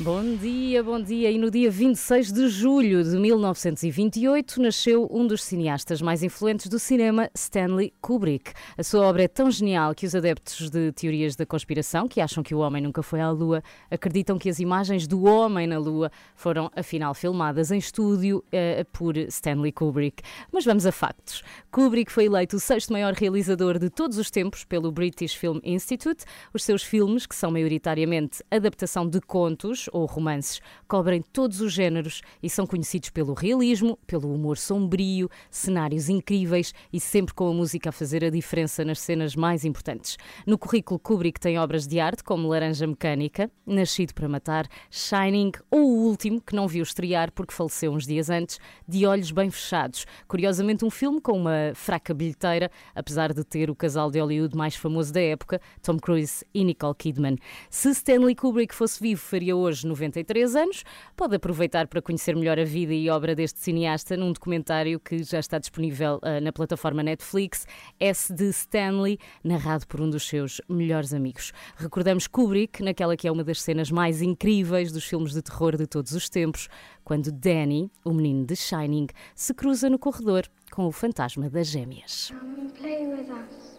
Bom 0.00 0.36
dia, 0.36 0.80
bom 0.80 1.02
dia. 1.02 1.28
E 1.28 1.36
no 1.38 1.50
dia 1.50 1.68
26 1.68 2.30
de 2.30 2.48
julho 2.48 3.02
de 3.02 3.18
1928 3.18 4.62
nasceu 4.62 5.08
um 5.10 5.26
dos 5.26 5.42
cineastas 5.42 6.00
mais 6.00 6.22
influentes 6.22 6.68
do 6.68 6.78
cinema, 6.78 7.28
Stanley 7.34 7.92
Kubrick. 8.00 8.52
A 8.76 8.84
sua 8.84 9.04
obra 9.04 9.24
é 9.24 9.28
tão 9.28 9.50
genial 9.50 9.92
que 9.96 10.06
os 10.06 10.14
adeptos 10.14 10.70
de 10.70 10.92
teorias 10.92 11.34
da 11.34 11.44
conspiração, 11.44 12.06
que 12.06 12.20
acham 12.20 12.44
que 12.44 12.54
o 12.54 12.60
homem 12.60 12.80
nunca 12.80 13.02
foi 13.02 13.20
à 13.20 13.28
Lua, 13.28 13.60
acreditam 13.90 14.38
que 14.38 14.48
as 14.48 14.60
imagens 14.60 15.04
do 15.08 15.24
homem 15.24 15.66
na 15.66 15.78
Lua 15.78 16.12
foram 16.36 16.70
afinal 16.76 17.12
filmadas 17.12 17.72
em 17.72 17.78
estúdio 17.78 18.44
eh, 18.52 18.86
por 18.92 19.16
Stanley 19.16 19.72
Kubrick. 19.72 20.22
Mas 20.52 20.64
vamos 20.64 20.86
a 20.86 20.92
factos. 20.92 21.42
Kubrick 21.72 22.12
foi 22.12 22.26
eleito 22.26 22.54
o 22.54 22.60
sexto 22.60 22.92
maior 22.92 23.14
realizador 23.14 23.80
de 23.80 23.90
todos 23.90 24.16
os 24.16 24.30
tempos 24.30 24.62
pelo 24.62 24.92
British 24.92 25.34
Film 25.34 25.58
Institute. 25.64 26.24
Os 26.54 26.62
seus 26.62 26.84
filmes, 26.84 27.26
que 27.26 27.34
são 27.34 27.50
maioritariamente 27.50 28.44
adaptação 28.48 29.04
de 29.04 29.20
contos 29.20 29.87
ou 29.92 30.06
romances, 30.06 30.60
cobrem 30.86 31.22
todos 31.22 31.60
os 31.60 31.72
géneros 31.72 32.22
e 32.42 32.48
são 32.48 32.66
conhecidos 32.66 33.10
pelo 33.10 33.34
realismo, 33.34 33.98
pelo 34.06 34.32
humor 34.32 34.56
sombrio, 34.58 35.30
cenários 35.50 36.08
incríveis 36.08 36.72
e 36.92 37.00
sempre 37.00 37.34
com 37.34 37.48
a 37.48 37.52
música 37.52 37.90
a 37.90 37.92
fazer 37.92 38.24
a 38.24 38.30
diferença 38.30 38.84
nas 38.84 39.00
cenas 39.00 39.34
mais 39.34 39.64
importantes. 39.64 40.16
No 40.46 40.58
currículo 40.58 40.98
Kubrick 40.98 41.40
tem 41.40 41.58
obras 41.58 41.86
de 41.86 42.00
arte 42.00 42.22
como 42.24 42.48
Laranja 42.48 42.86
Mecânica, 42.86 43.50
Nascido 43.66 44.14
para 44.14 44.28
Matar, 44.28 44.66
Shining 44.90 45.52
ou 45.70 45.80
o 45.80 46.06
último, 46.06 46.40
que 46.40 46.54
não 46.54 46.66
viu 46.66 46.82
estrear 46.82 47.32
porque 47.32 47.52
faleceu 47.52 47.92
uns 47.92 48.06
dias 48.06 48.30
antes, 48.30 48.58
De 48.86 49.06
Olhos 49.06 49.30
Bem 49.30 49.50
Fechados. 49.50 50.06
Curiosamente, 50.26 50.84
um 50.84 50.90
filme 50.90 51.20
com 51.20 51.32
uma 51.32 51.72
fraca 51.74 52.14
bilheteira, 52.14 52.70
apesar 52.94 53.32
de 53.32 53.44
ter 53.44 53.70
o 53.70 53.74
casal 53.74 54.10
de 54.10 54.20
Hollywood 54.20 54.56
mais 54.56 54.74
famoso 54.74 55.12
da 55.12 55.20
época, 55.20 55.60
Tom 55.82 55.98
Cruise 55.98 56.44
e 56.52 56.64
Nicole 56.64 56.94
Kidman. 56.94 57.36
Se 57.70 57.90
Stanley 57.90 58.34
Kubrick 58.34 58.74
fosse 58.74 59.00
vivo, 59.00 59.20
faria 59.20 59.56
hoje 59.56 59.77
93 59.84 60.56
anos. 60.56 60.84
Pode 61.16 61.36
aproveitar 61.36 61.86
para 61.86 62.02
conhecer 62.02 62.34
melhor 62.36 62.58
a 62.58 62.64
vida 62.64 62.92
e 62.92 63.08
obra 63.10 63.34
deste 63.34 63.58
cineasta 63.60 64.16
num 64.16 64.32
documentário 64.32 64.98
que 65.00 65.22
já 65.22 65.38
está 65.38 65.58
disponível 65.58 66.16
uh, 66.16 66.40
na 66.42 66.52
plataforma 66.52 67.02
Netflix, 67.02 67.66
S 67.98 68.32
de 68.32 68.48
Stanley, 68.50 69.18
narrado 69.42 69.86
por 69.86 70.00
um 70.00 70.10
dos 70.10 70.26
seus 70.26 70.60
melhores 70.68 71.12
amigos. 71.12 71.52
Recordamos 71.76 72.26
Kubrick 72.26 72.82
naquela 72.82 73.16
que 73.16 73.28
é 73.28 73.32
uma 73.32 73.44
das 73.44 73.60
cenas 73.60 73.90
mais 73.90 74.22
incríveis 74.22 74.92
dos 74.92 75.04
filmes 75.04 75.32
de 75.32 75.42
terror 75.42 75.76
de 75.76 75.86
todos 75.86 76.12
os 76.12 76.28
tempos, 76.28 76.68
quando 77.04 77.32
Danny, 77.32 77.90
o 78.04 78.12
menino 78.12 78.44
de 78.44 78.54
Shining, 78.54 79.08
se 79.34 79.54
cruza 79.54 79.88
no 79.88 79.98
corredor 79.98 80.44
com 80.70 80.86
o 80.86 80.92
fantasma 80.92 81.48
das 81.48 81.68
gêmeas. 81.68 82.32
Come 82.38 82.66
and 82.66 82.70
play 82.70 83.06
with 83.06 83.30
us. 83.30 83.78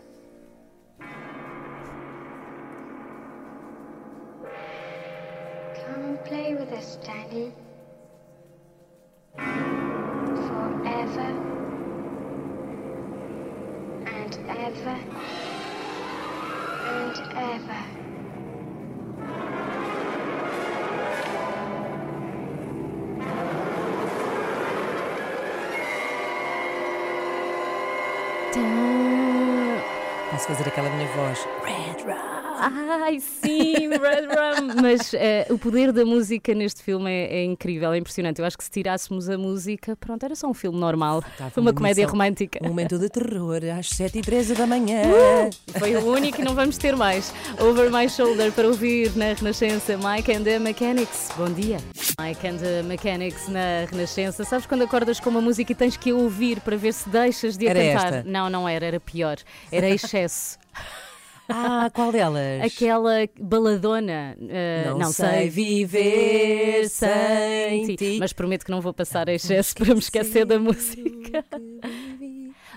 Come 5.90 6.04
and 6.04 6.24
play 6.24 6.54
with 6.54 6.72
us, 6.72 6.98
Danny. 7.04 7.52
Forever 9.36 11.30
and 14.06 14.38
ever 14.48 15.00
and 16.86 17.18
ever. 17.36 17.86
Posso 30.30 30.48
fazer 30.48 30.68
aquela 30.68 30.90
minha 30.92 31.08
voz? 31.16 31.48
Red 31.64 32.04
Rum. 32.06 32.49
Ai, 32.60 33.20
sim, 33.20 33.90
Red 33.90 34.28
Rum. 34.28 34.82
Mas 34.82 35.14
eh, 35.14 35.48
o 35.50 35.58
poder 35.58 35.92
da 35.94 36.04
música 36.06 36.54
neste 36.54 36.84
filme 36.84 37.10
é, 37.10 37.38
é 37.38 37.44
incrível, 37.46 37.94
é 37.94 37.98
impressionante. 37.98 38.40
Eu 38.40 38.46
acho 38.46 38.58
que 38.58 38.64
se 38.64 38.70
tirássemos 38.72 39.30
a 39.30 39.38
música, 39.38 39.96
pronto, 39.96 40.24
era 40.24 40.36
só 40.36 40.48
um 40.48 40.54
filme 40.54 40.78
normal. 40.78 41.20
Estava 41.20 41.50
Foi 41.52 41.62
uma 41.62 41.70
uma 41.70 41.76
comédia 41.76 42.08
romântica. 42.08 42.60
Um 42.64 42.70
momento 42.70 42.98
de 42.98 43.10
terror 43.10 43.62
às 43.78 43.90
7 43.90 44.20
e 44.20 44.22
13 44.22 44.56
da 44.56 44.66
manhã. 44.66 45.04
Foi 45.78 45.96
o 45.96 46.06
único 46.06 46.42
e 46.42 46.44
não 46.44 46.56
vamos 46.56 46.78
ter 46.78 46.96
mais. 46.96 47.34
Over 47.60 47.92
My 47.92 48.10
Shoulder 48.10 48.52
para 48.52 48.68
ouvir 48.68 49.16
na 49.16 49.34
Renascença. 49.34 49.98
Mike 49.98 50.32
and 50.32 50.44
the 50.44 50.60
Mechanics. 50.60 51.30
Bom 51.38 51.52
dia. 51.52 51.78
Mike 52.20 52.48
and 52.48 52.58
the 52.58 52.84
Mechanics 52.84 53.48
na 53.48 53.86
Renascença. 53.90 54.44
Sabes 54.44 54.66
quando 54.66 54.84
acordas 54.84 55.20
com 55.20 55.30
uma 55.30 55.42
música 55.42 55.72
e 55.72 55.76
tens 55.76 55.96
que 55.96 56.12
a 56.12 56.16
ouvir 56.16 56.60
para 56.62 56.76
ver 56.76 56.94
se 56.94 57.08
deixas 57.10 57.58
de 57.58 57.68
a 57.68 57.74
cantar? 57.74 58.26
Não, 58.26 58.50
não 58.50 58.68
era, 58.68 58.86
era 58.86 59.00
pior. 59.00 59.38
Era 59.72 59.90
excesso. 59.90 60.58
Ah, 61.50 61.90
qual 61.94 62.12
delas? 62.12 62.62
Aquela 62.62 63.28
baladona. 63.40 64.38
uh, 64.40 64.98
Não 64.98 65.12
sei 65.12 65.50
viver 65.50 66.88
sem 66.90 67.96
ti. 67.96 68.18
Mas 68.20 68.32
prometo 68.34 68.64
que 68.66 68.72
não 68.72 68.82
vou 68.82 68.94
passar 68.94 69.28
a 69.30 69.34
excesso 69.34 69.74
para 69.76 69.94
me 69.94 70.00
esquecer 70.00 70.46
da 70.46 70.60
música. 70.60 71.44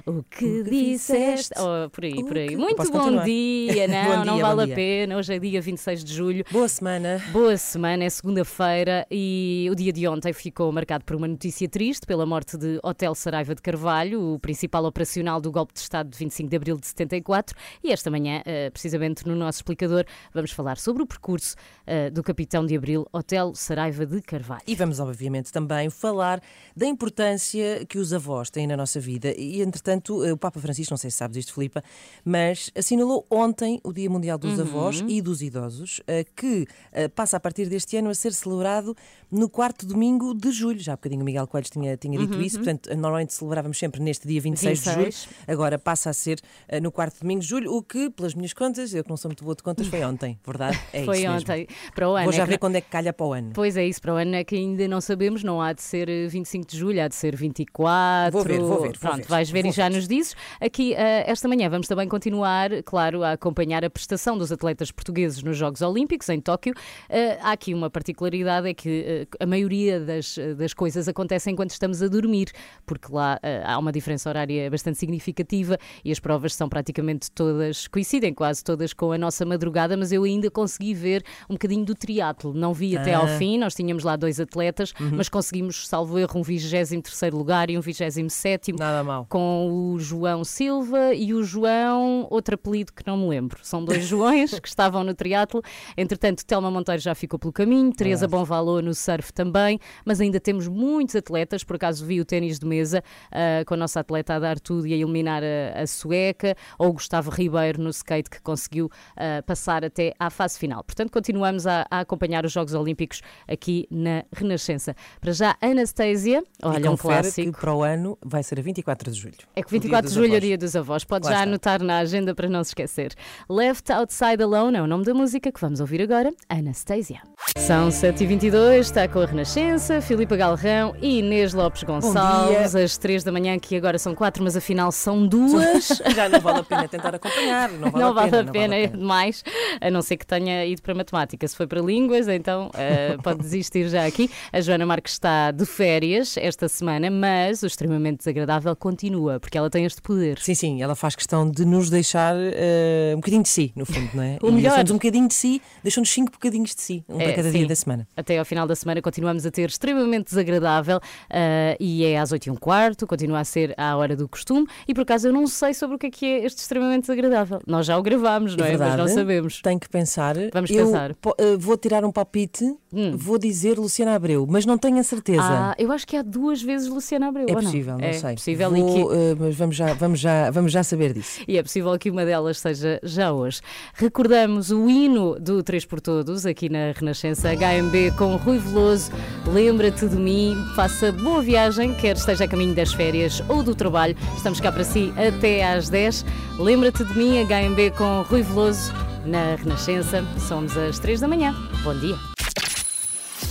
O 0.05 0.25
que 0.25 0.65
disseste? 0.65 1.55
Oh, 1.57 1.89
por 1.89 2.05
aí, 2.05 2.25
por 2.25 2.37
aí. 2.37 2.57
Muito 2.57 2.77
bom 2.77 2.91
continuar? 2.91 3.25
dia, 3.25 3.87
não, 3.89 4.05
Bom 4.05 4.25
não 4.25 4.35
dia, 4.35 4.43
vale 4.43 4.67
bom 4.67 4.73
a 4.73 4.75
pena. 4.75 5.17
Hoje 5.17 5.35
é 5.35 5.39
dia 5.39 5.61
26 5.61 6.03
de 6.03 6.13
julho. 6.13 6.45
Boa 6.51 6.67
semana. 6.67 7.23
Boa 7.31 7.57
semana, 7.57 8.03
é 8.03 8.11
segunda-feira 8.11 9.07
e 9.09 9.69
o 9.71 9.77
dia 9.77 9.93
de 9.93 10.09
ontem 10.09 10.33
ficou 10.33 10.73
marcado 10.73 11.05
por 11.05 11.15
uma 11.15 11.29
notícia 11.29 11.69
triste 11.69 12.05
pela 12.05 12.27
morte 12.27 12.57
de 12.57 12.81
Hotel 12.83 13.15
Saraiva 13.15 13.55
de 13.55 13.63
Carvalho, 13.63 14.35
o 14.35 14.39
principal 14.41 14.85
operacional 14.85 15.41
do 15.41 15.53
golpe 15.53 15.73
de 15.73 15.81
Estado 15.81 16.09
de 16.09 16.19
25 16.19 16.51
de 16.51 16.57
abril 16.57 16.77
de 16.77 16.87
74. 16.89 17.57
E 17.85 17.93
esta 17.93 18.11
manhã, 18.11 18.43
eh, 18.45 18.71
precisamente 18.71 19.25
no 19.27 19.37
nosso 19.37 19.59
explicador, 19.59 20.05
vamos 20.35 20.51
falar 20.51 20.79
sobre 20.79 21.05
o 21.05 21.07
percurso 21.07 21.55
eh, 21.87 22.11
do 22.11 22.25
capitão 22.25 22.67
de 22.67 22.77
abril, 22.77 23.07
Hotel 23.13 23.53
Saraiva 23.55 24.05
de 24.05 24.21
Carvalho. 24.21 24.63
E 24.67 24.75
vamos, 24.75 24.99
obviamente, 24.99 25.53
também 25.53 25.89
falar 25.91 26.43
da 26.77 26.87
importância 26.87 27.87
que 27.87 27.99
os 27.99 28.13
avós 28.13 28.51
têm 28.51 28.67
na 28.67 28.77
nossa 28.77 28.99
vida. 28.99 29.33
E, 29.37 29.63
entretanto, 29.63 29.92
o 30.11 30.37
Papa 30.37 30.61
Francisco, 30.61 30.93
não 30.93 30.99
sei 30.99 31.11
se 31.11 31.17
sabes 31.17 31.37
isto, 31.37 31.55
Filipa, 31.55 31.83
mas 32.25 32.71
assinalou 32.77 33.27
ontem 33.31 33.81
o 33.83 33.93
Dia 33.93 34.09
Mundial 34.09 34.39
dos 34.39 34.59
Avós 34.59 35.03
e 35.07 35.21
dos 35.21 35.43
Idosos, 35.43 36.01
eh, 36.07 36.25
que 36.37 36.67
eh, 36.93 37.09
passa 37.09 37.37
a 37.37 37.41
partir 37.41 37.69
deste 37.69 37.97
ano 37.97 38.11
a 38.11 38.15
ser 38.15 38.33
celebrado 38.33 38.97
no 39.31 39.49
quarto 39.49 39.87
domingo 39.87 40.35
de 40.35 40.51
julho. 40.51 40.79
Já 40.79 40.93
há 40.93 40.97
bocadinho 40.97 41.23
o 41.23 41.25
Miguel 41.25 41.47
Coelho 41.47 41.67
tinha, 41.71 41.97
tinha 41.97 42.19
dito 42.19 42.41
isso, 42.41 42.59
portanto, 42.59 42.95
normalmente 42.95 43.33
celebrávamos 43.33 43.79
sempre 43.79 44.01
neste 44.01 44.29
dia 44.29 44.41
26, 44.41 44.79
de 44.79 44.85
26. 44.91 45.15
julho, 45.23 45.37
agora 45.49 45.79
passa 45.79 46.11
a 46.11 46.13
ser 46.13 46.41
eh, 46.69 46.81
no 46.81 46.93
quarto 46.93 47.21
domingo 47.21 47.41
de 47.41 47.47
julho, 47.47 47.73
o 47.73 47.83
que, 47.83 48.11
pelas 48.11 48.35
minhas 48.35 48.53
contas, 48.53 48.93
eu 48.93 49.03
que 49.03 49.11
não 49.11 49.17
sou 49.17 49.29
muito 49.31 49.43
boa 49.43 49.57
de 49.57 49.63
contas, 49.63 49.87
foi 49.87 50.05
ontem, 50.05 50.39
verdade? 50.45 50.79
É 50.93 51.05
Foi 51.13 51.27
ontem. 51.27 51.67
Para 51.95 52.09
o 52.09 52.15
ano. 52.15 52.25
Vou 52.25 52.33
já 52.33 52.43
é 52.43 52.47
que 52.47 52.51
ver 52.53 52.59
quando 52.59 52.77
é 52.77 52.81
que 52.81 52.89
calha 52.89 53.13
para 53.13 53.27
o 53.27 53.33
ano. 53.33 53.51
Pois 53.55 53.77
é, 53.77 53.87
isso 53.87 54.01
para 54.01 54.15
o 54.15 54.17
ano 54.17 54.35
é 54.35 54.45
que 54.45 54.55
ainda 54.55 54.87
não 54.87 55.01
sabemos, 55.01 55.43
não 55.43 55.61
há 55.61 55.73
de 55.73 55.83
ser 55.83 56.09
eh, 56.09 56.27
25 56.29 56.67
de 56.67 56.79
julho, 56.79 57.03
há 57.03 57.09
de 57.09 57.15
ser 57.15 57.35
24. 57.35 58.33
Vou 58.33 58.45
ver, 58.45 58.61
vou 58.61 58.81
ver, 58.81 58.89
vou 58.89 58.93
Pronto, 58.93 59.17
ver, 59.17 59.27
vais 59.29 59.51
ver 59.51 59.63
vou 59.63 59.71
e 59.71 59.75
já 59.75 59.82
ver. 59.89 59.97
nos 59.97 60.09
dizes. 60.09 60.35
Aqui, 60.61 60.95
eh, 60.95 61.25
esta 61.31 61.49
manhã, 61.49 61.69
vamos 61.69 61.87
também 61.89 62.09
continuar, 62.09 62.71
claro, 62.85 63.23
a 63.23 63.33
acompanhar 63.33 63.85
a 63.85 63.91
prestação 63.91 64.37
dos 64.39 64.51
atletas 64.53 64.91
portugueses 64.91 65.43
nos 65.43 65.57
Jogos 65.57 65.83
Olímpicos 65.83 66.29
em 66.29 66.41
Tóquio. 66.41 66.75
Eh, 67.09 67.39
há 67.41 67.53
aqui 67.53 67.75
uma 67.75 67.91
particularidade, 67.91 68.69
é 68.69 68.75
que 68.75 69.05
eh, 69.07 69.27
a 69.41 69.47
maioria 69.47 70.01
das, 70.01 70.37
das 70.57 70.75
coisas 70.75 71.09
acontece 71.09 71.51
enquanto 71.51 71.71
estamos 71.71 72.03
a 72.03 72.09
dormir, 72.09 72.51
porque 72.87 73.13
lá 73.13 73.39
há 73.65 73.79
uma 73.79 73.93
diferença 73.93 74.29
horária 74.29 74.71
bastante 74.71 74.99
significativa 74.99 75.79
e 76.05 76.11
as 76.13 76.19
provas 76.21 76.55
são 76.55 76.69
praticamente 76.69 77.31
todas, 77.31 77.87
coincidem 77.89 78.33
quase 78.35 78.63
todas 78.63 78.93
com 78.93 79.13
a 79.13 79.19
nossa 79.19 79.45
madrugada, 79.45 79.97
mas 79.97 80.13
eu 80.13 80.25
ainda 80.25 80.51
consegui 80.51 80.95
ver 80.95 81.23
um 81.49 81.55
bocadinho 81.55 81.85
do 81.85 81.95
triatlo. 81.95 82.53
Não 82.55 82.73
vi 82.75 82.97
até 82.97 83.15
ao 83.15 83.25
Ah. 83.25 83.39
fim, 83.39 83.59
nós 83.59 83.75
tínhamos 83.75 84.05
lá 84.05 84.17
dois 84.17 84.39
atletas, 84.41 84.93
mas 84.99 85.29
conseguimos, 85.29 85.87
salvo 85.89 86.19
erro, 86.19 86.39
um 86.39 86.43
23 86.43 87.33
lugar 87.33 87.71
e 87.71 87.79
um 87.79 87.81
27 87.81 88.73
Nada 88.73 89.03
mal. 89.05 89.27
com 89.29 89.69
o 89.73 89.99
João 89.99 90.45
Silva 90.45 91.15
e 91.15 91.33
o 91.33 91.43
João, 91.43 92.27
outro 92.31 92.55
apelido 92.55 92.93
que 92.93 93.07
não 93.07 93.17
me 93.17 93.29
lembro. 93.29 93.59
São 93.63 93.83
dois 93.85 94.05
Joões 94.05 94.59
que 94.61 94.69
estavam 94.69 95.03
no 95.03 95.15
triatlo. 95.15 95.63
Entretanto, 95.97 96.45
Telma 96.45 96.71
Monteiro 96.71 97.01
já 97.01 97.15
ficou 97.15 97.39
pelo 97.39 97.53
caminho, 97.53 97.93
Teresa 97.93 98.29
Bonvalô 98.29 98.83
no 98.83 98.95
surf 98.95 99.33
também, 99.33 99.79
mas 100.05 100.21
ainda 100.21 100.39
temos 100.39 100.69
muitos 100.69 101.17
atletas. 101.17 101.65
Por 101.65 101.77
acaso 101.77 102.05
vi 102.05 102.21
o 102.21 102.25
ténis 102.25 102.59
de 102.59 102.67
mesa 102.67 103.03
uh, 103.29 103.65
com 103.65 103.75
a 103.75 103.77
nossa 103.77 104.01
atleta 104.01 104.35
a 104.35 104.39
dar 104.39 104.61
tudo 104.61 104.87
e 104.87 104.93
a 104.93 104.97
eliminar 104.97 105.43
a, 105.43 105.83
a 105.83 105.87
sueca, 105.87 106.55
ou 106.79 106.91
o 106.91 106.93
Gustavo 106.93 107.31
Ribeiro 107.31 107.81
no 107.81 107.91
skate 107.91 108.29
que 108.29 108.41
conseguiu 108.43 108.87
uh, 108.87 109.43
passar 109.47 109.85
até 109.85 110.13
à 110.19 110.29
fase 110.29 110.59
final. 110.59 110.85
Portanto, 110.85 111.11
continuamos 111.11 111.67
a, 111.67 111.87
a, 111.91 112.01
acompanhar 112.01 112.45
os 112.45 112.53
Jogos 112.53 112.75
Olímpicos 112.75 113.23
aqui 113.49 113.87
na 113.91 114.25
Renascença. 114.35 114.95
Para 115.21 115.33
já, 115.33 115.57
Anastasia, 115.61 116.43
olha, 116.63 116.91
um 116.91 116.97
clássico. 116.97 117.59
para 117.59 117.75
o 117.75 117.83
ano 117.83 118.19
vai 118.25 118.43
ser 118.43 118.59
a 118.59 118.63
24 118.63 119.11
de 119.11 119.19
julho. 119.19 119.35
É 119.55 119.62
que 119.65 119.71
24 119.71 120.09
de 120.09 120.15
julho 120.15 120.35
é 120.35 120.39
o 120.39 120.41
dia 120.41 120.59
dos 120.59 120.75
avós. 120.77 121.05
Pode 121.05 121.29
já 121.29 121.43
anotar 121.43 121.83
na 121.83 121.99
agenda 121.99 122.35
para 122.35 122.49
não 122.49 122.63
se 122.65 122.71
esquecer. 122.71 123.15
Left 123.49 123.91
Outside 123.93 124.43
Alone 124.43 124.77
é 124.77 124.83
o 124.83 124.87
nome 124.87 125.05
da 125.05 125.15
música 125.15 125.51
que 125.51 125.61
vamos 125.61 125.81
ouvir 125.81 126.03
agora, 126.03 126.33
Anastasia. 126.49 127.21
São 127.59 127.89
7h22, 127.91 128.79
está 128.81 129.07
com 129.07 129.21
a 129.21 129.27
Renascença, 129.27 130.01
Filipe 130.01 130.37
Galrão 130.37 130.95
e 131.01 131.19
Inês 131.19 131.53
Lopes 131.53 131.83
Gonçalves, 131.83 132.75
às 132.75 132.97
3 132.97 133.23
da 133.23 133.31
manhã, 133.31 133.59
que 133.59 133.77
agora 133.77 133.99
são 133.99 134.15
4, 134.15 134.43
mas 134.43 134.57
afinal 134.57 134.91
são 134.91 135.27
duas. 135.27 135.89
Já 136.15 136.29
não 136.29 136.41
vale 136.41 136.61
a 136.61 136.65
pena 136.65 136.89
tentar 136.89 137.15
acompanhar. 137.15 137.71
Não 137.71 137.91
vale, 137.91 138.05
não 138.05 138.11
a, 138.11 138.13
vale 138.13 138.31
pena, 138.31 138.43
a 138.43 138.45
pena, 138.45 138.45
vale 138.45 138.49
a 138.49 138.53
pena, 138.53 138.77
é 138.77 138.87
demais, 138.87 139.45
a 139.81 139.91
não 139.91 140.03
ser 140.03 140.17
que 140.17 140.27
tenha 140.27 140.65
ido 140.65 140.83
para 140.83 140.95
matemática. 140.95 141.47
Se 141.47 141.57
foi 141.57 141.67
para 141.67 141.81
línguas, 141.81 142.27
então 142.27 142.69
uh, 142.69 143.21
pode 143.23 143.41
desistir 143.41 143.89
já 143.89 144.07
aqui. 144.07 144.31
A 144.53 144.61
Joana 144.61 144.87
Marques 144.87 145.13
está 145.13 145.51
de 145.51 145.67
férias 145.67 146.37
esta 146.37 146.69
semana, 146.69 147.11
mas 147.11 147.63
o 147.63 147.67
extremamente 147.67 148.19
desagradável 148.19 148.75
continua, 148.75 149.39
porque 149.53 149.59
ela 149.59 149.69
tem 149.69 149.85
este 149.85 150.01
poder. 150.01 150.39
Sim, 150.39 150.55
sim, 150.55 150.83
ela 150.83 150.95
faz 150.95 151.15
questão 151.15 151.47
de 151.47 151.67
nos 151.67 151.91
deixar 151.91 152.35
uh, 152.35 153.13
um 153.13 153.17
bocadinho 153.17 153.43
de 153.43 153.51
si, 153.51 153.71
no 153.77 153.85
fundo, 153.85 154.09
não 154.15 154.23
é? 154.23 154.39
o 154.43 154.51
melhor. 154.51 154.79
um 154.91 154.95
bocadinho 154.95 155.29
de 155.29 155.35
si, 155.35 155.61
deixam-nos 155.83 156.09
cinco 156.11 156.33
bocadinhos 156.33 156.75
de 156.75 156.81
si, 156.81 157.05
um 157.07 157.21
é, 157.21 157.25
para 157.25 157.35
cada 157.35 157.51
sim. 157.53 157.59
dia 157.59 157.69
da 157.69 157.77
semana. 157.77 158.09
Até 158.17 158.39
ao 158.39 158.47
final 158.47 158.67
da 158.67 158.75
semana 158.75 159.03
continuamos 159.03 159.45
a 159.45 159.51
ter 159.51 159.69
extremamente 159.69 160.31
desagradável 160.31 160.97
uh, 160.97 161.77
e 161.79 162.03
é 162.03 162.19
às 162.19 162.33
8 162.33 162.47
e 162.47 162.51
um 162.51 162.57
quarto, 162.57 163.07
continua 163.07 163.41
a 163.41 163.45
ser 163.45 163.75
à 163.77 163.95
hora 163.95 164.17
do 164.17 164.27
costume 164.27 164.67
e 164.89 164.95
por 164.95 165.03
acaso 165.03 165.29
eu 165.29 165.35
não 165.35 165.47
sei 165.47 165.75
sobre 165.75 165.97
o 165.97 165.99
que 165.99 166.07
é 166.07 166.11
que 166.11 166.25
é 166.25 166.47
este 166.47 166.61
extremamente 166.61 167.03
desagradável. 167.03 167.61
Nós 167.67 167.85
já 167.85 167.99
o 167.99 168.03
gravámos, 168.03 168.57
não 168.57 168.65
é? 168.65 168.71
Verdade, 168.71 168.97
Mas 168.97 169.11
não 169.11 169.15
sabemos. 169.15 169.61
Tenho 169.61 169.79
que 169.79 169.89
pensar. 169.91 170.35
Vamos 170.51 170.71
eu 170.71 170.87
pensar. 170.87 171.11
Uh, 171.11 171.59
vou 171.59 171.77
tirar 171.77 172.07
um 172.07 172.11
palpite, 172.11 172.65
hum. 172.91 173.15
vou 173.15 173.37
dizer 173.37 173.79
Luciana 173.79 174.15
Abreu, 174.15 174.47
mas 174.49 174.65
não 174.65 174.79
tenho 174.79 174.99
a 174.99 175.03
certeza. 175.03 175.43
Ah, 175.43 175.75
eu 175.77 175.93
acho 175.93 176.07
que 176.07 176.17
há 176.17 176.23
duas 176.23 176.63
vezes 176.63 176.89
Luciana 176.89 177.29
Abreu. 177.29 177.47
É 177.51 177.53
possível, 177.53 177.93
não, 177.93 178.01
não 178.01 178.09
é 178.09 178.15
sei. 178.15 178.35
Possível 178.35 178.71
vou, 178.71 178.79
e 178.79 178.93
que... 178.95 179.03
uh, 179.03 179.42
mas 179.43 179.57
vamos 179.57 179.77
já, 179.77 179.93
vamos, 179.95 180.21
já, 180.21 180.51
vamos 180.51 180.73
já 180.73 180.83
saber 180.83 181.13
disso. 181.13 181.41
E 181.47 181.59
é 181.59 181.63
possível 181.63 181.99
que 181.99 182.11
uma 182.11 182.25
delas 182.25 182.59
seja 182.59 183.01
já 183.03 183.33
hoje. 183.33 183.61
Recordamos 183.95 184.71
o 184.71 184.89
hino 184.89 185.39
do 185.39 185.63
3 185.63 185.85
por 185.85 186.01
Todos 186.01 186.47
aqui 186.47 186.69
na 186.69 186.93
Renascença 186.93 187.51
HMB 187.51 188.17
com 188.17 188.37
Rui 188.37 188.59
Veloso. 188.59 189.11
Lembra-te 189.47 190.09
de 190.09 190.17
mim, 190.17 190.57
faça 190.77 191.11
boa 191.11 191.43
viagem, 191.43 191.95
quer 191.95 192.17
esteja 192.17 192.45
a 192.45 192.49
caminho 192.49 192.75
das 192.75 192.93
férias 192.93 193.43
ou 193.49 193.63
do 193.63 193.75
trabalho. 193.75 194.17
Estamos 194.37 194.61
cá 194.61 194.71
para 194.71 194.85
si 194.85 195.13
até 195.17 195.65
às 195.65 195.89
10. 195.89 196.25
Lembra-te 196.59 197.05
de 197.05 197.19
mim, 197.19 197.45
HMB 197.45 197.97
com 197.97 198.23
Rui 198.23 198.43
Veloso 198.43 198.93
na 199.25 199.57
Renascença. 199.57 200.25
Somos 200.39 200.77
às 200.77 200.99
3 200.99 201.21
da 201.21 201.29
manhã. 201.29 201.55
Bom 201.83 201.95
dia. 201.99 202.17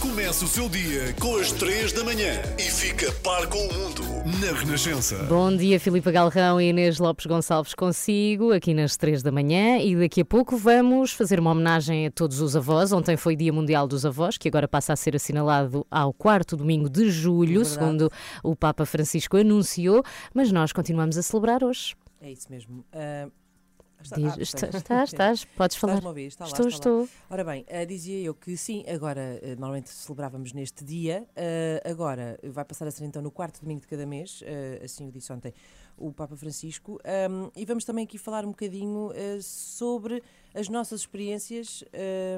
Começa 0.01 0.45
o 0.45 0.47
seu 0.47 0.67
dia 0.67 1.13
com 1.21 1.35
as 1.37 1.51
3 1.51 1.93
da 1.93 2.03
manhã 2.03 2.41
e 2.57 2.63
fica 2.63 3.11
par 3.21 3.45
com 3.45 3.59
o 3.59 3.71
mundo 3.71 4.01
na 4.41 4.51
Renascença. 4.51 5.23
Bom 5.25 5.55
dia, 5.55 5.79
Filipe 5.79 6.11
Galrão 6.11 6.59
e 6.59 6.69
Inês 6.69 6.97
Lopes 6.97 7.27
Gonçalves 7.27 7.75
consigo, 7.75 8.51
aqui 8.51 8.73
nas 8.73 8.97
3 8.97 9.21
da 9.21 9.31
manhã. 9.31 9.77
E 9.77 9.95
daqui 9.95 10.21
a 10.21 10.25
pouco 10.25 10.57
vamos 10.57 11.11
fazer 11.11 11.39
uma 11.39 11.51
homenagem 11.51 12.07
a 12.07 12.11
todos 12.11 12.41
os 12.41 12.55
avós. 12.55 12.91
Ontem 12.91 13.15
foi 13.15 13.35
Dia 13.35 13.53
Mundial 13.53 13.87
dos 13.87 14.03
Avós, 14.03 14.39
que 14.39 14.47
agora 14.47 14.67
passa 14.67 14.91
a 14.91 14.95
ser 14.95 15.15
assinalado 15.15 15.85
ao 15.91 16.11
quarto 16.11 16.57
domingo 16.57 16.89
de 16.89 17.11
julho, 17.11 17.61
é 17.61 17.65
segundo 17.65 18.11
o 18.43 18.55
Papa 18.55 18.87
Francisco 18.87 19.37
anunciou. 19.37 20.03
Mas 20.33 20.51
nós 20.51 20.73
continuamos 20.73 21.15
a 21.15 21.21
celebrar 21.21 21.63
hoje. 21.63 21.95
É 22.19 22.31
isso 22.31 22.47
mesmo. 22.49 22.83
Uh... 22.91 23.40
Está, 24.03 24.15
Diz, 24.15 24.33
ah, 24.33 24.41
estás, 24.41 24.75
estás, 24.75 25.09
estás, 25.13 25.45
podes 25.45 25.77
falar. 25.77 25.95
Estás 25.95 26.05
ouvir, 26.05 26.27
está 26.27 26.45
lá, 26.45 26.51
estou, 26.51 26.67
está 26.67 26.77
estou. 26.77 27.01
Lá. 27.01 27.07
Ora 27.29 27.43
bem, 27.43 27.65
uh, 27.69 27.85
dizia 27.85 28.19
eu 28.19 28.33
que 28.33 28.57
sim, 28.57 28.83
agora 28.87 29.39
uh, 29.41 29.49
normalmente 29.51 29.89
celebrávamos 29.89 30.53
neste 30.53 30.83
dia, 30.83 31.27
uh, 31.29 31.89
agora 31.89 32.39
vai 32.43 32.65
passar 32.65 32.87
a 32.87 32.91
ser 32.91 33.05
então 33.05 33.21
no 33.21 33.31
quarto 33.31 33.61
domingo 33.61 33.81
de 33.81 33.87
cada 33.87 34.05
mês, 34.05 34.43
assim 34.83 35.07
o 35.07 35.11
disse 35.11 35.31
ontem 35.31 35.53
o 35.97 36.11
Papa 36.11 36.35
Francisco, 36.35 36.99
um, 37.29 37.51
e 37.55 37.65
vamos 37.65 37.85
também 37.85 38.03
aqui 38.03 38.17
falar 38.17 38.43
um 38.43 38.49
bocadinho 38.49 39.11
sobre 39.41 40.23
as 40.53 40.67
nossas 40.67 41.01
experiências 41.01 41.83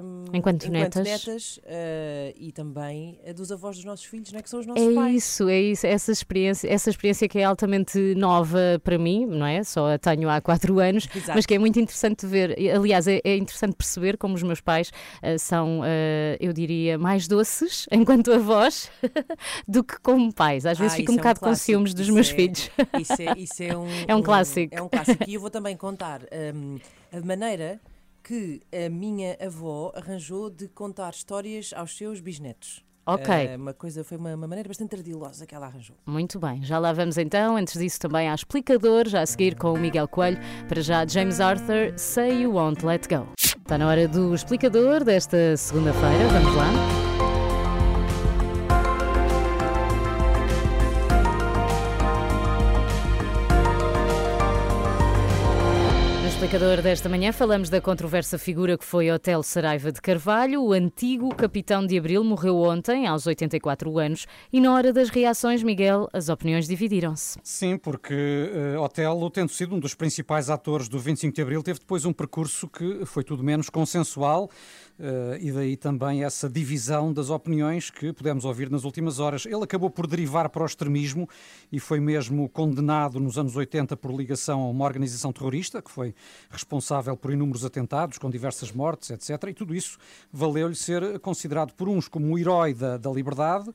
um, 0.04 0.26
enquanto, 0.34 0.66
enquanto 0.66 0.72
netas, 0.72 1.04
netas 1.04 1.58
uh, 1.58 2.34
e 2.36 2.52
também 2.52 3.20
a 3.28 3.34
dos 3.34 3.52
avós 3.52 3.76
dos 3.78 3.86
nossos 3.86 4.06
filhos, 4.06 4.32
não 4.32 4.40
é? 4.40 4.44
que 4.44 4.50
são 4.50 4.60
os 4.60 4.66
nossos 4.66 4.84
é 4.84 4.94
pais. 4.94 5.08
É 5.08 5.16
isso, 5.16 5.50
é 5.50 5.62
isso, 5.62 5.88
essa 5.88 6.12
experiência, 6.12 6.68
essa 6.72 6.90
experiência 6.90 7.28
que 7.28 7.40
é 7.40 7.44
altamente 7.44 8.14
nova 8.16 8.80
para 8.84 8.98
mim, 8.98 9.26
não 9.26 9.46
é? 9.46 9.64
Só 9.64 9.94
a 9.94 9.98
tenho 9.98 10.30
há 10.30 10.40
quatro 10.42 10.80
anos, 10.80 11.08
Exato. 11.14 11.34
mas 11.36 11.46
que 11.46 11.56
é 11.56 11.60
muito 11.60 11.80
interessante 11.80 12.26
ver. 12.28 12.56
Aliás, 12.76 13.08
é, 13.08 13.20
é 13.24 13.36
interessante 13.36 13.76
perceber 13.76 14.18
como 14.18 14.36
os 14.36 14.44
meus 14.44 14.62
pais 14.62 14.92
uh, 15.24 15.40
são, 15.40 15.80
uh, 15.80 15.84
eu 16.40 16.54
diria, 16.54 16.98
mais 16.98 17.28
doces 17.28 17.88
enquanto 17.92 18.32
avós 18.32 18.92
do 19.68 19.84
que 19.84 20.00
como 20.02 20.32
pais. 20.32 20.66
Às 20.66 20.78
vezes 20.78 20.94
ah, 20.94 20.98
fico 20.98 21.12
um 21.12 21.16
é 21.16 21.18
bocado 21.18 21.40
um 21.42 21.50
com 21.50 21.56
ciúmes 21.56 21.94
dos 21.94 22.10
meus 22.10 22.30
é, 22.30 22.36
filhos. 22.36 22.70
Isso 23.00 23.22
é, 23.22 23.34
isso 23.38 23.64
é 23.64 23.78
um, 23.78 23.88
é 24.08 24.16
um, 24.16 24.20
um, 24.20 24.24
clássico. 24.24 24.74
É 24.74 24.82
um 24.82 24.90
clássico. 24.90 25.24
E 25.28 25.34
eu 25.34 25.42
vou 25.42 25.50
também 25.50 25.76
contar 25.76 26.22
um, 26.56 26.78
a 27.12 27.22
maneira 27.26 27.80
que 28.24 28.62
a 28.72 28.90
minha 28.90 29.38
avó 29.46 29.92
arranjou 29.96 30.50
de 30.50 30.68
contar 30.68 31.12
histórias 31.12 31.72
aos 31.76 31.96
seus 31.98 32.22
bisnetos. 32.22 32.84
Ok. 33.06 33.28
Uh, 33.28 33.58
uma 33.58 33.74
coisa, 33.74 34.02
foi 34.04 34.18
uma, 34.18 34.34
uma, 34.34 34.48
maneira 34.48 34.68
bastante 34.68 34.96
ardilosa 34.96 35.46
que 35.46 35.54
ela 35.54 35.66
arranjou. 35.66 35.98
Muito 36.06 36.40
bem, 36.40 36.64
já 36.64 36.80
lá 36.80 36.94
vamos 36.94 37.18
então. 37.18 37.58
Antes 37.58 37.78
disso, 37.78 38.00
também 38.00 38.30
há 38.30 38.34
explicador, 38.34 39.10
já 39.10 39.22
a 39.22 39.26
seguir 39.26 39.56
com 39.56 39.74
o 39.74 39.78
Miguel 39.78 40.08
Coelho. 40.08 40.40
Para 40.70 40.82
já, 40.82 41.06
James 41.06 41.42
Arthur, 41.42 41.98
Say 41.98 42.44
You 42.44 42.54
Won't 42.54 42.86
Let 42.86 43.08
Go. 43.10 43.28
Está 43.38 43.78
na 43.78 43.88
hora 43.88 44.08
do 44.08 44.34
explicador 44.34 45.04
desta 45.04 45.58
segunda-feira. 45.58 46.28
Vamos 46.30 46.56
lá. 46.56 47.03
Explicador 56.54 56.84
desta 56.84 57.10
manhã 57.10 57.32
falamos 57.32 57.68
da 57.68 57.82
controversa 57.82 58.38
figura 58.38 58.78
que 58.78 58.86
foi 58.86 59.10
Hotel 59.10 59.42
Saraiva 59.42 59.92
de 59.92 60.00
Carvalho. 60.00 60.62
O 60.62 60.72
antigo 60.72 61.34
capitão 61.34 61.84
de 61.84 61.98
Abril 61.98 62.24
morreu 62.24 62.58
ontem, 62.58 63.08
aos 63.08 63.26
84 63.26 63.98
anos, 63.98 64.28
e 64.52 64.62
na 64.62 64.72
hora 64.72 64.94
das 64.94 65.10
reações, 65.10 65.64
Miguel, 65.64 66.08
as 66.14 66.30
opiniões 66.30 66.68
dividiram-se. 66.68 67.40
Sim, 67.42 67.76
porque 67.76 68.14
uh, 68.76 68.82
Otelo, 68.82 69.32
tendo 69.32 69.50
sido 69.50 69.74
um 69.74 69.80
dos 69.80 69.96
principais 69.96 70.52
atores 70.52 70.88
do 70.88 71.00
25 71.00 71.34
de 71.34 71.42
Abril, 71.42 71.64
teve 71.64 71.80
depois 71.80 72.06
um 72.06 72.14
percurso 72.14 72.68
que 72.68 73.04
foi 73.04 73.24
tudo 73.24 73.44
menos 73.44 73.68
consensual. 73.68 74.48
Uh, 75.00 75.36
e 75.40 75.52
daí 75.52 75.76
também 75.76 76.24
essa 76.24 76.48
divisão 76.48 77.12
das 77.12 77.32
opiniões 77.32 77.90
que 77.90 78.14
pudemos 78.14 78.46
ouvir 78.46 78.70
nas 78.70 78.84
últimas 78.84 79.20
horas. 79.20 79.44
Ele 79.46 79.64
acabou 79.64 79.90
por 79.90 80.06
derivar 80.06 80.50
para 80.50 80.62
o 80.62 80.66
extremismo 80.66 81.28
e 81.72 81.80
foi 81.80 82.00
mesmo 82.00 82.48
condenado 82.48 83.20
nos 83.20 83.38
anos 83.38 83.56
80 83.56 83.98
por 83.98 84.12
ligação 84.12 84.62
a 84.62 84.70
uma 84.70 84.86
organização 84.86 85.34
terrorista, 85.34 85.82
que 85.82 85.90
foi 85.90 86.14
responsável 86.50 87.18
por 87.18 87.34
inúmeros 87.34 87.66
atentados, 87.66 88.20
com 88.20 88.30
diversas 88.30 88.72
mortes, 88.72 89.10
etc. 89.10 89.50
E 89.50 89.54
tudo 89.54 89.74
isso 89.74 89.98
valeu-lhe 90.32 90.76
ser 90.76 91.20
considerado 91.20 91.74
por 91.74 91.90
uns 91.90 92.08
como 92.08 92.32
o 92.32 92.38
herói 92.38 92.76
da, 92.76 92.96
da 92.98 93.10
liberdade 93.10 93.72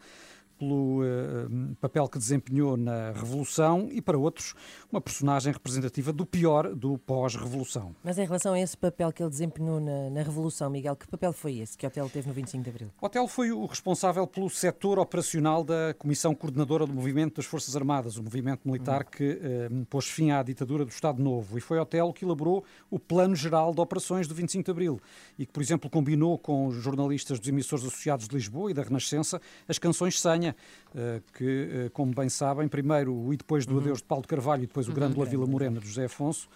pelo 0.59 1.03
uh, 1.03 1.77
papel 1.81 2.09
que 2.09 2.19
desempenhou 2.19 2.77
na 2.77 3.12
Revolução 3.12 3.88
e 3.91 4.03
para 4.03 4.19
outros 4.19 4.55
uma 4.91 5.00
personagem 5.00 5.53
representativa 5.53 6.12
do 6.12 6.27
pior 6.27 6.75
do 6.75 6.99
pós-Revolução. 6.99 7.95
Mas 8.03 8.19
em 8.19 8.25
relação 8.25 8.55
a 8.55 8.61
esse 8.61 8.77
papel 8.77 9.12
que 9.12 9.23
ele 9.23 9.31
desempenhou 9.31 9.81
na, 9.81 10.11
na, 10.11 10.23
Revolução, 10.23 10.69
Miguel, 10.69 10.97
que 10.97 11.07
papel 11.07 11.33
foi 11.33 11.59
esse 11.59 11.79
que 11.79 11.87
Otelo 11.87 12.11
teve 12.11 12.29
no 12.29 12.35
25 12.35 12.65
de 12.65 12.71
Abril? 12.71 12.91
Otelo 13.00 13.29
foi 13.29 13.53
o 13.53 13.65
responsável 13.67 14.27
pelo 14.27 14.50
setor 14.50 14.99
operacional 14.99 15.62
da 15.62 15.95
Comissão 15.99 16.35
Coordenadora 16.35 16.87
do 16.87 16.93
Movimento 16.93 17.37
das 17.37 17.47
Forças 17.47 17.77
Armadas, 17.77 18.17
o 18.17 18.23
movimento 18.23 18.62
militar 18.65 19.03
hum. 19.03 19.07
que 19.11 19.33
uh, 19.33 19.87
pôs 19.87 20.07
fim 20.07 20.31
à 20.31 20.43
ditadura 20.43 20.85
do 20.85 20.91
Estado 20.91 21.23
Novo. 21.23 21.57
E 21.57 21.61
foi 21.61 21.79
Otelo 21.79 22.12
que 22.12 22.25
elaborou 22.25 22.65
o 22.91 22.99
Plano 22.99 23.37
Geral 23.37 23.73
de 23.73 23.81
Operações 23.81 24.27
do 24.27 24.35
25 24.35 24.65
de 24.65 24.71
Abril 24.71 25.00
e 25.38 25.47
que, 25.47 25.53
por 25.53 25.62
exemplo, 25.62 25.88
combinou 25.88 26.38
com 26.38 26.67
os 26.67 26.77
jornalistas 26.77 27.38
dos 27.38 27.49
emissores 27.49 27.85
associados 27.85 28.29
de 28.29 28.35
Lisboa 28.35 28.71
e 28.71 28.75
da 28.75 28.83
Renascença 28.83 29.41
as 29.69 29.79
canções 29.79 30.21
Senha 30.21 30.48
eh, 30.95 31.21
que, 31.35 31.45
eh, 31.45 31.90
como 31.93 32.14
bem 32.14 32.28
sabem, 32.28 32.69
primeiro 32.69 33.14
o 33.14 33.33
E 33.33 33.37
depois 33.37 33.67
do 33.67 33.75
uhum. 33.75 33.81
Adeus 33.81 33.99
de 33.99 34.05
Paulo 34.05 34.23
de 34.23 34.28
Carvalho 34.28 34.64
e 34.64 34.67
depois 34.67 34.88
o 34.88 34.93
Grande 34.93 35.19
uhum. 35.19 35.25
Vila 35.25 35.47
Morena 35.47 35.81
de 35.81 35.87
José 35.87 36.05
Afonso, 36.05 36.49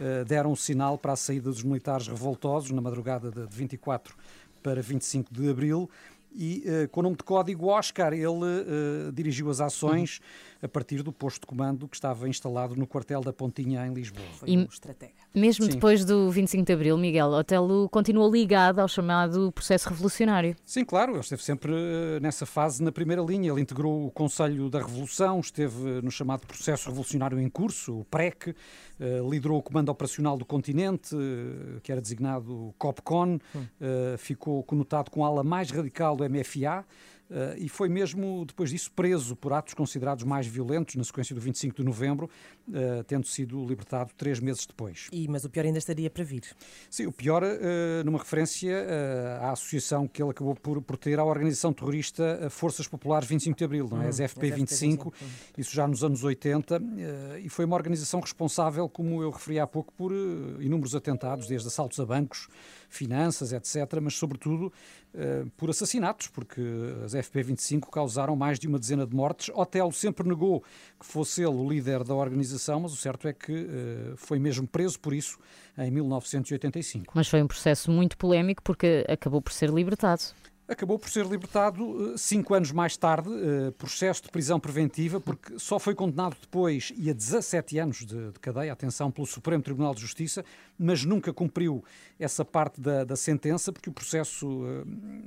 eh, 0.00 0.24
deram 0.24 0.52
um 0.52 0.56
sinal 0.56 0.96
para 0.96 1.12
a 1.12 1.16
saída 1.16 1.50
dos 1.50 1.62
militares 1.62 2.08
revoltosos 2.08 2.70
na 2.70 2.80
madrugada 2.80 3.30
de 3.30 3.46
24 3.50 4.14
para 4.62 4.80
25 4.80 5.32
de 5.32 5.50
abril 5.50 5.90
e 6.32 6.64
uh, 6.64 6.88
com 6.90 7.00
o 7.00 7.02
nome 7.02 7.16
de 7.16 7.24
código 7.24 7.66
Oscar 7.66 8.12
ele 8.12 8.28
uh, 8.28 9.12
dirigiu 9.12 9.50
as 9.50 9.60
ações 9.60 10.20
a 10.62 10.68
partir 10.68 11.02
do 11.02 11.12
posto 11.12 11.40
de 11.40 11.46
comando 11.46 11.88
que 11.88 11.96
estava 11.96 12.28
instalado 12.28 12.76
no 12.76 12.86
quartel 12.86 13.20
da 13.20 13.32
Pontinha, 13.32 13.86
em 13.86 13.92
Lisboa. 13.92 14.26
Foi 14.38 14.50
um 14.56 14.62
estratega. 14.64 15.12
Mesmo 15.34 15.64
Sim. 15.64 15.72
depois 15.72 16.04
do 16.04 16.30
25 16.30 16.64
de 16.64 16.72
Abril, 16.72 16.98
Miguel, 16.98 17.28
Otelo 17.28 17.88
continua 17.88 18.28
ligado 18.28 18.80
ao 18.80 18.88
chamado 18.88 19.52
processo 19.52 19.88
revolucionário. 19.88 20.56
Sim, 20.64 20.84
claro, 20.84 21.12
ele 21.12 21.20
esteve 21.20 21.42
sempre 21.42 21.72
eh, 21.72 22.20
nessa 22.20 22.44
fase 22.44 22.82
na 22.82 22.92
primeira 22.92 23.22
linha. 23.22 23.50
Ele 23.50 23.60
integrou 23.60 24.06
o 24.06 24.10
Conselho 24.10 24.68
da 24.68 24.80
Revolução, 24.80 25.40
esteve 25.40 26.00
no 26.02 26.10
chamado 26.10 26.46
processo 26.46 26.88
revolucionário 26.88 27.38
em 27.38 27.48
curso, 27.48 28.00
o 28.00 28.04
PREC, 28.04 28.54
eh, 29.00 29.20
liderou 29.28 29.58
o 29.58 29.62
Comando 29.62 29.88
Operacional 29.88 30.36
do 30.36 30.44
Continente, 30.44 31.16
eh, 31.16 31.80
que 31.82 31.90
era 31.90 32.02
designado 32.02 32.74
COPCON, 32.78 33.38
eh, 33.80 34.16
ficou 34.18 34.62
conotado 34.62 35.10
com 35.10 35.24
a 35.24 35.28
ala 35.28 35.42
mais 35.42 35.70
radical 35.70 36.14
do 36.14 36.24
MFA. 36.24 36.84
Eh, 37.30 37.56
e 37.58 37.68
foi 37.68 37.88
mesmo 37.88 38.44
depois 38.46 38.70
disso 38.70 38.90
preso 38.92 39.36
por 39.36 39.52
atos 39.52 39.74
considerados 39.74 40.24
mais 40.24 40.46
violentos 40.46 40.94
na 40.96 41.04
sequência 41.04 41.34
do 41.34 41.40
25 41.40 41.76
de 41.76 41.84
novembro, 41.84 42.30
eh, 42.72 43.02
tendo 43.06 43.26
sido 43.26 43.64
libertado 43.66 44.12
três 44.16 44.40
meses 44.40 44.66
depois. 44.66 45.08
E, 45.12 45.28
mas 45.28 45.44
o 45.44 45.50
pior 45.50 45.66
ainda 45.66 45.78
estaria 45.78 46.08
para 46.10 46.24
vir. 46.24 46.42
Sim, 46.88 47.06
o 47.06 47.12
pior, 47.12 47.42
eh, 47.42 48.02
numa 48.04 48.18
referência 48.18 48.74
à 49.40 49.52
associação 49.52 50.06
que 50.06 50.22
ele 50.22 50.30
acabou 50.30 50.54
por, 50.54 50.82
por 50.82 50.96
ter 50.96 51.18
à 51.18 51.24
organização 51.24 51.72
terrorista 51.72 52.48
Forças 52.50 52.86
Populares 52.86 53.28
25 53.28 53.58
de 53.58 53.64
Abril, 53.64 53.88
não 53.90 54.02
é? 54.02 54.06
Hum, 54.06 54.08
as 54.08 54.20
as 54.20 54.34
FP25, 54.34 55.12
isso 55.56 55.74
já 55.74 55.86
nos 55.86 56.04
anos 56.04 56.22
80, 56.22 56.76
eh, 56.76 57.40
e 57.44 57.48
foi 57.48 57.64
uma 57.64 57.76
organização 57.76 58.20
responsável, 58.20 58.88
como 58.88 59.22
eu 59.22 59.30
referi 59.30 59.58
há 59.58 59.66
pouco, 59.66 59.92
por 59.92 60.12
inúmeros 60.60 60.94
atentados, 60.94 61.46
desde 61.46 61.68
assaltos 61.68 61.98
a 61.98 62.06
bancos, 62.06 62.48
finanças, 62.90 63.52
etc., 63.52 64.00
mas 64.02 64.14
sobretudo 64.14 64.72
eh, 65.14 65.44
por 65.56 65.70
assassinatos, 65.70 66.26
porque 66.26 66.60
as 67.04 67.12
FP25 67.14 67.88
causaram 67.90 68.36
mais 68.36 68.58
de 68.58 68.68
uma 68.68 68.78
dezena 68.78 69.06
de 69.06 69.14
mortes. 69.14 69.50
Otelo 69.54 69.92
sempre 69.92 70.28
negou 70.28 70.62
que 70.98 71.06
fosse 71.06 71.42
ele 71.42 71.54
o 71.54 71.68
líder 71.68 72.04
da 72.04 72.14
organização, 72.14 72.80
mas 72.80 72.92
o 72.92 72.96
certo 72.96 73.26
é 73.26 73.32
que 73.32 73.52
eh, 73.52 74.12
foi 74.16 74.38
mesmo 74.38 74.66
preso 74.66 74.98
por 75.00 75.14
isso 75.14 75.38
em 75.78 75.90
1985. 75.90 77.12
Mas 77.14 77.28
foi 77.28 77.42
um 77.42 77.46
processo 77.46 77.90
muito 77.90 78.16
polémico 78.18 78.62
porque 78.62 79.04
acabou 79.08 79.40
por 79.40 79.52
ser 79.52 79.70
libertado. 79.70 80.22
Acabou 80.70 81.00
por 81.00 81.10
ser 81.10 81.26
libertado 81.26 82.14
eh, 82.14 82.16
cinco 82.16 82.54
anos 82.54 82.70
mais 82.70 82.96
tarde, 82.96 83.28
eh, 83.28 83.72
processo 83.72 84.22
de 84.22 84.28
prisão 84.28 84.60
preventiva, 84.60 85.20
porque 85.20 85.58
só 85.58 85.80
foi 85.80 85.96
condenado 85.96 86.36
depois 86.40 86.92
e 86.96 87.10
a 87.10 87.12
17 87.12 87.76
anos 87.76 88.06
de, 88.06 88.30
de 88.30 88.38
cadeia, 88.38 88.72
atenção, 88.72 89.10
pelo 89.10 89.26
Supremo 89.26 89.64
Tribunal 89.64 89.92
de 89.96 90.00
Justiça, 90.00 90.44
mas 90.78 91.04
nunca 91.04 91.32
cumpriu 91.32 91.82
essa 92.20 92.44
parte 92.44 92.80
da, 92.80 93.02
da 93.02 93.16
sentença, 93.16 93.72
porque 93.72 93.90
o 93.90 93.92
processo 93.92 94.62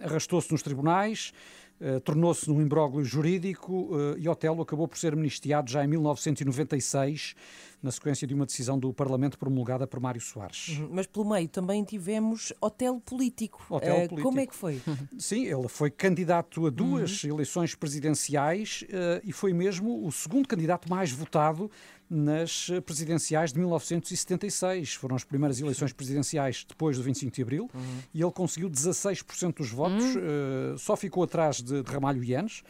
eh, 0.01 0.05
arrastou-se 0.05 0.49
nos 0.49 0.63
tribunais, 0.63 1.33
eh, 1.79 1.99
tornou-se 1.99 2.49
num 2.49 2.61
imbróglio 2.61 3.03
jurídico 3.03 3.89
eh, 4.15 4.19
e 4.19 4.29
Otelo 4.29 4.61
acabou 4.61 4.87
por 4.87 4.97
ser 4.97 5.13
amnistiado 5.13 5.69
já 5.69 5.83
em 5.83 5.87
1996, 5.87 7.35
na 7.81 7.91
sequência 7.91 8.25
de 8.25 8.33
uma 8.33 8.45
decisão 8.45 8.79
do 8.79 8.93
Parlamento 8.93 9.37
promulgada 9.37 9.85
por 9.85 9.99
Mário 9.99 10.21
Soares. 10.21 10.69
Uhum. 10.69 10.89
Mas 10.93 11.05
pelo 11.05 11.29
meio 11.29 11.47
também 11.49 11.83
tivemos 11.83 12.53
hotel 12.61 13.01
político. 13.03 13.65
Hotel 13.69 13.95
Eh, 13.95 14.07
político. 14.07 14.21
Como 14.21 14.39
é 14.39 14.47
que 14.47 14.55
foi? 14.55 14.81
Sim, 15.19 15.45
ele 15.45 15.67
foi 15.67 15.91
candidato 15.91 16.65
a 16.67 16.69
duas 16.69 17.23
eleições 17.23 17.75
presidenciais 17.75 18.85
e 19.23 19.31
foi 19.33 19.51
mesmo 19.51 20.05
o 20.05 20.11
segundo 20.11 20.47
candidato 20.47 20.89
mais 20.89 21.11
votado 21.11 21.69
nas 22.13 22.69
eh, 22.69 22.79
presidenciais 22.79 23.51
de 23.51 23.59
1976. 23.59 24.93
Foram 24.93 25.15
as 25.15 25.23
primeiras 25.23 25.59
eleições 25.59 25.91
presidenciais 25.91 26.63
depois 26.67 26.97
do 26.97 27.03
25 27.03 27.35
de 27.35 27.41
Abril 27.41 27.69
e 28.13 28.21
ele 28.21 28.31
conseguiu 28.31 28.69
16% 28.69 29.57
dos 29.57 29.71
votos, 29.71 30.05
eh, 30.15 30.75
só 30.77 30.95
ficou 30.95 31.23
atrás 31.23 31.61
de, 31.61 31.81
de 31.81 31.91
Ramalho 31.91 32.23
Yanes. 32.23 32.63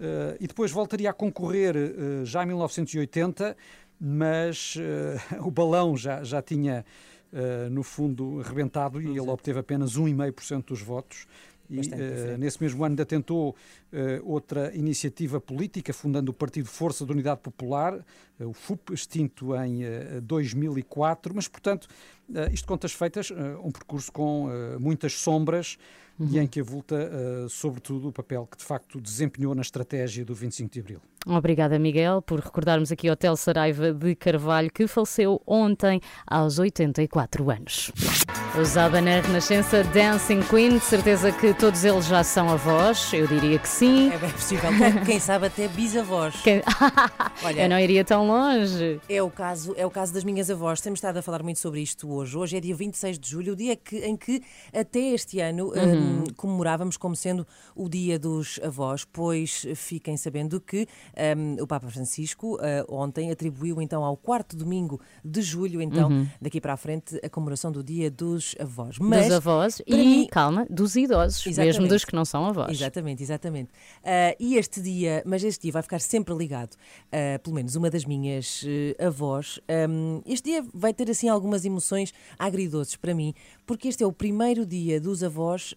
Eh, 0.00 0.38
e 0.40 0.46
depois 0.48 0.72
voltaria 0.72 1.10
a 1.10 1.12
concorrer 1.12 1.76
eh, 1.76 2.24
já 2.24 2.42
em 2.42 2.46
1980, 2.46 3.56
mas 4.00 4.74
o 5.40 5.50
balão 5.50 5.96
já, 5.96 6.24
já 6.24 6.42
tinha, 6.42 6.84
no 7.70 7.84
fundo, 7.84 8.40
rebentado 8.40 9.00
e 9.00 9.06
ele 9.06 9.20
obteve 9.20 9.60
apenas 9.60 9.96
1,5% 9.96 10.64
dos 10.66 10.82
votos. 10.82 11.26
E 11.70 11.80
diferente. 11.80 12.38
nesse 12.38 12.62
mesmo 12.62 12.84
ano 12.84 12.92
ainda 12.92 13.06
tentou 13.06 13.56
eh, 13.92 14.20
outra 14.24 14.74
iniciativa 14.74 15.40
política, 15.40 15.92
fundando 15.92 16.30
o 16.30 16.34
Partido 16.34 16.68
Força 16.68 17.04
de 17.04 17.12
Unidade 17.12 17.40
Popular, 17.40 18.04
eh, 18.38 18.44
o 18.44 18.52
FUP, 18.52 18.92
extinto 18.92 19.54
em 19.56 19.84
eh, 19.84 20.20
2004. 20.22 21.34
Mas, 21.34 21.48
portanto, 21.48 21.88
isto 22.52 22.66
contas 22.66 22.92
feitas, 22.92 23.30
um 23.62 23.70
percurso 23.70 24.10
com 24.10 24.48
muitas 24.80 25.12
sombras 25.14 25.76
e 26.18 26.38
em 26.38 26.46
que 26.46 26.60
avulta, 26.60 27.10
sobretudo, 27.50 28.08
o 28.08 28.12
papel 28.12 28.46
que 28.46 28.56
de 28.56 28.64
facto 28.64 29.00
desempenhou 29.00 29.54
na 29.54 29.60
estratégia 29.60 30.24
do 30.24 30.34
25 30.34 30.72
de 30.72 30.80
Abril. 30.80 31.00
Obrigada, 31.24 31.78
Miguel, 31.78 32.20
por 32.20 32.40
recordarmos 32.40 32.90
aqui 32.90 33.08
o 33.08 33.12
Hotel 33.12 33.36
Saraiva 33.36 33.92
de 33.92 34.12
Carvalho, 34.16 34.68
que 34.72 34.88
faleceu 34.88 35.40
ontem 35.46 36.00
aos 36.26 36.58
84 36.58 37.48
anos. 37.48 37.92
Usada 38.60 39.00
na 39.00 39.20
Renascença 39.20 39.84
Dancing 39.84 40.40
Queen, 40.42 40.70
de 40.78 40.80
certeza 40.84 41.30
que 41.30 41.54
todos 41.54 41.84
eles 41.84 42.06
já 42.06 42.24
são 42.24 42.50
avós, 42.50 43.12
eu 43.12 43.26
diria 43.28 43.56
que 43.58 43.68
sim. 43.68 44.10
É 44.12 44.18
bem 44.18 44.30
possível. 44.30 44.70
Quem- 45.06 45.20
sabe 45.20 45.46
até 45.46 45.68
bisavós. 45.68 46.34
Quem- 46.42 46.60
Olha, 47.44 47.62
Eu 47.62 47.68
não 47.68 47.78
iria 47.78 48.04
tão 48.04 48.26
longe. 48.26 49.00
É 49.08 49.22
o, 49.22 49.30
caso, 49.30 49.72
é 49.76 49.86
o 49.86 49.90
caso 49.90 50.12
das 50.12 50.24
minhas 50.24 50.50
avós. 50.50 50.80
Temos 50.80 50.98
estado 50.98 51.18
a 51.18 51.22
falar 51.22 51.42
muito 51.42 51.60
sobre 51.60 51.80
isto 51.80 52.12
hoje. 52.12 52.36
Hoje 52.36 52.56
é 52.56 52.60
dia 52.60 52.74
26 52.74 53.18
de 53.18 53.30
julho, 53.30 53.52
o 53.52 53.56
dia 53.56 53.76
que, 53.76 53.98
em 53.98 54.16
que 54.16 54.42
até 54.74 54.98
este 54.98 55.38
ano 55.38 55.72
hum, 55.74 56.24
comemorávamos 56.36 56.96
como 56.96 57.14
sendo 57.14 57.46
o 57.76 57.88
dia 57.88 58.18
dos 58.18 58.58
avós, 58.62 59.04
pois 59.04 59.64
fiquem 59.76 60.16
sabendo 60.16 60.60
que 60.60 60.86
hum, 61.36 61.56
o 61.60 61.66
Papa 61.66 61.88
Francisco 61.88 62.58
ah, 62.60 62.84
ontem 62.88 63.30
atribuiu 63.30 63.80
então 63.82 64.04
ao 64.04 64.16
quarto 64.16 64.56
domingo 64.56 65.00
de 65.24 65.42
julho, 65.42 65.80
então, 65.80 66.26
daqui 66.40 66.60
para 66.60 66.72
a 66.72 66.76
frente, 66.76 67.18
a 67.24 67.28
comemoração 67.28 67.70
do 67.72 67.82
dia 67.82 68.10
dos 68.10 68.54
avós. 68.60 68.98
Mas, 68.98 69.26
dos 69.26 69.34
avós 69.36 69.82
e, 69.86 69.94
mim- 69.96 70.26
calma, 70.30 70.66
dos 70.70 70.96
idosos, 70.96 71.44
mesmo 71.46 71.62
Exatamente. 71.62 71.90
dos 71.90 72.04
que 72.04 72.14
não 72.14 72.24
são 72.24 72.46
avós. 72.46 72.70
Exatamente, 72.70 73.22
exatamente. 73.22 73.70
Ah, 74.04 74.34
e 74.38 74.56
este 74.56 74.80
dia, 74.80 75.22
mas 75.26 75.42
este 75.44 75.62
dia 75.62 75.72
vai 75.72 75.82
ficar 75.82 76.00
sempre 76.00 76.34
ligado, 76.34 76.76
ah, 77.12 77.38
pelo 77.42 77.54
menos 77.56 77.76
uma 77.76 77.90
das 77.90 78.04
minhas 78.04 78.64
avós. 78.98 79.60
Ahm, 79.68 80.20
este 80.26 80.50
dia 80.50 80.64
vai 80.74 80.92
ter 80.92 81.10
assim 81.10 81.28
algumas 81.28 81.64
emoções 81.64 82.12
agridoces 82.38 82.96
para 82.96 83.14
mim, 83.14 83.34
porque 83.66 83.88
este 83.88 84.02
é 84.02 84.06
o 84.06 84.12
primeiro 84.12 84.64
dia 84.66 85.00
dos 85.00 85.22
avós 85.22 85.74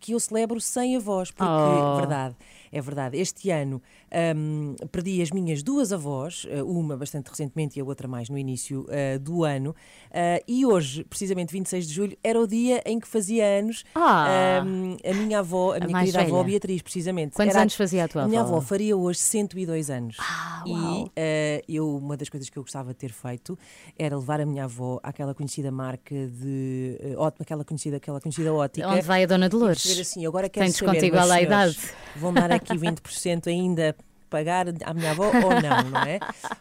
que 0.00 0.12
eu 0.12 0.20
celebro 0.20 0.60
sem 0.60 0.96
avós, 0.96 1.30
porque 1.30 1.50
Oh. 1.52 1.94
é 1.94 1.96
verdade. 2.00 2.36
É 2.72 2.80
verdade. 2.80 3.18
Este 3.18 3.50
ano 3.50 3.82
ahm, 4.10 4.74
perdi 4.90 5.20
as 5.20 5.30
minhas 5.30 5.62
duas 5.62 5.92
avós, 5.92 6.46
ah, 6.50 6.64
uma 6.64 6.96
bastante 6.96 7.28
recentemente 7.28 7.78
e 7.78 7.82
a 7.82 7.84
outra 7.84 8.08
mais 8.08 8.30
no 8.30 8.38
início 8.38 8.86
ah, 8.88 9.18
do 9.18 9.44
ano. 9.44 9.76
Ah, 10.10 10.40
e 10.48 10.64
hoje, 10.64 11.04
precisamente 11.04 11.52
26 11.52 11.86
de 11.86 11.92
julho, 11.92 12.16
era 12.24 12.40
o 12.40 12.46
dia 12.46 12.82
em 12.86 12.98
que 12.98 13.06
fazia 13.06 13.44
anos 13.44 13.84
Ah. 13.94 14.60
ahm, 14.62 14.96
a 15.04 15.14
minha 15.14 15.40
avó, 15.40 15.72
a, 15.74 15.80
minha 15.80 15.88
mais 15.90 16.10
querida 16.10 16.26
avó 16.26 16.38
velha. 16.42 16.44
Beatriz, 16.52 16.80
precisamente. 16.82 17.34
Quantos 17.34 17.54
Era 17.54 17.62
anos 17.62 17.74
fazia 17.74 18.04
a 18.04 18.08
tua 18.08 18.22
a 18.22 18.28
minha 18.28 18.40
avó? 18.40 18.56
avó 18.56 18.60
faria 18.66 18.96
hoje 18.96 19.18
102 19.18 19.90
anos. 19.90 20.16
Ah, 20.18 20.64
e 20.66 20.70
uau. 20.72 21.10
eh, 21.14 21.62
eu, 21.68 21.96
uma 21.96 22.16
das 22.16 22.28
coisas 22.30 22.48
que 22.48 22.58
eu 22.58 22.62
gostava 22.62 22.88
de 22.90 22.96
ter 22.96 23.12
feito 23.12 23.58
era 23.98 24.16
levar 24.16 24.40
a 24.40 24.46
minha 24.46 24.64
avó 24.64 24.98
àquela 25.02 25.34
conhecida 25.34 25.70
marca 25.70 26.14
de 26.14 26.96
eh, 27.00 27.14
ótima, 27.18 27.42
aquela 27.42 27.64
conhecida, 27.64 27.98
aquela 27.98 28.20
conhecida 28.20 28.52
ótica. 28.54 28.88
Onde 28.88 29.02
vai 29.02 29.24
a 29.24 29.26
Dona 29.26 29.46
e 29.46 29.48
Dolores? 29.50 29.82
perceber 29.82 30.00
assim, 30.00 30.24
agora 30.26 30.48
quero 30.48 30.66
desconto 30.66 30.94
saber, 30.94 31.10
meus 31.12 31.30
à 31.30 31.42
idade. 31.42 31.76
Vão 32.16 32.32
dar 32.32 32.50
aqui 32.52 32.74
20% 32.74 33.46
ainda 33.46 33.96
pagar 34.32 34.66
à 34.68 34.94
minha 34.94 35.10
avó 35.10 35.26
ou 35.26 35.60
não, 35.60 35.90
não 35.90 36.00
é? 36.00 36.18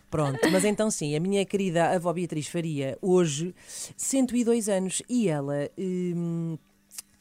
Pronto, 0.10 0.40
mas 0.52 0.66
então 0.66 0.92
sim, 0.92 1.16
a 1.16 1.20
minha 1.22 1.46
querida 1.46 1.96
avó 1.96 2.12
Beatriz 2.12 2.48
faria 2.48 2.98
hoje 3.02 3.56
102 3.96 4.68
anos 4.68 5.02
e 5.08 5.30
ela 5.30 5.70
hum, 5.78 6.58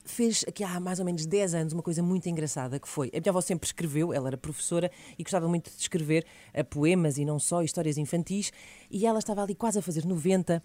fez 0.05 0.45
aqui 0.49 0.65
há 0.65 0.81
mais 0.81 0.99
ou 0.99 1.05
menos 1.05 1.25
10 1.25 1.55
anos 1.55 1.73
uma 1.73 1.83
coisa 1.83 2.03
muito 2.03 2.29
engraçada 2.29 2.81
que 2.81 2.89
foi, 2.89 3.09
a 3.15 3.21
minha 3.21 3.31
avó 3.31 3.41
sempre 3.41 3.67
escreveu, 3.67 4.13
ela 4.13 4.29
era 4.29 4.37
professora 4.37 4.91
e 5.17 5.23
gostava 5.23 5.47
muito 5.49 5.71
de 5.71 5.81
escrever 5.81 6.27
eh, 6.53 6.65
poemas 6.65 7.17
e 7.17 7.25
não 7.25 7.39
só, 7.39 7.63
histórias 7.63 7.97
infantis, 7.97 8.53
e 8.91 9.07
ela 9.07 9.21
estava 9.21 9.43
ali 9.43 9.55
quase 9.55 9.79
a 9.79 9.83
fazer 9.83 10.05
90 10.05 10.61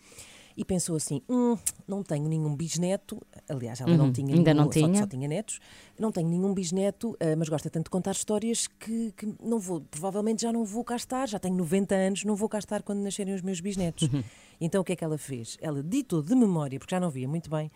e 0.58 0.64
pensou 0.64 0.96
assim, 0.96 1.22
hum, 1.30 1.58
não 1.88 2.02
tenho 2.04 2.28
nenhum 2.30 2.56
bisneto, 2.56 3.22
aliás 3.50 3.82
ela 3.82 3.96
não 3.98 4.12
tinha 4.12 4.30
Uhum. 4.30 4.36
ainda 4.38 4.54
nenhum, 4.54 4.66
não 4.66 4.72
só- 4.72 4.80
tinha. 4.80 4.96
só 5.00 5.08
tinha 5.08 5.28
netos, 5.28 5.60
não 6.00 6.12
tenho 6.12 6.30
nenhum 6.30 6.54
bisneto, 6.54 7.16
eh, 7.20 7.36
mas 7.36 7.50
gosta 7.50 7.70
tanto 7.70 7.86
de 7.86 7.90
contar 7.90 8.12
histórias 8.12 8.68
que, 8.68 9.12
que 9.18 9.36
não 9.44 9.60
vou, 9.60 9.82
provavelmente 9.82 10.42
já 10.44 10.52
não 10.54 10.64
vou 10.64 10.84
cá 10.84 10.96
estar, 10.96 11.28
já 11.28 11.40
tenho 11.40 11.56
90 11.56 11.94
anos, 11.96 12.24
não 12.24 12.36
vou 12.36 12.48
cá 12.48 12.60
estar 12.60 12.82
quando 12.84 13.00
nascerem 13.00 13.34
os 13.34 13.42
meus 13.42 13.60
bisnetos. 13.60 14.08
Uhum. 14.08 14.24
Então 14.62 14.82
o 14.82 14.84
que 14.84 14.94
é 14.94 14.96
que 14.96 15.04
ela 15.04 15.18
fez? 15.18 15.58
Ela 15.62 15.84
ditou 15.84 16.22
de 16.22 16.34
memória, 16.36 16.80
porque 16.80 16.96
já 16.96 17.00
não 17.00 17.10
via 17.10 17.28
muito 17.28 17.50
bem, 17.50 17.70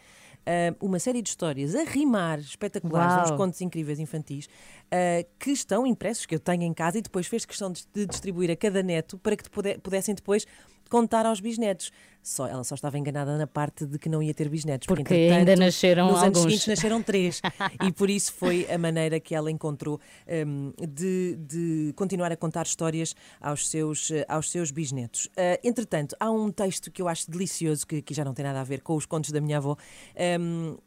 eh, 0.46 0.74
uma 0.80 0.98
série 1.00 1.22
de 1.22 1.28
histórias 1.30 1.76
a 1.76 1.84
rimar, 1.84 2.40
espetaculares, 2.40 3.14
Uau. 3.14 3.26
uns 3.26 3.32
contos 3.32 3.60
incríveis 3.62 4.00
infantis, 4.00 4.48
eh, 4.90 5.26
que 5.38 5.52
estão 5.52 5.86
impressos, 5.86 6.26
que 6.26 6.34
eu 6.34 6.40
tenho 6.40 6.64
em 6.64 6.74
casa, 6.74 6.98
e 6.98 7.02
depois 7.02 7.28
fez 7.28 7.44
questão 7.46 7.72
de, 7.74 8.06
distribuir 8.06 8.50
a 8.50 8.56
cada 8.56 8.82
neto 8.82 9.18
para 9.18 9.36
que 9.36 9.44
pudessem 9.84 10.16
depois 10.16 10.48
contar 10.90 11.26
aos 11.26 11.40
bisnetos. 11.40 11.92
Só, 12.22 12.48
ela 12.48 12.64
só 12.66 12.76
estava 12.76 12.98
enganada 12.98 13.38
na 13.38 13.48
parte 13.48 13.86
de 13.86 13.98
que 13.98 14.10
não 14.10 14.22
ia 14.22 14.34
ter 14.34 14.50
bisnetos. 14.50 14.88
Porque 14.88 15.14
ainda 15.14 15.36
entretanto, 15.36 15.60
nasceram 15.60 16.08
nos 16.08 16.22
anos 16.22 16.26
alguns. 16.26 16.42
seguintes 16.44 16.68
nasceram 16.68 17.02
três. 17.02 17.42
e 17.88 17.92
por 17.94 18.10
isso 18.10 18.34
foi 18.34 18.68
a 18.70 18.78
maneira 18.78 19.20
que 19.20 19.34
ela 19.34 19.50
encontrou 19.50 20.00
hum, 20.46 20.74
de, 20.78 21.38
de 21.38 21.94
continuar 21.96 22.32
a 22.32 22.36
contar 22.36 22.66
histórias 22.66 23.16
aos 23.40 23.70
seus, 23.70 24.12
eh, 24.12 24.26
aos 24.28 24.52
seus 24.52 24.70
bisnetos. 24.70 25.30
Ah, 25.38 25.60
entretanto, 25.64 26.16
há 26.20 26.30
um 26.30 26.52
texto 26.52 26.92
que 26.92 27.02
eu 27.02 27.08
acho 27.08 27.32
delicioso, 27.32 27.88
que, 27.88 28.02
que 28.02 28.14
já 28.14 28.26
não 28.26 28.34
tem 28.34 28.44
nada 28.44 28.60
a 28.60 28.64
ver 28.66 28.82
com 28.82 28.96
os 28.96 29.06
contos 29.06 29.32
da 29.32 29.40
minha 29.40 29.58
avó, 29.58 29.78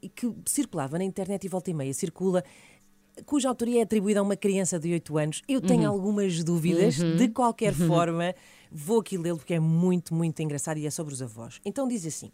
e 0.03 0.09
que 0.11 0.31
circulava 0.47 0.99
na 0.99 1.05
internet 1.05 1.45
e 1.45 1.49
volta 1.49 1.71
e 1.71 1.75
meia 1.75 1.95
circula 1.95 2.45
cuja 3.27 3.49
autoria 3.49 3.81
é 3.81 3.83
atribuída 3.83 4.21
a 4.21 4.23
uma 4.23 4.37
criança 4.37 4.79
de 4.79 4.93
8 4.93 5.19
anos. 5.19 5.43
Eu 5.49 5.61
tenho 5.61 5.89
algumas 5.89 6.43
dúvidas, 6.43 6.97
de 6.97 7.29
qualquer 7.29 7.75
forma, 7.75 8.35
vou 8.73 9.01
aqui 9.01 9.19
lê-lo 9.19 9.39
porque 9.39 9.55
é 9.55 9.61
muito, 9.61 10.15
muito 10.15 10.41
engraçado 10.41 10.79
e 10.79 10.87
é 10.87 10.91
sobre 10.91 11.13
os 11.13 11.23
avós. 11.23 11.61
Então 11.65 11.87
diz 11.87 12.07
assim: 12.07 12.31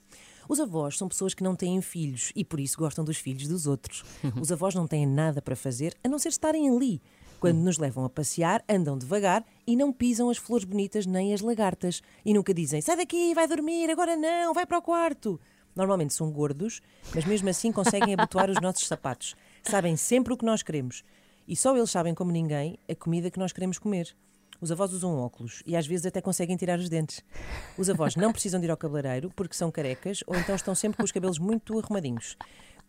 os 0.49 0.61
avós 0.61 0.97
são 0.97 1.09
pessoas 1.09 1.35
que 1.35 1.43
não 1.43 1.57
têm 1.57 1.81
filhos 1.83 2.33
e 2.35 2.45
por 2.45 2.61
isso 2.61 2.79
gostam 2.79 3.05
dos 3.05 3.19
filhos 3.19 3.49
dos 3.49 3.67
outros. 3.67 4.05
Os 4.41 4.53
avós 4.53 4.75
não 4.75 4.87
têm 4.87 5.07
nada 5.07 5.43
para 5.43 5.57
fazer 5.57 5.97
a 6.03 6.09
não 6.09 6.19
ser 6.19 6.31
estarem 6.31 6.69
ali. 6.69 7.03
Quando 7.41 7.59
nos 7.59 7.79
levam 7.79 8.05
a 8.05 8.11
passear, 8.11 8.65
andam 8.69 8.99
devagar 8.99 9.45
e 9.67 9.77
não 9.77 9.93
pisam 9.93 10.29
as 10.29 10.39
flores 10.39 10.65
bonitas 10.65 11.07
nem 11.07 11.33
as 11.33 11.41
lagartas. 11.41 12.03
E 12.25 12.33
nunca 12.33 12.55
dizem: 12.55 12.81
sai 12.81 12.97
daqui, 12.97 13.35
vai 13.35 13.47
dormir, 13.47 13.91
agora 13.91 14.17
não, 14.17 14.55
vai 14.55 14.67
para 14.67 14.79
o 14.79 14.83
quarto. 14.83 15.41
Normalmente 15.77 16.15
são 16.15 16.31
gordos, 16.33 16.81
mas 17.15 17.25
mesmo 17.25 17.49
assim 17.49 17.71
conseguem 17.71 18.15
abotoar 18.15 18.51
os 18.51 18.61
nossos 18.61 18.87
sapatos. 18.87 19.37
Sabem 19.63 19.97
sempre 19.97 20.33
o 20.33 20.37
que 20.37 20.45
nós 20.45 20.63
queremos. 20.63 21.05
E 21.47 21.55
só 21.55 21.77
eles 21.77 21.91
sabem, 21.91 22.15
como 22.15 22.33
ninguém, 22.33 22.79
a 22.91 22.95
comida 22.95 23.31
que 23.31 23.39
nós 23.39 23.53
queremos 23.53 23.79
comer. 23.79 24.17
Os 24.61 24.73
avós 24.73 24.93
usam 24.93 25.17
óculos 25.19 25.63
e 25.65 25.77
às 25.77 25.87
vezes 25.87 26.07
até 26.07 26.21
conseguem 26.21 26.57
tirar 26.57 26.79
os 26.79 26.89
dentes. 26.89 27.23
Os 27.77 27.89
avós 27.89 28.17
não 28.17 28.33
precisam 28.33 28.59
de 28.59 28.67
ir 28.67 28.71
ao 28.71 28.77
cabeleireiro 28.77 29.31
porque 29.37 29.55
são 29.55 29.71
carecas 29.71 30.25
ou 30.27 30.37
então 30.37 30.55
estão 30.55 30.75
sempre 30.75 30.97
com 30.97 31.05
os 31.05 31.13
cabelos 31.13 31.39
muito 31.39 31.79
arrumadinhos. 31.79 32.37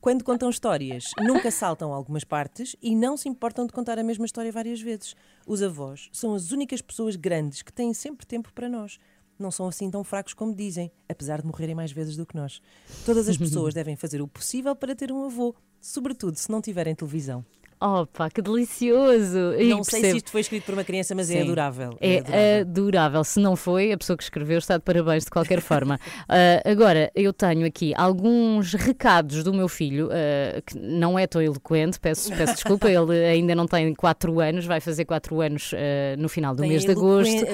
Quando 0.01 0.23
contam 0.23 0.49
histórias, 0.49 1.11
nunca 1.19 1.51
saltam 1.51 1.93
algumas 1.93 2.23
partes 2.23 2.75
e 2.81 2.95
não 2.95 3.17
se 3.17 3.27
importam 3.27 3.67
de 3.67 3.73
contar 3.73 3.99
a 3.99 4.03
mesma 4.03 4.25
história 4.25 4.51
várias 4.51 4.81
vezes. 4.81 5.13
Os 5.45 5.61
avós 5.61 6.09
são 6.13 6.33
as 6.33 6.51
únicas 6.51 6.81
pessoas 6.81 7.17
grandes 7.17 7.61
que 7.61 7.73
têm 7.73 7.93
sempre 7.93 8.25
tempo 8.25 8.51
para 8.53 8.69
nós. 8.69 8.97
Não 9.38 9.51
são 9.51 9.67
assim 9.67 9.91
tão 9.91 10.03
fracos 10.03 10.33
como 10.33 10.55
dizem, 10.55 10.91
apesar 11.07 11.41
de 11.41 11.47
morrerem 11.47 11.75
mais 11.75 11.91
vezes 11.91 12.15
do 12.15 12.25
que 12.25 12.35
nós. 12.35 12.61
Todas 13.05 13.27
as 13.27 13.38
pessoas 13.38 13.73
devem 13.75 13.95
fazer 13.95 14.21
o 14.21 14.27
possível 14.27 14.75
para 14.75 14.95
ter 14.95 15.11
um 15.11 15.25
avô, 15.25 15.53
sobretudo 15.81 16.38
se 16.38 16.49
não 16.49 16.61
tiverem 16.61 16.95
televisão. 16.95 17.45
Opa, 17.81 18.29
que 18.29 18.41
delicioso! 18.41 19.53
E 19.57 19.69
não 19.69 19.83
sei 19.86 20.01
percebo. 20.01 20.12
se 20.12 20.17
isto 20.17 20.31
foi 20.31 20.41
escrito 20.41 20.65
por 20.65 20.74
uma 20.74 20.83
criança, 20.83 21.15
mas 21.15 21.29
é 21.29 21.36
Sim. 21.36 21.41
adorável. 21.43 21.98
É 22.01 22.17
adorável. 22.19 22.62
adorável. 22.62 23.24
Se 23.24 23.39
não 23.39 23.55
foi, 23.55 23.93
a 23.93 23.98
pessoa 23.98 24.17
que 24.17 24.24
escreveu 24.24 24.57
está 24.57 24.75
de 24.77 24.83
parabéns 24.83 25.24
de 25.24 25.29
qualquer 25.31 25.62
forma. 25.62 26.00
Ah, 26.31 26.62
agora, 26.69 27.09
eu 27.15 27.31
tenho 27.33 27.65
aqui 27.65 27.93
alguns 27.95 28.74
recados 28.74 29.43
do 29.43 29.53
meu 29.53 29.67
filho, 29.67 30.09
ah, 30.12 30.62
que 30.65 30.77
não 30.77 31.17
é 31.17 31.25
tão 31.25 31.41
eloquente, 31.41 32.00
peço, 32.00 32.29
peço 32.36 32.53
desculpa, 32.55 32.88
ele 32.91 33.25
ainda 33.25 33.55
não 33.55 33.65
tem 33.65 33.93
4 33.95 34.39
anos, 34.39 34.65
vai 34.65 34.79
fazer 34.79 35.05
4 35.05 35.39
anos 35.41 35.71
ah, 35.74 36.15
no 36.17 36.27
final 36.29 36.53
do 36.53 36.62
Tem 36.62 36.69
mês 36.71 36.83
de 36.83 36.91
agosto. 36.91 37.45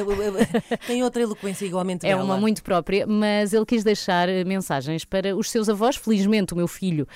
Tem 0.88 1.04
outra 1.04 1.22
eloquência 1.22 1.66
igualmente 1.66 2.06
É 2.06 2.10
bela. 2.10 2.24
uma 2.24 2.38
muito 2.38 2.64
própria, 2.64 3.06
mas 3.08 3.54
ele 3.54 3.66
quis 3.66 3.84
deixar 3.84 4.28
mensagens 4.46 5.06
para 5.06 5.36
os 5.36 5.50
seus 5.52 5.70
avós. 5.70 5.96
Felizmente, 5.96 6.54
o 6.54 6.58
meu 6.58 6.68
filho 6.68 7.08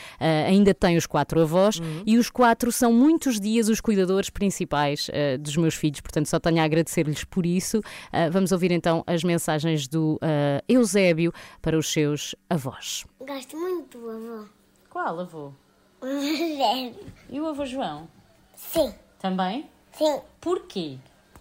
ainda 0.47 0.73
tem 0.73 0.95
os 0.95 1.05
quatro 1.05 1.41
avós 1.41 1.79
Uhum. 1.79 2.03
e 2.05 2.17
os 2.17 2.29
quatro 2.29 2.71
são 2.71 2.91
muitos 2.99 3.39
dias 3.39 3.69
os 3.69 3.79
cuidadores 3.79 4.29
principais 4.29 5.09
ah, 5.13 5.37
dos 5.37 5.55
meus 5.55 5.75
filhos. 5.75 6.01
Portanto, 6.01 6.25
só 6.27 6.39
tenho 6.39 6.59
a 6.61 6.63
agradecer-lhes 6.65 7.23
por 7.23 7.45
isso. 7.45 7.81
Ah, 8.11 8.29
vamos 8.29 8.51
ouvir 8.51 8.71
então 8.71 9.03
as 9.07 9.23
mensagens 9.23 9.87
do 9.87 10.19
ah, 10.21 10.61
Eusébio 10.67 11.33
para 11.61 11.77
os 11.77 11.91
seus 11.91 12.35
avós. 12.49 13.05
Gosto 13.19 13.57
muito 13.57 13.97
do 13.97 14.09
avô. 14.09 14.45
Qual 14.89 15.19
avô? 15.19 15.53
Sério. 16.01 16.95
E 17.29 17.39
o 17.39 17.47
avô 17.47 17.65
João? 17.65 18.07
Sim, 18.55 18.93
Também? 19.19 19.69
sim. 19.93 20.19
Porquê? 20.41 20.97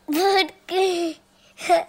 Porque 0.06 1.16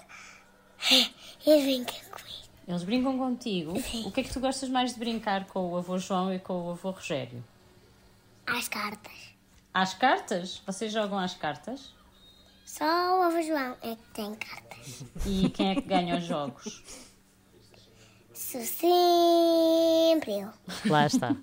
eles 1.46 1.64
brincam 1.64 1.96
comigo. 2.12 2.50
Eles 2.68 2.84
brincam 2.84 3.18
contigo. 3.18 3.74
O 4.06 4.12
que 4.12 4.22
é 4.22 4.24
que 4.24 4.32
tu 4.32 4.40
gostas 4.40 4.70
mais 4.70 4.94
de 4.94 5.00
brincar 5.00 5.46
com 5.46 5.72
o 5.72 5.78
avô 5.78 5.98
João 5.98 6.34
e 6.34 6.40
com 6.40 6.68
o 6.68 6.72
avô 6.72 6.92
Rogério? 6.92 7.44
Às 8.46 8.68
cartas. 8.68 9.29
Às 9.74 9.94
cartas? 9.94 10.62
Vocês 10.66 10.92
jogam 10.92 11.18
às 11.20 11.34
cartas? 11.36 11.94
Só 12.66 12.86
o 12.86 13.24
avô 13.24 13.42
João 13.42 13.76
é 13.82 13.96
que 13.96 14.10
tem 14.14 14.34
cartas. 14.36 15.04
E 15.26 15.50
quem 15.50 15.72
é 15.72 15.76
que 15.76 15.82
ganha 15.82 16.18
os 16.18 16.24
jogos? 16.26 16.84
Sou 18.34 18.62
sempre 18.62 20.32
eu. 20.40 20.50
Lá 20.86 21.06
está. 21.06 21.36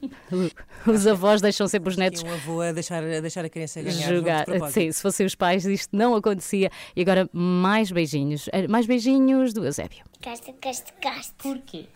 Os 0.86 1.06
avós 1.06 1.40
deixam 1.40 1.68
sempre 1.68 1.90
os 1.90 1.96
netos 1.96 2.22
E 2.22 2.24
um 2.24 2.32
avô 2.32 2.60
a 2.62 2.72
deixar, 2.72 3.02
a 3.02 3.20
deixar 3.20 3.44
a 3.44 3.48
criança 3.50 3.82
ganhar 3.82 4.08
jogar. 4.08 4.46
Sim, 4.70 4.90
se 4.90 5.02
fossem 5.02 5.26
os 5.26 5.34
pais, 5.34 5.64
isto 5.66 5.94
não 5.96 6.14
acontecia. 6.14 6.70
E 6.96 7.02
agora, 7.02 7.28
mais 7.32 7.90
beijinhos. 7.92 8.48
Eh, 8.52 8.66
Mais 8.66 8.86
beijinhos 8.86 9.52
do 9.52 9.64
Eusébio. 9.64 10.04
Gosto, 10.24 10.52
gosto, 10.62 10.92
gosto. 11.02 11.34
Porquê? 11.34 11.86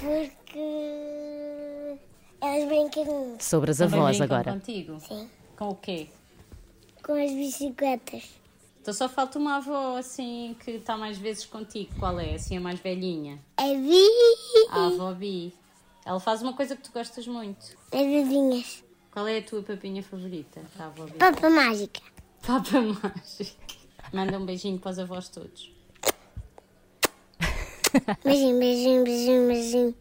Porque 0.00 1.98
elas 2.40 2.64
brincam 2.68 3.04
comigo. 3.06 3.36
Sobre 3.40 3.70
as 3.70 3.78
Também 3.78 3.98
avós 4.00 4.18
brincam 4.18 4.36
agora. 4.38 4.52
contigo? 4.54 5.00
Sim. 5.00 5.30
Com 5.58 5.70
o 5.70 5.74
quê? 5.74 6.06
Com 7.02 7.14
as 7.14 7.32
bicicletas. 7.32 8.30
Então 8.80 8.94
só 8.94 9.08
falta 9.08 9.40
uma 9.40 9.56
avó 9.56 9.96
assim 9.96 10.56
que 10.62 10.70
está 10.70 10.96
mais 10.96 11.18
vezes 11.18 11.44
contigo. 11.46 11.92
Qual 11.98 12.20
é? 12.20 12.34
Assim 12.36 12.56
a 12.56 12.60
mais 12.60 12.78
velhinha? 12.78 13.40
É 13.56 13.74
vi. 13.74 14.06
A 14.70 14.86
avó 14.86 15.12
Bi. 15.12 15.52
Ela 16.06 16.20
faz 16.20 16.42
uma 16.42 16.52
coisa 16.52 16.76
que 16.76 16.82
tu 16.82 16.92
gostas 16.92 17.26
muito. 17.26 17.76
As 17.90 18.06
vizinhas. 18.06 18.84
Qual 19.10 19.26
é 19.26 19.38
a 19.38 19.42
tua 19.42 19.60
papinha 19.60 20.00
favorita? 20.00 20.62
Da 20.76 20.86
avó 20.86 21.06
Bi? 21.06 21.14
Papa 21.14 21.50
mágica. 21.50 22.02
Papa 22.46 22.78
mágica. 22.80 23.66
Manda 24.12 24.38
um 24.38 24.46
beijinho 24.46 24.78
para 24.78 24.92
os 24.92 24.98
avós 25.00 25.28
todos. 25.28 25.72
Beijinho, 28.22 28.60
beijinho, 28.60 29.02
beijinho, 29.02 29.48
beijinho. 29.48 29.94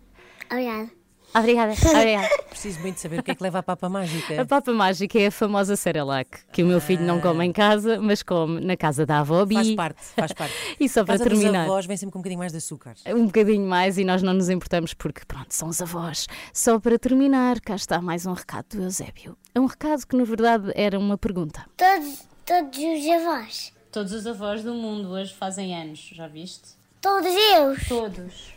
Obrigada. 0.52 0.97
Obrigada. 1.36 1.74
Obrigada. 1.74 2.30
Preciso 2.50 2.80
muito 2.80 3.00
saber 3.00 3.20
o 3.20 3.24
que 3.24 3.32
é 3.32 3.36
que 3.36 3.44
leva 3.44 3.60
a 3.60 3.64
papa 3.64 3.88
mágica. 3.88 4.42
A 4.42 4.46
papa 4.46 4.72
mágica 4.74 5.20
é 5.20 5.28
a 5.28 5.32
famosa 5.32 5.76
Cerelac, 5.76 6.40
que 6.52 6.64
o 6.64 6.66
meu 6.66 6.82
filho 6.82 7.04
não 7.04 7.20
come 7.22 7.46
em 7.46 7.52
casa, 7.52 8.00
mas 8.02 8.24
come 8.24 8.60
na 8.62 8.76
casa 8.76 9.06
da 9.06 9.20
avó 9.20 9.46
Bi. 9.46 9.56
Faz 9.56 9.76
parte, 9.76 10.02
faz 10.16 10.34
parte. 10.34 10.54
E 10.80 10.90
só 10.90 11.04
para 11.04 11.20
terminar. 11.20 11.66
avós 11.66 11.86
vem 11.86 11.98
sempre 11.98 12.14
com 12.14 12.20
um 12.20 12.22
bocadinho 12.22 12.40
mais 12.40 12.52
de 12.52 12.58
açúcar. 12.58 12.96
um 13.08 13.26
bocadinho 13.26 13.68
mais 13.68 13.98
e 13.98 14.04
nós 14.04 14.24
não 14.24 14.34
nos 14.34 14.50
importamos 14.50 14.94
porque, 14.94 15.22
pronto, 15.28 15.52
são 15.54 15.68
os 15.68 15.82
avós. 15.82 16.28
Só 16.54 16.80
para 16.80 16.98
terminar, 16.98 17.60
cá 17.62 17.76
está 17.76 18.02
mais 18.02 18.26
um 18.26 18.34
recado 18.34 18.66
do 18.78 18.84
Eusébio. 18.84 19.38
É 19.54 19.60
um 19.60 19.66
recado 19.66 20.06
que, 20.08 20.16
na 20.16 20.24
verdade, 20.24 20.72
era 20.76 20.98
uma 20.98 21.18
pergunta. 21.18 21.66
Todos, 21.76 22.26
todos 22.46 22.78
os 22.78 23.08
avós. 23.10 23.74
Todos 23.92 24.12
os 24.14 24.26
avós 24.28 24.64
do 24.64 24.74
mundo 24.74 25.10
hoje 25.10 25.34
fazem 25.34 25.76
anos, 25.76 26.12
já 26.14 26.28
viste? 26.28 26.70
Todos 27.02 27.32
eles. 27.32 27.88
Todos. 27.88 28.54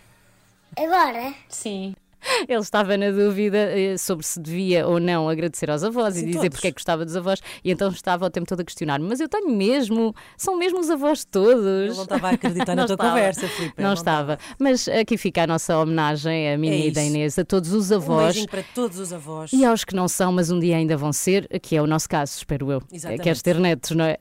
Agora. 0.76 1.34
Sim. 1.48 1.94
Ele 2.48 2.60
estava 2.60 2.96
na 2.96 3.10
dúvida 3.10 3.58
eh, 3.58 3.96
sobre 3.98 4.24
se 4.26 4.40
devia 4.40 4.86
ou 4.86 4.98
não 5.00 5.28
agradecer 5.28 5.70
aos 5.70 5.82
avós 5.84 6.16
e 6.16 6.20
Sim, 6.20 6.26
dizer 6.26 6.38
todos. 6.40 6.48
porque 6.56 6.66
é 6.68 6.70
que 6.70 6.74
gostava 6.76 7.04
dos 7.04 7.16
avós, 7.16 7.40
e 7.64 7.70
então 7.70 7.88
estava 7.90 8.26
o 8.26 8.30
tempo 8.30 8.46
todo 8.46 8.60
a 8.60 8.64
questionar-me: 8.64 9.06
mas 9.08 9.20
eu 9.20 9.28
tenho 9.28 9.48
mesmo, 9.50 10.14
são 10.36 10.56
mesmo 10.58 10.78
os 10.80 10.90
avós 10.90 11.24
todos. 11.24 11.64
Ele 11.64 11.94
não 11.94 12.02
estava 12.02 12.28
a 12.28 12.30
acreditar 12.32 12.74
na 12.74 12.82
Não 12.82 12.86
tua 12.86 12.94
estava. 12.94 13.10
conversa, 13.10 13.48
Filipe. 13.48 13.82
Não, 13.82 13.92
estava. 13.92 14.38
Mas 14.58 14.88
aqui 14.88 15.16
fica 15.16 15.42
a 15.44 15.46
nossa 15.46 15.76
homenagem, 15.78 16.52
a 16.52 16.58
minha 16.58 16.74
É 16.74 16.86
e 16.86 16.90
da. 16.90 17.02
Inês, 17.02 17.38
a 17.38 17.44
todos 17.44 17.72
os 17.72 17.90
Um 17.90 17.96
avós. 17.96 18.24
beijinho 18.26 18.48
para 18.48 18.62
todos 18.74 18.98
os 18.98 19.12
avós. 19.12 19.52
E 19.52 19.64
aos 19.64 19.84
que 19.84 19.94
não 19.94 20.06
são, 20.08 20.30
mas 20.32 20.50
um 20.50 20.58
dia 20.58 20.76
ainda 20.76 20.96
vão 20.96 21.12
ser, 21.12 21.48
que 21.60 21.74
é 21.76 21.82
o 21.82 21.86
nosso 21.86 22.08
caso, 22.08 22.34
espero 22.36 22.70
eu. 22.70 22.82
Exatamente. 22.92 23.22
Queres 23.22 23.42
ter 23.42 23.58
netos, 23.58 23.90
não 23.92 24.04
é? 24.04 24.16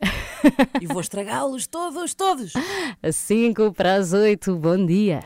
E 0.82 0.88
vou 0.88 1.02
estragá-los 1.02 1.68
todos, 1.68 2.14
todos. 2.14 2.54
Às 3.04 3.16
5 3.16 3.74
para 3.74 3.96
as 3.96 4.14
8, 4.14 4.56
bom 4.56 4.86
dia. 4.86 5.20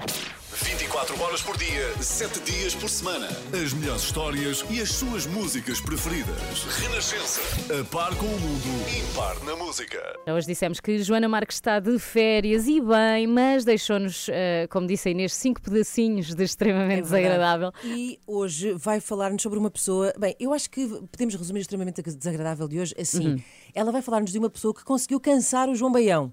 24 0.62 1.20
horas 1.20 1.42
por 1.42 1.58
dia, 1.58 1.94
7 2.00 2.40
dias 2.42 2.76
por 2.76 2.88
semana. 2.88 3.28
As 3.52 3.74
melhores 3.74 4.04
histórias 4.04 4.64
e 4.70 4.80
as 4.80 4.92
suas 4.92 5.26
músicas 5.26 5.82
preferidas. 5.82 6.38
Renascença. 6.80 7.42
A 7.74 7.84
par 7.86 8.16
com 8.16 8.28
o 8.28 8.40
mundo, 8.40 8.90
impar 9.10 9.44
na 9.44 9.56
música. 9.56 10.00
Hoje 10.28 10.46
dissemos 10.46 10.80
que 10.80 11.02
Joana 11.02 11.28
Marques 11.28 11.58
está 11.58 11.80
de 11.80 11.98
férias 11.98 12.68
e 12.68 12.80
bem, 12.80 13.26
mas 13.26 13.66
deixou-nos, 13.66 14.30
eh, 14.30 14.68
como 14.70 14.86
disse 14.86 15.10
a 15.10 15.12
Inês, 15.12 15.34
cinco 15.34 15.60
pedacinhos 15.60 16.36
de 16.36 16.44
extremamente 16.44 17.00
É 17.00 17.02
desagradável. 17.02 17.72
E 17.84 18.20
hoje 18.28 18.74
vai 18.74 19.00
falar-nos 19.00 19.42
sobre 19.42 19.58
uma 19.58 19.72
pessoa. 19.72 20.14
Bem, 20.20 20.36
eu 20.40 20.54
acho 20.54 20.70
que 20.70 20.86
podemos 21.12 21.34
resumir 21.34 21.60
o 21.60 21.62
extremamente 21.62 22.00
desagradável 22.02 22.68
de 22.68 22.80
hoje 22.80 22.94
assim. 23.00 23.28
Uhum. 23.28 23.44
Ela 23.74 23.92
vai 23.92 24.04
falar-nos 24.04 24.32
de 24.32 24.38
uma 24.38 24.52
pessoa 24.52 24.74
que 24.74 24.84
conseguiu 24.84 25.20
cansar 25.20 25.68
o 25.68 25.74
João 25.74 25.92
Baião. 25.92 26.32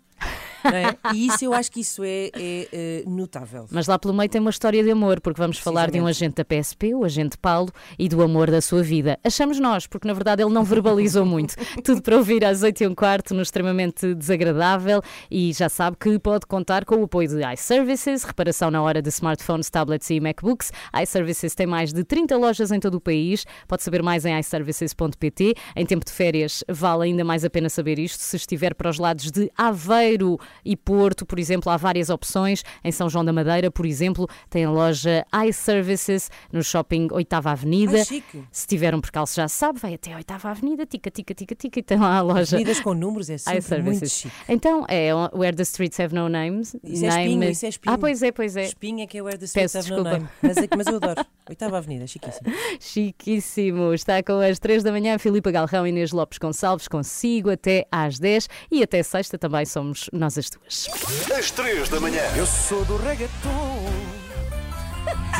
É? 0.65 1.15
E 1.15 1.27
isso 1.27 1.45
eu 1.45 1.53
acho 1.53 1.71
que 1.71 1.81
isso 1.81 2.03
é, 2.05 2.31
é, 2.35 2.69
é, 2.73 3.05
notável. 3.07 3.67
Mas 3.71 3.87
lá 3.87 3.99
pelo 3.99 4.15
meio 4.15 4.29
tem 4.29 4.41
uma 4.41 4.51
história 4.51 4.83
de 4.83 4.91
amor, 4.91 5.21
porque 5.21 5.41
vamos 5.41 5.59
falar 5.59 5.91
de 5.91 6.01
um 6.01 6.07
agente 6.07 6.37
da 6.37 6.45
PSP, 6.45 6.95
o 6.95 7.05
agente 7.05 7.39
Paulo, 7.39 7.71
e 7.99 8.09
do 8.09 8.23
amor 8.23 8.51
da 8.51 8.61
sua 8.61 8.83
vida. 8.83 9.19
Achamos 9.25 9.59
nós, 9.59 9.87
porque 9.87 10.07
na 10.07 10.15
verdade 10.15 10.43
ele 10.43 10.53
não 10.53 10.65
verbalizou 10.65 11.25
muito. 11.25 11.55
Tudo 11.85 12.03
para 12.03 12.17
ouvir 12.17 12.45
às 12.45 12.63
8 12.63 12.83
e 12.83 12.87
um 12.87 12.95
quarto, 12.95 13.35
no 13.35 13.43
extremamente 13.43 14.15
desagradável, 14.15 15.03
e 15.31 15.53
já 15.53 15.69
sabe 15.69 15.97
que 15.99 16.19
pode 16.19 16.47
contar 16.47 16.85
com 16.85 16.97
o 16.97 17.05
apoio 17.05 17.29
de 17.29 17.43
iServices, 17.55 18.25
reparação 18.25 18.71
na 18.71 18.83
hora 18.83 19.01
de 19.01 19.09
smartphones, 19.09 19.71
tablets 19.71 20.11
e 20.11 20.21
MacBooks. 20.21 20.73
iServices 21.03 21.55
tem 21.55 21.67
mais 21.67 21.93
de 21.93 22.05
30 22.05 22.37
lojas 22.37 22.71
em 22.71 22.81
todo 22.81 22.95
o 22.95 23.01
país. 23.01 23.45
Pode 23.67 23.83
saber 23.83 24.03
mais 24.03 24.25
em 24.25 24.39
iServices.pt. 24.39 25.55
Em 25.77 25.87
tempo 25.87 26.05
de 26.05 26.13
férias, 26.13 26.65
vale 26.69 27.05
ainda 27.05 27.25
mais 27.25 27.45
a 27.45 27.51
pena 27.51 27.69
saber 27.69 27.99
isto. 27.99 28.21
Se 28.21 28.37
estiver 28.37 28.75
para 28.75 28.91
os 28.91 28.99
lados 28.99 29.31
de 29.31 29.51
Aveiro 29.57 30.39
e 30.65 30.77
Porto, 30.77 31.25
por 31.27 31.39
exemplo, 31.39 31.71
há 31.71 31.77
várias 31.77 32.11
opções. 32.11 32.63
Em 32.85 32.93
São 32.93 33.09
João 33.09 33.25
da 33.25 33.33
Madeira, 33.33 33.71
por 33.71 33.87
exemplo, 33.87 34.29
tem 34.49 34.65
a 34.65 34.71
loja 34.71 35.25
iServices 35.47 36.31
no 36.53 36.63
shopping 36.63 37.09
8 37.11 37.33
Avenida. 37.35 37.99
Ai, 37.99 38.05
chique. 38.05 38.45
Se 38.51 38.67
tiver 38.67 38.95
um 38.95 39.01
percalço, 39.01 39.35
já 39.37 39.49
sabe, 39.49 39.79
vai 39.79 39.95
até 39.95 40.13
a 40.13 40.17
8 40.17 40.31
Avenida, 40.47 40.87
tica, 40.87 41.11
tica, 41.11 41.35
tica, 41.35 41.55
tica, 41.55 41.79
e 41.79 41.83
tem 41.83 41.99
lá 41.99 42.17
a 42.17 42.21
loja. 42.21 42.57
Avenidas 42.57 42.81
com 42.81 42.95
números 42.95 43.31
é 43.31 43.39
sempre 43.39 43.83
muito 43.83 44.09
chique. 44.09 44.35
Então, 44.49 44.85
é 44.89 45.11
Where 45.35 45.57
the 45.57 45.63
Streets 45.63 45.99
Have 46.01 46.15
No 46.15 46.29
Names. 46.29 46.77
Isso 46.83 47.05
é 47.05 47.09
espinho, 47.09 47.45
isso 47.45 47.67
é 47.67 47.69
espinho. 47.69 47.95
Ah, 47.95 47.99
pois 47.99 48.23
é, 48.23 48.33
pois 48.33 48.57
é. 48.57 48.65
Espinho 48.65 49.03
é 49.03 49.07
que 49.07 49.19
é 49.19 49.23
Where 49.23 49.39
the 49.39 49.45
Streets 49.45 49.73
Peço 49.73 49.79
Have 49.87 49.91
No 49.91 50.05
desculpa. 50.05 50.19
Name. 50.19 50.29
Mas, 50.43 50.57
é- 50.57 50.77
mas 50.77 50.87
eu 50.87 50.97
adoro. 50.97 51.27
Oitava 51.49 51.79
Avenida, 51.79 52.07
chiquíssimo. 52.07 52.51
Chiquíssimo. 52.81 53.93
Está 53.95 54.23
com 54.23 54.39
as 54.41 54.59
3 54.59 54.83
da 54.83 54.93
manhã, 54.93 55.19
Filipe 55.19 55.51
Galrão 55.51 55.87
e 55.87 55.91
Inês 55.91 56.13
Lopes 56.13 56.39
Gonçalves, 56.39 56.87
consigo 56.89 57.51
até 57.51 57.87
às 57.91 58.19
10 58.19 58.49
e 58.71 58.83
até 58.83 59.03
sexta 59.03 59.37
também 59.39 59.65
somos 59.65 60.09
nós 60.13 60.37
as 60.41 60.51
duas. 60.51 60.89
Às 61.39 61.51
3 61.51 61.89
da 61.89 62.01
manhã. 62.01 62.23
Eu 62.35 62.47
sou 62.47 62.85
do 62.85 62.97
reggaeton. 62.97 64.10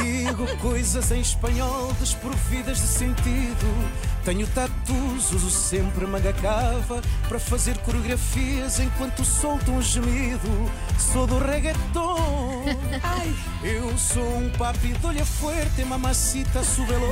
Digo 0.03 0.47
coisas 0.59 1.11
em 1.11 1.21
espanhol 1.21 1.93
desprovidas 2.01 2.79
de 2.79 2.87
sentido. 2.87 3.91
Tenho 4.25 4.47
tatus, 4.49 5.33
uso 5.33 5.51
sempre 5.51 6.07
manga 6.07 6.33
cava 6.33 7.03
para 7.29 7.39
fazer 7.39 7.77
coreografias 7.79 8.79
enquanto 8.81 9.25
solto 9.25 9.71
um 9.71 9.83
gemido. 9.83 10.71
Sou 10.99 11.27
do 11.27 11.39
reggaeton. 11.39 12.65
Ai, 13.03 13.35
eu 13.63 13.97
sou 13.99 14.39
um 14.39 14.51
papi 14.51 14.93
de 14.93 15.07
olho 15.07 15.25
fuerte, 15.25 15.85
mamacita 15.85 16.63
subelo. 16.63 17.07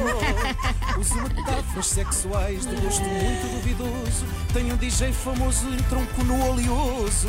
Uso 0.98 1.14
metáforas 1.16 1.86
sexuais 1.86 2.66
de 2.66 2.74
gosto 2.76 3.02
muito 3.02 3.54
duvidoso. 3.54 4.26
Tenho 4.52 4.74
um 4.74 4.76
DJ 4.76 5.12
famoso 5.12 5.68
em 5.68 5.82
tronco 5.84 6.24
no 6.24 6.50
oleoso. 6.50 7.28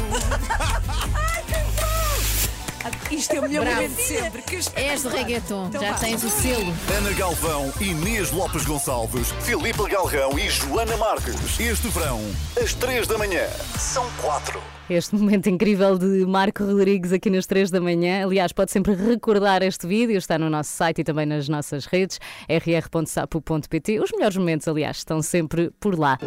Isto 3.12 3.34
é 3.36 3.40
o 3.40 3.42
melhor 3.44 3.66
Bravo. 3.66 3.82
momento 3.82 3.96
de 3.96 4.04
sempre. 4.04 4.42
Que 4.42 4.60
És 4.76 5.04
do 5.04 5.10
reggaeton, 5.10 5.72
já 5.72 5.94
tens 5.96 6.24
o 6.24 6.30
selo. 6.30 6.74
Ana 6.98 7.12
Galvão, 7.14 7.72
Inês 7.82 8.32
Lopes 8.32 8.66
Gonçalves, 8.66 9.32
Filipe 9.42 9.88
Galrão 9.90 10.38
e 10.38 10.50
Joana 10.50 10.96
Marques. 10.98 11.60
Este 11.60 11.88
verão, 11.90 12.20
às 12.62 12.74
3 12.74 13.08
da 13.08 13.18
manhã, 13.18 13.48
são 13.78 14.06
4. 14.22 14.62
Este 14.90 15.16
momento 15.16 15.48
incrível 15.50 15.98
de 15.98 16.26
Marco 16.26 16.64
Rodrigues 16.64 17.12
aqui 17.14 17.30
nas 17.30 17.46
3 17.46 17.70
da 17.70 17.80
manhã. 17.80 18.24
Aliás, 18.26 18.52
pode 18.52 18.72
sempre 18.72 18.94
recordar 18.96 19.62
este 19.62 19.86
vídeo, 19.86 20.18
está 20.18 20.38
no 20.40 20.50
nosso 20.50 20.72
site 20.72 21.02
e 21.02 21.04
também 21.04 21.26
nas 21.26 21.48
nossas 21.48 21.86
redes, 21.86 22.20
rr.sapo.pt. 22.50 24.00
Os 24.00 24.12
melhores 24.12 24.38
momentos, 24.38 24.68
aliás, 24.68 24.98
estão 24.98 25.22
sempre 25.22 25.72
por 25.80 25.98
lá. 25.98 26.18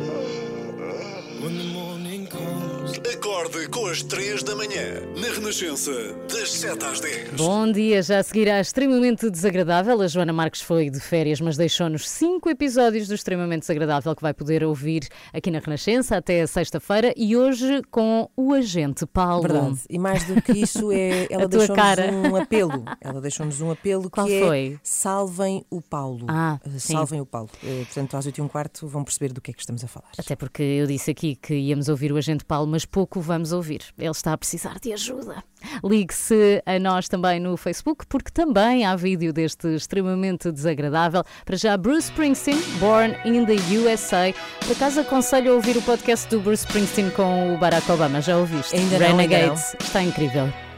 Acorde 3.11 3.69
com 3.69 3.87
as 3.87 4.03
3 4.03 4.43
da 4.45 4.55
manhã, 4.55 5.01
na 5.21 5.29
Renascença, 5.35 5.91
das 6.31 6.53
7 6.53 6.85
às 6.85 7.01
10. 7.01 7.31
Bom 7.33 7.71
dia, 7.71 8.01
já 8.03 8.23
seguirá 8.23 8.61
extremamente 8.61 9.29
desagradável. 9.29 10.01
A 10.01 10.07
Joana 10.07 10.33
Marques 10.33 10.61
foi 10.63 10.89
de 10.89 11.01
férias, 11.01 11.41
mas 11.41 11.57
deixou-nos 11.57 12.09
cinco 12.09 12.49
episódios 12.49 13.09
do 13.09 13.15
extremamente 13.15 13.61
desagradável 13.63 14.15
que 14.15 14.23
vai 14.23 14.33
poder 14.33 14.63
ouvir 14.63 15.09
aqui 15.33 15.51
na 15.51 15.59
Renascença 15.59 16.17
até 16.17 16.47
sexta-feira 16.47 17.13
e 17.17 17.37
hoje 17.37 17.83
com 17.91 18.29
o 18.37 18.53
agente 18.53 19.05
Paulo. 19.07 19.43
Verdade. 19.43 19.81
E 19.91 19.99
mais 19.99 20.25
do 20.25 20.41
que 20.41 20.53
isso, 20.53 20.93
é, 20.93 21.27
ela 21.33 21.45
A 21.45 21.49
tua 21.49 21.59
deixou-nos 21.59 21.83
cara. 21.83 22.13
um 22.13 22.37
apelo. 22.37 22.85
Ela 23.01 23.21
deixou-nos 23.21 23.61
um 23.61 23.71
apelo 23.73 24.09
Qual 24.11 24.27
que 24.27 24.41
foi? 24.41 24.75
é 24.75 24.79
salvem 24.83 25.65
o 25.71 25.81
Paulo. 25.81 26.27
Ah, 26.29 26.61
sim. 26.79 26.95
salvem 26.95 27.21
o 27.21 27.27
Paulo. 27.27 27.51
Uh, 27.63 27.85
portanto, 27.85 28.17
às 28.17 28.27
8 28.27 28.39
e 28.39 28.43
um 28.43 28.49
quarto 28.49 28.87
vão 28.87 29.03
perceber 29.03 29.33
do 29.33 29.41
que 29.41 29.51
é 29.51 29.55
que 29.55 29.61
estamos 29.61 29.83
a 29.83 29.89
falar. 29.89 30.11
Até 30.17 30.37
porque 30.37 30.63
eu 30.63 30.87
disse 30.87 31.11
aqui 31.11 31.35
que 31.35 31.55
íamos 31.55 31.89
ouvir 31.89 32.13
o 32.13 32.17
agente 32.17 32.45
Paulo, 32.45 32.69
mas 32.69 32.85
pouco 32.93 33.21
vamos 33.21 33.53
ouvir. 33.53 33.83
Ele 33.99 34.11
está 34.11 34.35
a 34.35 34.39
precisar 34.39 34.79
de 34.79 34.93
ajuda. 34.93 35.43
Ligue-se 35.83 36.63
a 36.67 36.79
nós 36.79 37.09
também 37.09 37.41
no 37.41 37.57
Facebook, 37.57 38.07
porque 38.07 38.31
também 38.31 38.85
há 38.85 38.95
vídeo 38.95 39.33
deste 39.33 39.67
extremamente 39.75 40.53
desagradável. 40.53 41.25
Para 41.45 41.57
já, 41.57 41.77
Bruce 41.77 42.11
Springsteen, 42.11 42.61
Born 42.79 43.17
in 43.25 43.47
the 43.47 43.57
USA. 43.79 44.35
Por 44.61 44.73
acaso 44.73 45.01
aconselho 45.01 45.53
a 45.53 45.55
ouvir 45.55 45.77
o 45.77 45.83
podcast 45.83 46.29
do 46.29 46.41
Bruce 46.41 46.67
Springsteen 46.67 47.11
com 47.11 47.55
o 47.55 47.59
Barack 47.59 47.91
Obama. 47.91 48.21
Já 48.21 48.37
ouviste? 48.37 48.77
Ainda 48.77 48.99
não, 48.99 49.07
ainda 49.07 49.23
Renegades. 49.23 49.75
Está 49.81 50.03
incrível. 50.03 50.72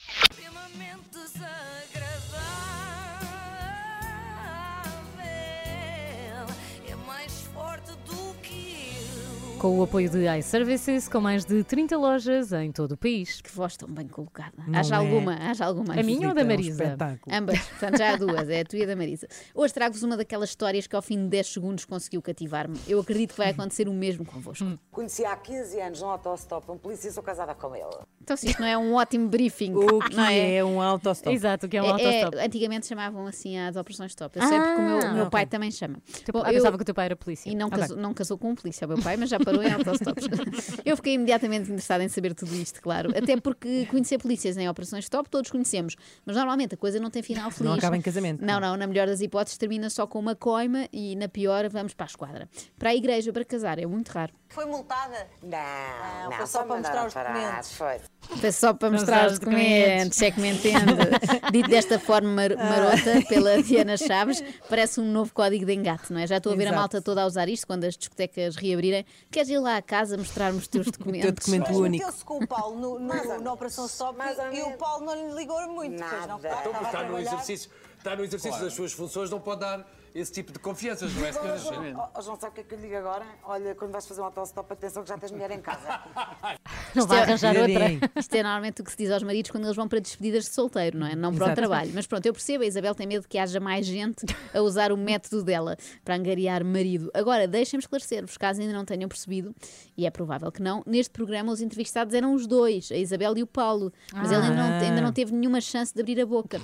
Com 9.64 9.79
o 9.79 9.83
apoio 9.83 10.11
de 10.11 10.27
iServices, 10.38 11.09
com 11.09 11.22
mais 11.22 11.42
de 11.42 11.64
30 11.64 11.96
lojas 11.96 12.53
em 12.53 12.70
todo 12.70 12.92
o 12.92 12.96
país. 12.98 13.40
Que 13.40 13.50
voz 13.50 13.79
tão 13.79 13.88
bem 13.88 14.07
colocada. 14.07 14.53
Não 14.68 14.79
haja 14.79 14.96
é? 14.96 14.98
alguma, 14.98 15.33
haja 15.37 15.64
alguma. 15.64 15.94
A 15.98 16.03
minha 16.03 16.29
ou 16.29 16.35
da 16.35 16.42
É 16.42 16.44
um 16.44 16.48
Marisa? 16.48 16.96
Ambas, 17.33 17.59
portanto 17.61 17.96
já 17.96 18.12
há 18.12 18.16
duas, 18.16 18.50
é 18.50 18.61
a 18.61 18.64
tua 18.66 18.79
e 18.81 18.83
a 18.83 18.87
da 18.88 18.94
Marisa. 18.94 19.27
Hoje 19.55 19.72
trago-vos 19.72 20.03
uma 20.03 20.18
daquelas 20.18 20.50
histórias 20.50 20.87
que 20.87 20.94
ao 20.94 21.00
fim 21.00 21.16
de 21.22 21.29
10 21.29 21.46
segundos 21.55 21.87
conseguiu 21.87 22.20
cativar-me. 22.20 22.79
Eu 22.87 23.00
acredito 23.00 23.31
que 23.31 23.38
vai 23.38 23.48
acontecer 23.53 23.88
o 23.88 23.94
mesmo 23.94 24.27
convosco. 24.27 24.66
Conheci 24.90 25.24
há 25.24 25.35
15 25.35 25.81
anos 25.81 26.03
num 26.03 26.09
autostop 26.09 26.70
um 26.70 26.77
polícia 26.77 27.09
e 27.09 27.12
sou 27.12 27.22
casada 27.22 27.55
com 27.55 27.74
ele. 27.74 27.87
Então, 28.20 28.37
se 28.37 28.48
isto 28.48 28.61
não 28.61 28.68
é 28.68 28.77
um 28.77 28.92
ótimo 28.94 29.29
briefing, 29.29 29.74
O 29.74 30.00
que 30.00 30.14
não 30.14 30.24
é? 30.24 30.57
é 30.57 30.64
um 30.64 30.81
autostop? 30.81 31.35
Exato, 31.35 31.64
o 31.64 31.68
que 31.70 31.77
é 31.79 31.83
um 31.83 31.87
É- 31.87 32.03
é- 32.03 32.22
autostop. 32.24 32.37
antigamente 32.46 32.87
chamavam 32.87 33.27
assim 33.27 33.59
as 33.59 33.77
operações 33.77 34.11
stop. 34.12 34.38
Eu 34.38 34.46
sei 34.46 34.59
porque 34.61 34.81
o 34.81 34.85
meu, 34.85 34.98
o 34.98 35.14
meu 35.14 35.24
Ah, 35.24 35.31
pai 35.31 35.42
ok. 35.44 35.50
também 35.50 35.70
chama. 35.70 35.96
Bom, 36.31 36.42
ah, 36.44 36.48
eu- 36.50 36.55
pensava 36.57 36.77
que 36.77 36.83
o 36.83 36.85
teu 36.85 36.94
pai 36.94 37.07
era 37.07 37.16
polícia. 37.16 37.48
E 37.50 37.55
não, 37.55 37.68
Ok. 37.68 37.79
casou, 37.79 37.96
não 37.96 38.12
casou 38.12 38.37
com 38.37 38.50
um 38.50 38.55
polícia, 38.55 38.87
o 38.87 38.88
meu 38.88 38.98
pai, 38.98 39.16
mas 39.16 39.31
já 39.31 39.38
parou 39.38 39.54
em 39.62 39.73
autostops. 39.73 40.25
Eu 40.85 40.97
fiquei 40.97 41.14
imediatamente 41.14 41.64
interessada 41.71 42.03
em 42.05 42.09
saber 42.09 42.35
tudo 42.35 42.55
isto, 42.55 42.81
claro. 42.83 43.11
Até 43.17 43.38
porque 43.40 43.87
conhecer 43.87 44.19
polícias 44.19 44.57
em 44.57 44.69
operações 44.69 45.05
stop 45.05 45.29
todos 45.29 45.51
conhecemos. 45.51 45.97
Mas 46.25 46.37
normalmente 46.37 46.75
a 46.75 46.77
coisa 46.79 46.99
não 47.01 47.11
tem 47.11 47.23
final 47.23 47.51
feliz. 47.51 47.71
Não 47.71 47.79
acaba 47.79 47.97
em 47.97 48.01
casamento. 48.03 48.45
Não, 48.45 48.59
não. 48.61 48.77
Na 48.77 48.87
melhor 48.87 49.07
das 49.07 49.21
hipóteses 49.21 49.59
termina 49.59 49.88
só 49.90 50.07
com 50.07 50.19
uma 50.19 50.35
coima 50.35 50.88
e 50.93 51.14
na 51.17 51.29
pior 51.29 51.69
vamos 51.69 51.95
para 51.95 52.07
a 52.07 52.09
esquadra. 52.09 52.49
Para 52.79 52.90
a 52.90 52.95
igreja, 52.95 53.33
para 53.33 53.45
casar, 53.45 53.79
é 53.79 53.87
muito 53.87 54.09
raro. 54.09 54.33
Foi 54.49 54.67
multada? 54.67 55.27
Não, 55.43 56.31
não, 56.31 56.33
foi 56.37 56.47
só 56.47 56.62
para 56.64 56.77
mostrar 56.77 57.07
os 57.07 57.14
documentos. 57.14 57.73
Foi. 57.73 57.97
Foi 58.38 58.53
só 58.53 58.73
para 58.73 58.90
mostrar 58.90 59.27
os 59.27 59.38
documentos, 59.40 60.23
é 60.23 60.31
que 60.31 60.40
me 60.40 60.49
entende. 60.51 60.95
Dito 61.53 61.69
desta 61.69 61.99
forma 61.99 62.29
mar- 62.31 62.57
marota 62.57 63.21
pela 63.29 63.61
Diana 63.62 63.97
Chaves, 63.97 64.43
parece 64.69 65.01
um 65.01 65.11
novo 65.11 65.33
código 65.35 65.64
de 65.67 65.73
engate, 65.75 66.12
não 66.12 66.21
é? 66.21 66.27
Já 66.27 66.37
estou 66.37 66.53
a 66.53 66.57
ver 66.57 66.62
a 66.62 66.67
Exato. 66.67 66.79
malta 66.79 67.03
toda 67.03 67.23
a 67.23 67.27
usar 67.27 67.49
isto 67.49 67.67
quando 67.67 67.83
as 67.85 67.97
discotecas 67.97 68.55
reabrirem. 68.55 69.05
Queres 69.35 69.49
ir 69.51 69.59
lá 69.59 69.77
à 69.79 69.83
casa 69.83 70.16
mostrar-me 70.16 70.59
os 70.59 70.68
teus 70.68 70.87
documentos? 70.92 71.33
documento 71.35 71.66
Mas 71.68 71.77
único. 71.77 72.05
meteu-se 72.07 72.25
com 72.25 72.38
o 72.38 72.47
Paulo 72.47 72.79
no, 72.79 72.99
no- 73.01 73.40
na. 73.40 73.53
Operação 73.53 73.87
Stop 73.87 74.16
ou 74.20 74.53
e 74.53 74.62
o. 74.62 74.77
Paulo 74.79 75.05
não 75.05 75.14
lhe 75.29 75.35
ligou 75.35 75.61
muito. 75.68 75.99
Pois 75.99 76.20
não, 76.29 76.38
Nada. 76.38 76.57
Então, 76.61 76.83
Está 76.83 77.03
no 77.03 77.18
exercício, 77.18 77.70
está 77.99 78.14
no 78.16 78.23
exercício 78.25 78.61
das 78.61 78.73
suas 78.73 78.92
funções, 78.92 79.31
não 79.31 79.40
pode 79.40 79.61
dar 79.62 79.85
esse 80.14 80.31
tipo 80.33 80.53
de 80.53 80.59
confianças, 80.61 81.12
não 81.14 81.27
é, 81.27 81.33
senhora? 81.33 81.59
João, 81.59 82.11
oh, 82.16 82.22
João, 82.22 82.38
sabe 82.38 82.53
o 82.53 82.55
que 82.55 82.61
é 82.61 82.64
que 82.64 82.74
eu 82.74 82.79
lhe 82.79 82.85
digo 82.85 82.96
agora? 82.98 83.27
Olha, 83.42 83.74
quando 83.74 83.90
vais 83.90 84.07
fazer 84.07 84.20
um 84.20 84.24
autostop, 84.24 84.72
atenção 84.72 85.03
que 85.03 85.09
já 85.09 85.18
tens 85.18 85.33
mulher 85.33 85.50
em 85.50 85.61
casa. 85.61 86.03
Não 86.94 87.05
vai 87.07 87.18
é- 87.18 87.22
arranjar 87.22 87.57
outra. 87.57 88.11
Isto 88.20 88.35
é 88.37 88.42
normalmente 88.44 88.81
o 88.81 88.85
que 88.85 88.90
se 88.92 88.96
diz 88.96 89.11
aos 89.11 89.22
maridos 89.24 89.50
quando 89.50 89.64
eles 89.64 89.74
vão 89.74 89.88
para 89.88 89.98
despedidas 89.98 90.44
de 90.44 90.50
solteiro, 90.50 90.96
não 90.96 91.07
é? 91.09 91.16
Não 91.16 91.33
para 91.35 91.42
o 91.42 91.46
Exato. 91.48 91.61
trabalho. 91.61 91.90
Mas 91.92 92.07
pronto, 92.07 92.24
eu 92.27 92.33
percebo, 92.33 92.62
a 92.62 92.66
Isabel 92.66 92.94
tem 92.94 93.07
medo 93.07 93.27
que 93.27 93.37
haja 93.37 93.59
mais 93.59 93.85
gente 93.87 94.24
a 94.55 94.61
usar 94.61 94.92
o 94.92 94.96
método 94.96 95.42
dela 95.42 95.77
para 96.05 96.14
angariar 96.14 96.64
marido. 96.64 97.11
Agora, 97.12 97.48
deixem-me 97.48 97.83
esclarecer-vos, 97.83 98.37
caso 98.38 98.61
ainda 98.61 98.72
não 98.72 98.85
tenham 98.85 99.09
percebido, 99.09 99.53
e 99.96 100.07
é 100.07 100.11
provável 100.11 100.53
que 100.53 100.62
não, 100.62 100.85
neste 100.87 101.11
programa 101.11 101.50
os 101.53 101.61
entrevistados 101.61 102.14
eram 102.14 102.33
os 102.35 102.46
dois, 102.46 102.92
a 102.92 102.96
Isabel 102.96 103.37
e 103.38 103.42
o 103.42 103.46
Paulo. 103.46 103.92
Mas 104.12 104.31
ele 104.31 104.42
ainda 104.42 104.55
não, 104.55 104.72
ainda 104.81 105.00
não 105.00 105.12
teve 105.12 105.33
nenhuma 105.33 105.61
chance 105.61 105.92
de 105.92 106.00
abrir 106.00 106.20
a 106.20 106.27
boca. 106.27 106.61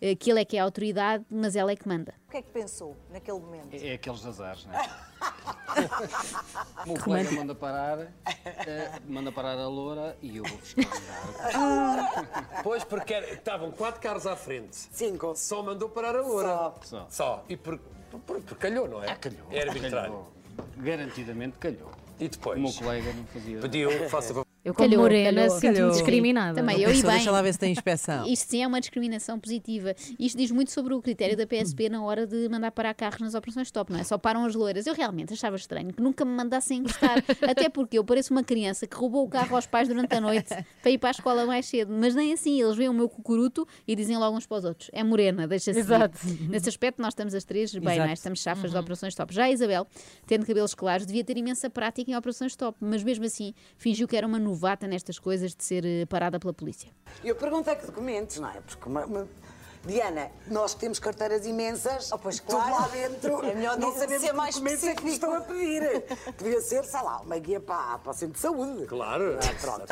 Eh, 0.00 0.14
Que 0.14 0.30
ele 0.30 0.40
é 0.40 0.44
que 0.46 0.56
é 0.56 0.60
a 0.60 0.64
autoridade, 0.64 1.24
mas 1.30 1.54
ela 1.56 1.70
é 1.70 1.76
que 1.76 1.86
manda. 1.86 2.14
O 2.28 2.30
que 2.30 2.38
é 2.38 2.42
que 2.42 2.50
pensou 2.50 2.93
naquele 3.10 3.38
momento? 3.38 3.74
É 3.74 3.94
aqueles 3.94 4.24
azares, 4.24 4.64
não 4.66 4.74
é? 4.74 4.88
O 6.84 6.88
meu 6.92 7.02
colega 7.02 7.30
manda 7.32 7.54
parar, 7.54 7.98
eh, 8.66 8.92
manda 9.06 9.32
parar 9.32 9.58
a 9.58 9.66
loura 9.68 10.16
e 10.22 10.36
eu 10.36 10.44
vou 10.44 10.58
fiscalizar. 10.58 12.60
Pois, 12.62 12.84
porque 12.84 13.14
era- 13.14 13.32
estavam 13.32 13.70
quatro 13.72 14.00
carros 14.00 14.26
à 14.26 14.36
frente. 14.36 14.76
Cinco. 14.92 15.34
Só 15.36 15.62
mandou 15.62 15.88
parar 15.88 16.14
a 16.16 16.20
loura. 16.22 16.72
Só. 16.82 17.06
Só. 17.10 17.44
E 17.48 17.56
por, 17.56 17.78
por, 18.26 18.40
por 18.40 18.58
calhou, 18.58 18.88
não 18.88 19.02
é? 19.02 19.10
Ah, 19.10 19.16
calhou. 19.16 19.46
É 19.50 19.62
arbitrário. 19.62 20.10
Calhou. 20.12 20.32
Garantidamente 20.76 21.58
calhou. 21.58 21.90
E 22.20 22.28
depois? 22.28 22.58
O 22.58 22.62
meu 22.62 22.72
colega 22.72 23.12
não 23.12 23.24
fazia. 23.26 23.60
Pediu, 23.60 24.08
faça 24.08 24.28
favor. 24.28 24.46
Eu 24.64 24.72
como 24.72 24.88
Calhou, 24.88 25.02
morena 25.02 25.50
sinto-me 25.50 25.90
discriminada. 25.90 26.54
Também 26.54 26.80
eu 26.80 26.88
e 26.88 26.94
Pessoa, 26.94 27.12
bem. 27.12 27.18
Deixa 27.18 27.30
lá 27.30 27.42
ver 27.42 27.52
se 27.52 27.58
tem 27.58 27.70
inspeção. 27.70 28.26
Isto 28.26 28.50
sim 28.50 28.62
é 28.62 28.66
uma 28.66 28.80
discriminação 28.80 29.38
positiva. 29.38 29.94
Isto 30.18 30.38
diz 30.38 30.50
muito 30.50 30.70
sobre 30.70 30.94
o 30.94 31.02
critério 31.02 31.36
da 31.36 31.46
PSP 31.46 31.90
na 31.90 32.02
hora 32.02 32.26
de 32.26 32.48
mandar 32.48 32.70
parar 32.70 32.94
carros 32.94 33.20
nas 33.20 33.34
operações 33.34 33.68
stop, 33.68 33.92
não 33.92 34.00
é? 34.00 34.04
Só 34.04 34.16
param 34.16 34.46
as 34.46 34.54
loiras. 34.54 34.86
Eu 34.86 34.94
realmente 34.94 35.34
achava 35.34 35.56
estranho 35.56 35.92
que 35.92 36.00
nunca 36.00 36.24
me 36.24 36.30
mandassem 36.30 36.78
encostar. 36.78 37.22
Até 37.46 37.68
porque 37.68 37.98
eu 37.98 38.04
pareço 38.04 38.32
uma 38.32 38.42
criança 38.42 38.86
que 38.86 38.96
roubou 38.96 39.26
o 39.26 39.28
carro 39.28 39.54
aos 39.54 39.66
pais 39.66 39.86
durante 39.86 40.14
a 40.14 40.20
noite 40.20 40.48
para 40.80 40.90
ir 40.90 40.96
para 40.96 41.10
a 41.10 41.12
escola 41.12 41.44
mais 41.44 41.66
cedo. 41.66 41.92
Mas 41.92 42.14
nem 42.14 42.32
assim, 42.32 42.62
eles 42.62 42.74
veem 42.74 42.88
o 42.88 42.94
meu 42.94 43.06
cucuruto 43.06 43.68
e 43.86 43.94
dizem 43.94 44.16
logo 44.16 44.34
uns 44.34 44.46
para 44.46 44.56
os 44.56 44.64
outros: 44.64 44.90
é 44.94 45.04
morena, 45.04 45.46
deixa-se. 45.46 45.78
ir." 45.78 45.82
Exato. 45.82 46.18
Nesse 46.48 46.70
aspecto, 46.70 47.02
nós 47.02 47.12
estamos 47.12 47.34
as 47.34 47.44
três 47.44 47.70
bem, 47.70 47.82
não 47.82 47.90
é? 47.90 47.94
Exato. 47.96 48.12
Estamos 48.14 48.40
chafas 48.40 48.70
de 48.70 48.78
operações 48.78 49.12
stop. 49.12 49.34
Já 49.34 49.44
a 49.44 49.50
Isabel, 49.50 49.86
tendo 50.26 50.46
cabelos 50.46 50.74
claros, 50.74 51.04
devia 51.04 51.22
ter 51.22 51.36
imensa 51.36 51.68
prática 51.68 52.10
em 52.10 52.16
operações 52.16 52.52
stop, 52.52 52.78
mas 52.80 53.02
mesmo 53.02 53.26
assim 53.26 53.52
fingiu 53.76 54.08
que 54.08 54.16
era 54.16 54.26
uma 54.26 54.38
novata 54.54 54.86
nestas 54.86 55.18
coisas 55.18 55.54
de 55.54 55.62
ser 55.64 55.84
eh, 55.84 56.06
parada 56.06 56.38
pela 56.38 56.54
polícia. 56.54 56.90
Eu 57.22 57.34
perguntei 57.34 57.74
que 57.74 57.86
documentos, 57.86 58.38
não 58.38 58.48
é? 58.48 58.60
Porque 58.60 58.88
uma- 58.88 59.04
uma- 59.04 59.28
Diana, 59.86 60.30
nós 60.46 60.72
que 60.72 60.80
temos 60.80 60.98
carteiras 60.98 61.44
imensas, 61.44 62.08
pois 62.22 62.40
tudo 62.40 62.52
claro. 62.52 62.72
lá 62.74 62.88
dentro, 62.88 63.44
É 63.44 63.54
melhor 63.54 63.76
não 63.78 63.90
dizer- 63.90 64.00
sabemos 64.00 64.22
ser 64.22 64.30
que 64.30 64.36
mais 64.36 64.54
documentos 64.54 64.84
é 64.84 64.94
que 64.94 65.04
nos 65.04 65.12
estão 65.12 65.34
a 65.34 65.40
pedir. 65.42 66.02
Podia 66.38 66.60
ser, 66.62 66.84
sei 66.86 67.02
lá, 67.02 67.20
uma 67.20 67.36
guia 67.38 67.60
para, 67.60 67.98
para 67.98 68.10
o 68.10 68.14
centro 68.14 68.32
de 68.34 68.40
saúde. 68.40 68.86
Claro, 68.86 69.38
Ah, 69.38 69.54
pronto. 69.60 69.86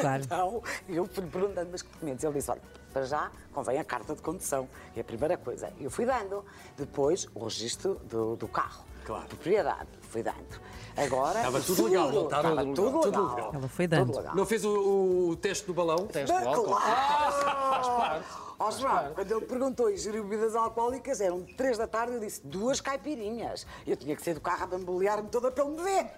Claro. 0.00 0.22
Então, 0.22 0.62
eu 0.88 1.06
fui 1.08 1.26
perguntando, 1.26 1.70
mas 1.72 1.82
que 1.82 1.88
documentos? 1.90 2.22
Ele 2.22 2.34
disse, 2.34 2.50
olha, 2.52 2.62
para 2.92 3.04
já 3.04 3.32
convém 3.52 3.78
a 3.80 3.84
carta 3.84 4.14
de 4.14 4.22
condução, 4.22 4.68
é 4.94 5.00
a 5.00 5.04
primeira 5.04 5.36
coisa. 5.36 5.72
Eu 5.80 5.90
fui 5.90 6.06
dando. 6.06 6.44
Depois, 6.76 7.26
o 7.34 7.42
registro 7.42 7.96
do, 8.08 8.36
do 8.36 8.46
carro. 8.46 8.84
Claro. 9.06 9.26
Propriedade, 9.28 9.88
fui 10.10 10.22
dando. 10.22 10.60
Agora, 10.96 11.38
Estava 11.38 11.58
o 11.58 11.62
tudo 11.62 11.74
seguro, 11.76 11.90
legal, 11.92 12.12
não 12.12 12.24
estava? 12.24 12.48
Tudo 12.48 12.82
legal, 12.82 13.00
tudo 13.02 13.28
legal. 13.34 13.50
Ela 13.54 13.68
foi 13.68 13.86
Tudo 13.88 13.96
dando. 13.98 14.16
legal. 14.16 14.34
Não 14.34 14.46
fez 14.46 14.64
o, 14.64 15.28
o 15.30 15.36
teste 15.36 15.66
do 15.66 15.74
balão? 15.74 16.06
Teste 16.06 16.26
do 16.34 16.38
Ah, 16.38 16.48
álcool. 16.48 16.64
Claro! 16.74 18.24
Ó 18.58 18.70
João, 18.70 19.12
quando 19.14 19.30
ele 19.32 19.40
perguntou 19.46 19.90
e 19.90 19.98
geriu 19.98 20.24
bebidas 20.24 20.56
alcoólicas, 20.56 21.20
eram 21.20 21.42
três 21.56 21.76
da 21.76 21.86
tarde, 21.86 22.14
eu 22.14 22.20
disse 22.20 22.40
duas 22.46 22.80
caipirinhas. 22.80 23.66
Eu 23.86 23.94
tinha 23.96 24.16
que 24.16 24.22
sair 24.24 24.32
do 24.34 24.40
carro 24.40 24.64
a 24.64 24.66
bambolear-me 24.66 25.28
toda 25.28 25.50
para 25.50 25.62
ele 25.64 25.74
me 25.76 25.82
ver. 25.82 26.10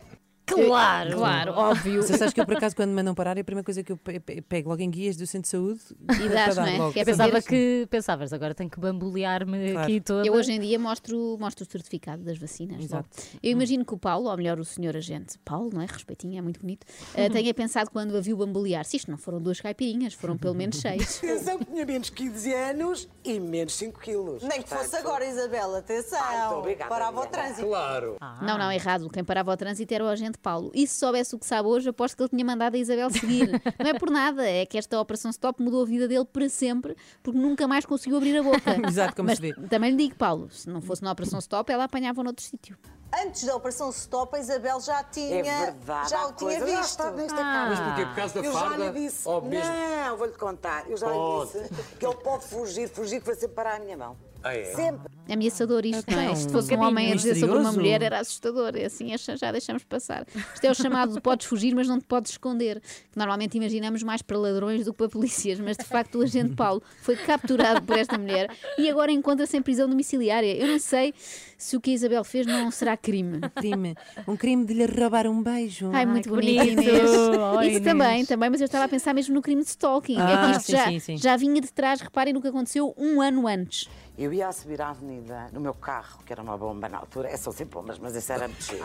Claro. 0.54 1.16
Claro, 1.16 1.52
óbvio. 1.52 2.02
Você 2.02 2.16
sabes 2.16 2.32
que 2.34 2.40
eu, 2.40 2.46
por 2.46 2.56
acaso, 2.56 2.74
quando 2.76 2.90
me 2.90 2.96
mandam 2.96 3.14
parar, 3.14 3.36
é 3.36 3.40
a 3.40 3.44
primeira 3.44 3.64
coisa 3.64 3.82
que 3.82 3.92
eu 3.92 3.96
pe- 3.96 4.20
pe- 4.20 4.40
pego 4.42 4.70
logo 4.70 4.82
em 4.82 4.90
guias 4.90 5.16
do 5.16 5.26
centro 5.26 5.42
de 5.42 5.48
saúde 5.48 5.80
E 6.24 6.28
dás, 6.28 6.54
para 6.54 6.64
não 6.66 6.72
é? 6.72 6.78
logo. 6.78 6.92
Que 6.92 7.00
é 7.00 7.04
Pensava 7.04 7.42
que 7.42 7.86
pensavas, 7.90 8.32
agora 8.32 8.54
tenho 8.54 8.70
que 8.70 8.78
bambolear-me 8.80 9.72
Claro. 9.72 9.86
aqui 9.86 10.00
toda. 10.00 10.26
Eu 10.26 10.32
hoje 10.34 10.52
em 10.52 10.60
dia 10.60 10.78
mostro, 10.78 11.36
mostro 11.38 11.64
o 11.66 11.70
certificado 11.70 12.22
das 12.22 12.38
vacinas. 12.38 12.82
Exato. 12.84 13.08
Bom, 13.16 13.38
eu 13.42 13.50
imagino 13.52 13.84
que 13.84 13.94
o 13.94 13.98
Paulo, 13.98 14.28
ou 14.30 14.36
melhor, 14.36 14.58
o 14.58 14.64
senhor 14.64 14.96
agente 14.96 15.38
Paulo, 15.44 15.70
não 15.72 15.80
é? 15.82 15.86
Respeitinho, 15.86 16.38
é 16.38 16.40
muito 16.42 16.60
bonito, 16.60 16.86
eh, 17.14 17.28
tenha 17.28 17.52
pensado 17.54 17.90
quando 17.90 18.16
a 18.16 18.20
viu 18.20 18.36
bambolear. 18.36 18.84
Se 18.84 18.96
isto 18.96 19.10
não 19.10 19.18
foram 19.18 19.40
duas 19.40 19.60
caipirinhas, 19.60 20.14
foram 20.14 20.36
pelo 20.36 20.54
menos 20.54 20.76
seis. 20.80 21.18
Atenção 21.18 21.58
que 21.58 21.64
tinha 21.66 21.84
menos 21.86 22.10
15 22.10 22.52
anos 22.54 23.08
e 23.24 23.38
menos 23.40 23.74
5 23.74 24.00
quilos. 24.00 24.42
Nem 24.42 24.62
que 24.62 24.68
fosse 24.68 24.94
agora, 24.96 25.24
Isabela, 25.26 25.78
atenção. 25.78 26.18
Ai, 26.22 26.38
muito 26.46 26.58
obrigada, 26.58 26.88
Parava 26.88 27.20
o 27.20 27.26
trânsito. 27.26 27.66
Claro. 27.66 28.16
Não, 28.42 28.56
não, 28.58 28.70
errado. 28.72 29.08
Quem 29.10 29.24
parava 29.24 29.52
o 29.52 29.56
trânsito 29.56 29.92
era 29.92 30.04
o 30.04 30.08
agente 30.08 30.37
Paulo. 30.38 30.70
E 30.74 30.86
se 30.86 30.94
soubesse 30.94 31.34
o 31.34 31.38
que 31.38 31.46
sabe 31.46 31.68
hoje, 31.68 31.88
aposto 31.88 32.16
que 32.16 32.22
ele 32.22 32.30
tinha 32.30 32.44
mandado 32.44 32.74
a 32.74 32.78
Isabel 32.78 33.10
seguir. 33.10 33.50
não 33.78 33.90
é 33.90 33.94
por 33.94 34.10
nada, 34.10 34.48
é 34.48 34.64
que 34.64 34.78
esta 34.78 35.00
operação 35.00 35.30
stop 35.30 35.62
mudou 35.62 35.82
a 35.82 35.86
vida 35.86 36.08
dele 36.08 36.24
para 36.24 36.48
sempre, 36.48 36.96
porque 37.22 37.38
nunca 37.38 37.66
mais 37.66 37.84
conseguiu 37.84 38.16
abrir 38.16 38.36
a 38.38 38.42
boca. 38.42 38.76
Exato, 38.86 39.16
como 39.16 39.28
Mas 39.28 39.38
se 39.38 39.52
vê. 39.52 39.68
também 39.68 39.90
lhe 39.90 39.96
digo, 39.96 40.14
Paulo, 40.16 40.48
se 40.50 40.68
não 40.68 40.80
fosse 40.80 41.02
na 41.02 41.12
operação 41.12 41.38
stop, 41.38 41.70
ela 41.70 41.84
apanhava 41.84 42.22
noutro 42.22 42.44
sítio. 42.44 42.76
Antes 43.24 43.44
da 43.44 43.56
Operação 43.56 43.88
Stop, 43.90 44.36
a 44.36 44.38
Isabel 44.38 44.80
já 44.80 45.02
tinha. 45.02 45.36
É 45.36 45.42
verdade, 45.42 46.10
já 46.10 46.26
o 46.26 46.32
tinha 46.32 46.50
coisa, 46.58 46.66
já 46.66 46.78
visto. 46.80 46.90
está 46.90 47.10
nesta 47.10 47.34
Ah. 47.34 47.38
casa. 47.38 47.68
Mas 47.70 47.80
porquê? 47.80 48.06
Por 48.06 48.14
causa 48.16 48.34
da 48.34 48.40
eu 48.46 48.52
já 48.52 48.58
farda? 48.60 48.90
lhe 48.90 49.00
disse, 49.00 49.28
Ou 49.28 49.42
mesmo- 49.42 49.72
não, 49.72 50.16
vou-lhe 50.18 50.32
contar, 50.34 50.90
eu 50.90 50.96
já 50.96 51.06
Pode. 51.08 51.58
lhe 51.58 51.68
disse 51.68 51.82
que 51.98 52.06
ele 52.06 52.14
pode 52.16 52.44
fugir, 52.44 52.88
fugir 52.88 53.20
que 53.20 53.26
vai 53.26 53.34
sempre 53.34 53.54
parar 53.56 53.76
a 53.76 53.80
minha 53.80 53.96
mão. 53.96 54.16
Ah, 54.40 54.54
é? 54.54 54.64
Sempre. 54.66 55.10
É 55.28 55.34
ameaçador 55.34 55.84
isto, 55.84 56.08
não 56.08 56.18
é? 56.20 56.24
Então, 56.26 56.36
Se 56.36 56.48
fosse 56.48 56.72
um 56.72 56.80
homem 56.80 57.10
a 57.12 57.16
dizer 57.16 57.34
sobre 57.34 57.58
uma 57.58 57.72
mulher, 57.72 58.02
era 58.02 58.20
assustador. 58.20 58.76
É 58.76 58.84
Assim 58.84 59.10
já 59.36 59.50
deixamos 59.50 59.82
passar. 59.82 60.24
Isto 60.54 60.64
é 60.64 60.70
o 60.70 60.74
chamado 60.76 61.12
de 61.12 61.20
podes 61.20 61.44
fugir, 61.46 61.74
mas 61.74 61.88
não 61.88 61.98
te 61.98 62.06
podes 62.06 62.30
esconder. 62.32 62.80
Que 63.10 63.18
normalmente 63.18 63.56
imaginamos 63.56 64.02
mais 64.04 64.22
para 64.22 64.38
ladrões 64.38 64.84
do 64.84 64.92
que 64.92 64.98
para 64.98 65.08
polícias, 65.08 65.58
mas 65.58 65.76
de 65.76 65.84
facto 65.84 66.20
o 66.20 66.22
agente 66.22 66.54
Paulo 66.54 66.80
foi 67.02 67.16
capturado 67.16 67.82
por 67.82 67.98
esta 67.98 68.16
mulher 68.16 68.48
e 68.78 68.88
agora 68.88 69.10
encontra-se 69.10 69.56
em 69.56 69.60
prisão 69.62 69.88
domiciliária. 69.88 70.54
Eu 70.56 70.68
não 70.68 70.78
sei 70.78 71.12
se 71.58 71.76
o 71.76 71.80
que 71.80 71.90
a 71.90 71.94
Isabel 71.94 72.22
fez 72.24 72.46
não 72.46 72.70
será 72.70 72.96
crime. 72.96 73.40
Crime. 73.56 73.96
Um 74.26 74.36
crime 74.36 74.64
de 74.64 74.72
lhe 74.74 74.86
roubar 74.86 75.26
um 75.26 75.42
beijo. 75.42 75.90
Ai, 75.92 76.06
muito 76.06 76.28
bonito, 76.30 76.60
bonito. 76.64 76.80
Inês. 76.82 77.10
Oh, 77.10 77.60
Isso 77.60 77.70
Inês. 77.70 77.84
também, 77.84 78.24
também, 78.24 78.48
mas 78.50 78.60
eu 78.60 78.66
estava 78.66 78.84
a 78.84 78.88
pensar 78.88 79.12
mesmo 79.12 79.34
no 79.34 79.42
crime 79.42 79.62
de 79.62 79.68
stalking. 79.68 80.14
é 80.14 80.24
que 80.26 80.32
Ah, 80.32 80.50
isto 80.52 80.62
sim, 80.66 80.72
já, 80.72 80.84
sim, 80.86 80.98
sim. 81.00 81.16
já 81.16 81.36
vinha 81.36 81.60
de 81.60 81.72
trás, 81.72 82.00
reparem 82.00 82.32
no 82.32 82.40
que 82.40 82.46
aconteceu 82.48 82.94
um 82.96 83.20
ano 83.20 83.48
antes. 83.48 83.88
Eu 84.16 84.32
ia 84.32 84.48
a 84.48 84.52
subir 84.52 84.80
à 84.82 84.90
avenida 84.90 85.48
no 85.52 85.60
meu 85.60 85.74
carro, 85.74 86.18
que 86.26 86.32
era 86.32 86.42
uma 86.42 86.56
bomba 86.56 86.88
na 86.88 86.98
altura, 86.98 87.28
é 87.28 87.36
só 87.36 87.52
sem 87.52 87.66
bombas, 87.66 87.98
mas 88.00 88.16
esse 88.16 88.32
era 88.32 88.48
muito 88.48 88.62
giro. 88.64 88.82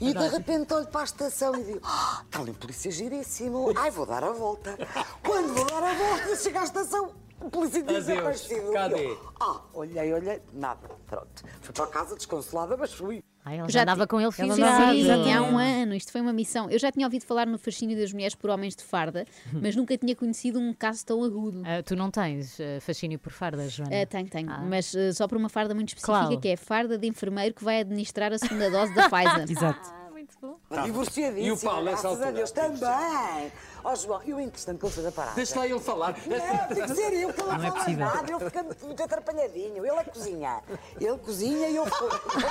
E 0.00 0.12
de 0.12 0.28
repente 0.28 0.72
olho 0.74 0.86
para 0.88 1.02
a 1.02 1.04
estação 1.04 1.54
e 1.54 1.62
digo: 1.62 1.80
ah, 1.84 2.22
está 2.24 2.40
ali 2.40 2.50
um 2.50 2.54
polícia 2.54 2.90
giríssimo, 2.90 3.72
ai 3.76 3.90
vou 3.92 4.04
dar 4.06 4.24
a 4.24 4.32
volta. 4.32 4.76
Quando 5.24 5.54
vou 5.54 5.64
dar 5.66 5.82
a 5.82 5.94
volta, 5.94 6.36
chego 6.36 6.58
à 6.58 6.64
estação, 6.64 7.12
Adeus, 7.46 8.06
desaparecido. 8.06 8.72
cadê? 8.72 9.16
Ah, 9.40 9.60
olhei, 9.72 10.12
olhei, 10.12 10.40
nada, 10.52 10.88
pronto. 11.06 11.42
Fui 11.60 11.74
para 11.74 11.86
casa 11.88 12.16
desconsolada, 12.16 12.76
mas 12.76 12.92
fui. 12.92 13.22
Ai, 13.46 13.58
já 13.68 13.82
andava 13.82 14.06
com 14.06 14.18
ele 14.18 14.32
fisgado. 14.32 14.94
Sim, 14.94 15.04
já 15.04 15.22
tinha 15.22 15.38
há 15.38 15.42
um 15.42 15.58
ano. 15.58 15.94
Isto 15.94 16.10
foi 16.12 16.22
uma 16.22 16.32
missão. 16.32 16.70
Eu 16.70 16.78
já 16.78 16.90
tinha 16.90 17.06
ouvido 17.06 17.26
falar 17.26 17.46
no 17.46 17.58
fascínio 17.58 17.94
das 17.94 18.10
mulheres 18.10 18.34
por 18.34 18.48
homens 18.48 18.74
de 18.74 18.82
farda, 18.82 19.26
mas 19.52 19.76
nunca 19.76 19.98
tinha 19.98 20.16
conhecido 20.16 20.58
um 20.58 20.72
caso 20.72 21.04
tão 21.04 21.22
agudo. 21.22 21.62
Ah, 21.66 21.82
tu 21.82 21.94
não 21.94 22.10
tens 22.10 22.58
ah, 22.58 22.80
fascínio 22.80 23.18
por 23.18 23.32
fardas, 23.32 23.72
Joana? 23.72 24.00
Ah, 24.02 24.06
tenho, 24.06 24.28
tenho, 24.30 24.50
mas 24.66 24.94
ah, 24.96 25.12
só 25.12 25.28
por 25.28 25.36
uma 25.36 25.50
farda 25.50 25.74
muito 25.74 25.88
específica, 25.90 26.26
Qual? 26.28 26.40
que 26.40 26.48
é 26.48 26.54
a 26.54 26.56
farda 26.56 26.96
de 26.96 27.06
enfermeiro 27.06 27.54
que 27.54 27.62
vai 27.62 27.80
administrar 27.80 28.32
a 28.32 28.38
segunda 28.38 28.70
dose 28.70 28.94
da 28.94 29.08
Pfizer. 29.10 29.50
Exato. 29.50 29.92
muito 30.10 30.34
bom. 30.40 30.56
Divorciadíssima, 30.82 31.46
E 31.46 31.52
o 31.52 31.58
Paulo, 31.58 31.84
nessa 31.84 32.08
a 32.08 32.10
altura? 32.12 32.32
Deus, 32.32 32.50
também. 32.50 33.52
Ó 33.84 33.94
João, 33.94 34.22
eu 34.22 34.40
interessante 34.40 34.78
que 34.78 34.86
ele 34.86 34.92
fez 34.94 35.06
a 35.06 35.12
parada. 35.12 35.36
Deixa 35.36 35.58
lá 35.58 35.66
ele 35.66 35.78
falar. 35.78 36.16
Não, 36.26 36.74
tem 36.74 36.86
que 36.86 36.94
ser 36.94 37.12
eu, 37.12 37.32
que 37.34 37.40
ele 37.40 37.50
não, 37.50 37.58
Não 37.58 37.64
é 37.66 37.70
fala 37.70 37.96
nada, 37.96 38.32
ele 38.32 38.44
fica 38.46 38.62
muito, 38.82 39.02
atrapalhadinho. 39.02 39.86
Ele 39.86 39.96
é 39.96 40.04
cozinha. 40.04 40.62
Ele 40.98 41.18
cozinha 41.18 41.68
e 41.68 41.76
eu 41.76 41.84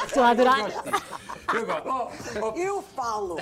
Estou 0.05 0.23
a 0.23 0.29
adorar. 0.29 0.59
Eu 1.53 1.65
gosto. 1.65 1.87
Oh, 1.89 2.45
oh, 2.53 2.57
Eu 2.57 2.81
falo. 2.81 3.37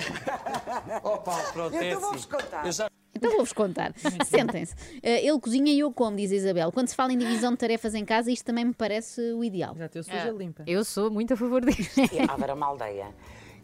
oh, 1.02 1.18
Paulo, 1.18 1.42
pronto, 1.52 1.76
é 1.76 1.88
Então 1.90 2.00
vamos 2.00 2.16
assim. 2.22 2.30
contar. 2.30 2.66
Eu 2.66 2.72
já- 2.72 2.90
Então 3.14 3.30
vou-vos 3.32 3.52
contar. 3.52 3.92
Sentem-se. 4.26 4.74
Ah, 5.02 5.08
ele 5.10 5.38
cozinha 5.38 5.70
e 5.72 5.78
eu 5.80 5.92
como, 5.92 6.16
diz 6.16 6.32
a 6.32 6.34
Isabel. 6.34 6.72
Quando 6.72 6.88
se 6.88 6.96
fala 6.96 7.12
em 7.12 7.18
divisão 7.18 7.52
de 7.52 7.58
tarefas 7.58 7.94
em 7.94 8.04
casa, 8.06 8.30
isto 8.30 8.44
também 8.44 8.64
me 8.64 8.72
parece 8.74 9.20
o 9.34 9.44
ideal. 9.44 9.76
Já 9.76 9.88
teu 9.88 10.02
suja 10.02 10.30
limpa. 10.30 10.64
Eu 10.66 10.82
sou 10.82 11.10
muito 11.10 11.34
a 11.34 11.36
favor 11.36 11.62
disso. 11.64 12.00
E 12.00 12.18
é 12.18 12.52
uma 12.54 12.66
aldeia. 12.66 13.14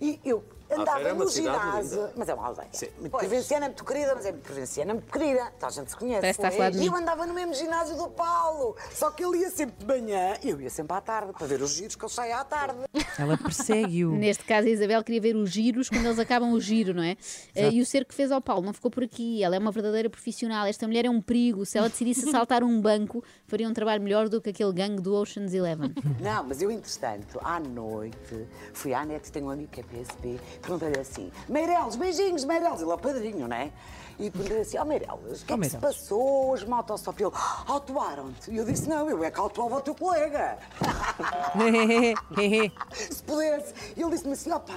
E 0.01 0.21
eu 0.25 0.45
andava 0.71 1.15
no 1.15 1.29
ginásio. 1.29 2.11
Mas 2.17 2.29
é 2.29 2.35
uma 2.35 2.47
aldeia. 2.47 2.69
Sim. 2.73 2.89
Muito 2.99 3.17
provinciana, 3.17 3.67
muito 3.67 3.85
querida, 3.85 4.15
mas 4.15 4.27
é 4.27 4.33
muito 4.33 4.45
provinciana, 4.45 4.95
muito 4.95 5.13
querida. 5.13 5.53
Então 5.57 5.69
a 5.69 5.73
gente 5.73 5.91
se 5.91 5.97
conhece. 5.97 6.41
De 6.73 6.83
e 6.83 6.87
eu 6.87 6.95
andava 6.95 7.27
no 7.27 7.35
mesmo 7.35 7.55
ginásio 7.55 7.97
do 7.97 8.09
Paulo. 8.09 8.77
Só 8.93 9.11
que 9.11 9.25
ele 9.25 9.39
ia 9.39 9.51
sempre 9.51 9.77
de 9.79 9.87
manhã 9.87 10.35
e 10.43 10.51
eu 10.51 10.61
ia 10.61 10.71
sempre 10.71 10.97
à 10.97 11.01
tarde, 11.01 11.33
para 11.33 11.47
ver 11.47 11.61
os 11.63 11.73
giros 11.73 11.97
que 11.97 12.05
eu 12.05 12.09
saio 12.09 12.37
à 12.37 12.45
tarde. 12.45 12.79
Ela 13.19 13.37
persegue-o. 13.37 14.13
Neste 14.17 14.45
caso, 14.45 14.67
a 14.67 14.71
Isabel 14.71 15.03
queria 15.03 15.21
ver 15.21 15.37
os 15.37 15.51
giros 15.51 15.89
quando 15.89 16.07
eles 16.07 16.19
acabam 16.19 16.53
o 16.53 16.61
giro, 16.61 16.95
não 16.95 17.03
é? 17.03 17.17
Eh, 17.55 17.71
e 17.71 17.81
o 17.81 17.87
ser 17.87 18.05
que 18.05 18.15
fez 18.15 18.31
ao 18.31 18.41
Paulo 18.41 18.65
não 18.65 18.73
ficou 18.73 18.91
por 18.91 19.03
aqui. 19.03 19.43
Ela 19.43 19.57
é 19.57 19.59
uma 19.59 19.71
verdadeira 19.71 20.11
profissional. 20.11 20.67
Esta 20.67 20.87
mulher 20.87 21.05
é 21.05 21.11
um 21.11 21.21
perigo. 21.21 21.65
Se 21.65 21.79
ela 21.79 21.89
decidisse 21.89 22.27
assaltar 22.29 22.63
um 22.63 22.81
banco, 22.81 23.23
faria 23.47 23.69
um 23.69 23.73
trabalho 23.73 24.03
melhor 24.03 24.29
do 24.29 24.41
que 24.41 24.51
aquele 24.51 24.73
gangue 24.73 25.03
do 25.03 25.15
Ocean's 25.15 25.55
Eleven. 25.55 25.95
Não, 26.21 26.45
mas 26.45 26.61
eu, 26.63 26.71
entretanto, 26.71 27.39
à 27.43 27.61
noite, 27.61 28.47
fui 28.73 28.93
à 28.95 29.05
net, 29.05 29.31
tenho 29.31 29.47
um 29.47 29.51
amigo 29.51 29.71
que 29.71 29.81
é 29.81 29.83
PSP, 29.83 30.41
perguntei-lhe 30.59 30.99
assim, 31.01 31.31
Meireles, 31.49 31.97
beijinhos, 31.97 32.45
Meireles, 32.45 32.81
ele 32.81 32.91
é 32.91 32.95
o 32.95 32.99
padrinho, 32.99 33.49
não 33.49 33.57
é? 33.57 33.71
E 34.19 34.31
perguntei 34.31 34.61
assim, 34.63 34.77
ó 34.79 34.83
oh, 34.83 34.85
Meireles, 34.85 35.43
o 35.43 35.47
que 35.47 35.53
é 35.53 35.55
Oh, 35.55 35.59
que 35.59 35.69
se 35.69 35.77
Meireles. 35.77 35.97
passou 35.99 36.57
autostop? 36.79 37.23
E 37.23 37.25
ele, 37.27 37.33
"Ah, 37.37 37.65
autuaram-te. 37.69 38.51
E 38.51 38.57
eu 38.57 38.65
disse, 38.65 38.89
não, 38.89 39.09
eu 39.09 39.23
é 39.23 39.31
que 39.31 39.39
autuava 39.39 39.77
o 39.77 39.81
teu 39.81 39.95
colega. 39.95 40.59
se 42.93 43.23
pudesse. 43.23 43.75
E 43.97 44.03
ele 44.03 44.11
disse-me 44.11 44.33
assim, 44.33 44.53
opá, 44.53 44.75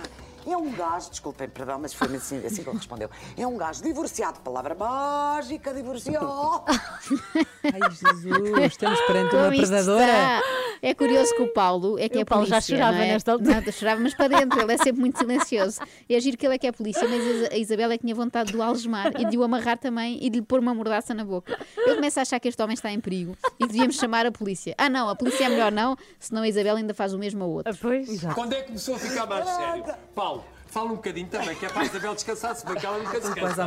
é 0.47 0.57
um 0.57 0.71
gajo, 0.71 1.09
desculpem, 1.09 1.47
perdão, 1.49 1.79
mas 1.79 1.93
foi 1.93 2.15
assim, 2.15 2.37
assim 2.45 2.63
que 2.63 2.69
ele 2.69 2.77
respondeu, 2.77 3.09
é 3.37 3.45
um 3.47 3.57
gajo 3.57 3.83
divorciado, 3.83 4.39
palavra 4.41 4.75
mágica, 4.75 5.73
divorciou. 5.73 6.65
Ai, 6.67 7.91
Jesus, 7.91 8.25
estamos 8.71 8.99
perante 9.01 9.35
uma 9.35 9.55
isto 9.55 9.67
predadora. 9.67 10.41
É 10.81 10.95
curioso 10.95 11.35
que 11.35 11.43
o 11.43 11.53
Paulo 11.53 11.99
é 11.99 12.09
que 12.09 12.17
O 12.17 12.21
é 12.21 12.25
Paulo 12.25 12.45
já 12.45 12.55
polícia, 12.55 12.75
chorava 12.75 12.97
não 12.97 13.03
é? 13.03 13.07
nesta 13.13 13.31
altura. 13.33 13.61
Não, 13.61 13.71
chorava, 13.71 14.01
mas 14.01 14.13
para 14.15 14.27
dentro, 14.39 14.59
ele 14.59 14.73
é 14.73 14.77
sempre 14.77 14.99
muito 14.99 15.19
silencioso. 15.19 15.79
É 16.09 16.19
giro 16.19 16.37
que 16.37 16.45
ele 16.45 16.55
é 16.55 16.57
que 16.57 16.65
é 16.65 16.71
polícia, 16.71 17.07
mas 17.07 17.51
a 17.51 17.55
Isabel 17.55 17.91
é 17.91 17.97
que 17.97 18.03
tinha 18.03 18.15
vontade 18.15 18.51
de 18.51 18.57
o 18.57 18.63
algemar 18.63 19.11
e 19.19 19.25
de 19.25 19.37
o 19.37 19.43
amarrar 19.43 19.77
também 19.77 20.17
e 20.21 20.29
de 20.29 20.39
lhe 20.39 20.45
pôr 20.45 20.59
uma 20.59 20.73
mordaça 20.73 21.13
na 21.13 21.23
boca. 21.23 21.57
Eu 21.77 21.95
começo 21.95 22.19
a 22.19 22.23
achar 22.23 22.39
que 22.39 22.47
este 22.47 22.61
homem 22.61 22.73
está 22.73 22.91
em 22.91 22.99
perigo 22.99 23.37
e 23.59 23.63
que 23.63 23.67
devíamos 23.67 23.95
chamar 23.95 24.25
a 24.25 24.31
polícia. 24.31 24.73
Ah, 24.77 24.89
não, 24.89 25.07
a 25.07 25.15
polícia 25.15 25.45
é 25.45 25.49
melhor 25.49 25.71
não, 25.71 25.95
senão 26.19 26.41
a 26.41 26.47
Isabel 26.47 26.75
ainda 26.75 26.93
faz 26.93 27.13
o 27.13 27.19
mesmo 27.19 27.43
a 27.43 27.47
outro. 27.47 27.77
Pois. 27.79 28.21
Quando 28.33 28.53
é 28.53 28.61
que 28.61 28.67
começou 28.67 28.95
a 28.95 28.99
ficar 28.99 29.25
mais 29.27 29.47
sério? 29.47 29.83
Paulo, 30.15 30.40
Fala 30.71 30.85
um 30.93 30.95
bocadinho 30.95 31.27
também, 31.27 31.53
que 31.53 31.65
é 31.65 31.69
para 31.69 31.81
a 31.81 31.85
Isabel 31.85 32.15
descansar, 32.15 32.55
se 32.55 32.65
bem 32.65 32.75
que 32.75 32.85
ela 32.85 32.97
nunca 32.97 33.19
descansa. 33.19 33.63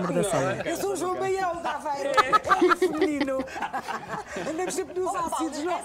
É? 0.65 0.73
Eu 0.73 0.77
sou 0.79 0.93
o 0.95 0.97
João 0.97 1.15
Baião 1.19 1.63
da 1.63 1.73
Aveiro. 1.73 2.13
É 2.19 2.77
feminino. 2.77 3.45
Andamos 4.51 4.75
sempre 4.75 4.99
nos 4.99 5.15
ácidos, 5.15 5.63
não 5.65 5.83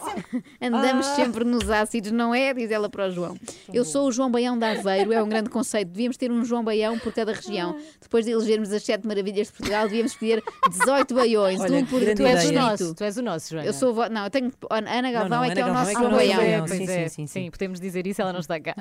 Andamos 0.62 1.08
Ah. 1.08 1.16
sempre 1.16 1.44
nos 1.44 1.70
ácidos, 1.70 2.12
não 2.14 2.34
é? 2.34 2.54
Diz 2.54 2.72
ela 2.72 2.90
para 2.90 3.08
o 3.08 3.12
João. 3.12 3.38
Eu 3.74 3.84
sou 3.84 4.08
o 4.08 4.12
João 4.14 4.32
Baião 4.32 4.58
de 4.58 4.64
Aveiro, 4.64 5.12
é 5.12 5.22
um 5.22 5.28
grande 5.28 5.50
conceito. 5.50 5.90
Devíamos 5.90 6.16
ter 6.16 6.32
um 6.32 6.46
João 6.46 6.64
Baião 6.64 6.98
por 6.98 7.12
cada 7.14 7.34
região. 7.34 7.78
Depois 8.02 8.24
de 8.24 8.32
elegermos 8.32 8.72
as 8.72 8.82
sete 8.82 9.06
maravilhas 9.06 9.48
de 9.48 9.54
Portugal, 9.54 9.84
devíamos 9.84 10.14
escolher 10.14 10.42
18 10.70 11.14
baiões, 11.14 11.60
Olha, 11.60 11.80
um 11.80 11.86
por 11.86 12.00
tu 12.00 12.26
és 12.26 12.50
o 12.50 12.54
nosso. 12.54 12.96
Tu 12.96 13.04
és 13.04 13.18
o 13.18 13.22
nosso, 13.22 13.50
Joana. 13.50 13.68
Eu 13.68 13.74
sou. 13.74 13.94
Não, 14.10 14.24
eu 14.24 14.30
tenho. 14.30 14.54
Ana 14.70 15.12
Galvão 15.12 15.30
não, 15.30 15.44
é 15.44 15.54
que 15.54 15.60
é 15.60 15.64
o 15.64 15.68
Ana 15.68 15.80
nosso 15.80 15.92
João 15.92 16.18
é 16.18 16.26
que 16.26 16.32
é 16.32 16.36
o 16.38 16.38
nosso 16.38 16.38
Baião. 16.38 16.66
Pois 16.66 17.12
Sim, 17.12 17.24
é, 17.24 17.28
sim, 17.28 17.52
podemos 17.52 17.78
dizer 17.78 18.08
isso, 18.08 18.22
ela 18.22 18.32
não 18.32 18.40
está 18.40 18.58
cá. 18.58 18.74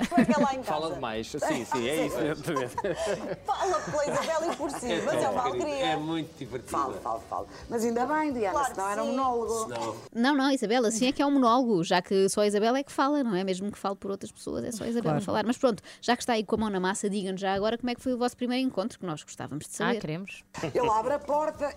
Fala 0.63 0.93
demais. 0.93 1.27
Sim, 1.27 1.65
sim, 1.65 1.89
é 1.89 2.05
isso. 2.05 2.28
exatamente. 2.31 2.75
Fala 3.45 3.79
pela 3.81 4.05
Isabel 4.05 4.51
e 4.51 4.55
por 4.55 4.71
si, 4.71 4.87
mas 5.05 5.15
é 5.23 5.29
uma 5.29 5.41
É 5.41 5.45
alegria. 5.47 5.97
muito 5.97 6.37
divertido. 6.37 6.71
Falo, 6.71 6.93
falo, 7.01 7.21
falo. 7.29 7.47
Mas 7.69 7.83
ainda 7.85 8.05
bem, 8.05 8.33
Diana, 8.33 8.51
Claro 8.51 8.73
senão 8.73 8.85
que 8.87 8.91
era 8.91 9.03
um 9.03 9.07
monólogo. 9.11 9.67
Não. 9.69 9.95
Não, 10.13 10.35
não, 10.35 10.51
Isabel, 10.51 10.85
assim 10.85 11.07
é 11.07 11.11
que 11.11 11.21
é 11.21 11.25
um 11.25 11.31
monólogo, 11.31 11.83
já 11.83 12.01
que 12.01 12.27
só 12.29 12.41
a 12.41 12.47
Isabel 12.47 12.75
é 12.75 12.83
que 12.83 12.91
fala, 12.91 13.23
não 13.23 13.35
é? 13.35 13.43
Mesmo 13.43 13.71
que 13.71 13.77
fale 13.77 13.95
por 13.95 14.11
outras 14.11 14.31
pessoas, 14.31 14.63
é 14.63 14.71
só 14.71 14.83
a 14.83 14.87
Isabel 14.87 15.03
Claro. 15.03 15.17
a 15.17 15.21
falar. 15.21 15.45
Mas 15.45 15.57
pronto, 15.57 15.81
já 16.01 16.15
que 16.15 16.23
está 16.23 16.33
aí 16.33 16.43
com 16.43 16.55
a 16.55 16.57
mão 16.59 16.69
na 16.69 16.79
massa, 16.79 17.09
digam-nos 17.09 17.41
já 17.41 17.53
agora 17.53 17.77
como 17.77 17.89
é 17.89 17.95
que 17.95 18.01
foi 18.01 18.13
o 18.13 18.17
vosso 18.17 18.35
primeiro 18.37 18.65
encontro, 18.67 18.99
que 18.99 19.05
nós 19.05 19.23
gostávamos 19.23 19.65
de 19.65 19.71
Ah, 19.75 19.77
saber. 19.87 19.99
queremos. 20.01 20.43
Ele 20.73 20.89
abre 20.89 21.13
a 21.13 21.19
porta, 21.19 21.73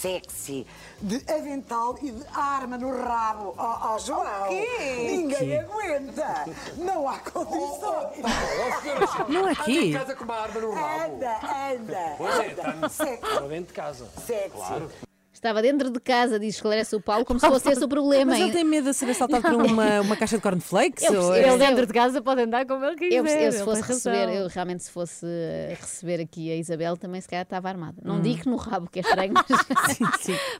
sexy, 0.00 0.66
de 1.00 1.16
avental 1.32 1.98
e 2.02 2.10
de 2.10 2.24
arma 2.34 2.76
no 2.78 2.90
rabo. 3.02 3.54
Oh, 3.58 3.94
oh 3.94 3.98
João, 3.98 4.48
quê? 4.48 5.06
ninguém 5.10 5.58
aguenta. 5.58 6.44
Não 6.76 7.08
há 7.08 7.18
condição. 7.18 8.12
Não 9.28 9.48
é 9.48 9.52
Anda 9.52 9.70
em 9.70 9.78
aqui. 9.78 9.92
casa 9.92 10.14
com 10.14 10.24
uma 10.24 10.34
arma 10.36 10.60
no 10.60 10.72
rabo. 10.72 11.14
Anda, 11.14 11.36
anda. 11.72 12.14
Pois 12.18 12.38
é, 12.38 12.50
anda. 12.52 12.86
está 12.86 12.88
Sexy, 12.88 13.48
dentro 13.48 13.66
de 13.66 13.72
casa. 13.72 14.08
sexy. 14.26 15.07
Estava 15.38 15.62
dentro 15.62 15.88
de 15.90 16.00
casa, 16.00 16.36
diz 16.38 16.56
esclarece 16.56 16.96
o 16.96 17.00
Paulo, 17.00 17.24
como 17.24 17.38
se 17.38 17.46
fosse 17.48 17.70
esse 17.70 17.84
o 17.84 17.88
problema. 17.88 18.32
Mas 18.32 18.40
ele 18.40 18.50
tem 18.52 18.64
medo 18.64 18.90
de 18.90 18.94
ser 18.96 19.08
assaltado 19.08 19.40
por 19.42 19.54
uma, 19.54 20.00
uma 20.00 20.16
caixa 20.16 20.36
de 20.36 20.42
cornflakes? 20.42 21.04
Eu 21.04 21.22
ou- 21.22 21.32
percebo. 21.32 21.54
Ele 21.54 21.58
dentro 21.66 21.86
de 21.86 21.92
casa 21.92 22.20
pode 22.20 22.42
andar 22.42 22.66
como 22.66 22.84
ele 22.84 22.96
quiser. 22.96 23.14
Eu, 23.14 23.24
eu 23.24 23.30
se 23.30 23.38
ele 23.56 23.64
fosse 23.64 23.80
razão. 23.82 24.12
receber, 24.12 24.36
eu 24.36 24.48
realmente 24.48 24.82
se 24.82 24.90
fosse 24.90 25.24
eh, 25.26 25.76
receber 25.80 26.20
aqui 26.20 26.50
a 26.50 26.56
Isabel, 26.56 26.96
também 26.96 27.20
se 27.20 27.28
calhar 27.28 27.44
estava 27.44 27.68
armada. 27.68 28.02
Não 28.04 28.16
Hum. 28.16 28.20
digo 28.20 28.40
que 28.42 28.48
no 28.48 28.56
rabo, 28.56 28.90
que 28.90 28.98
é 28.98 29.02
estranho, 29.02 29.32
mas 29.32 29.46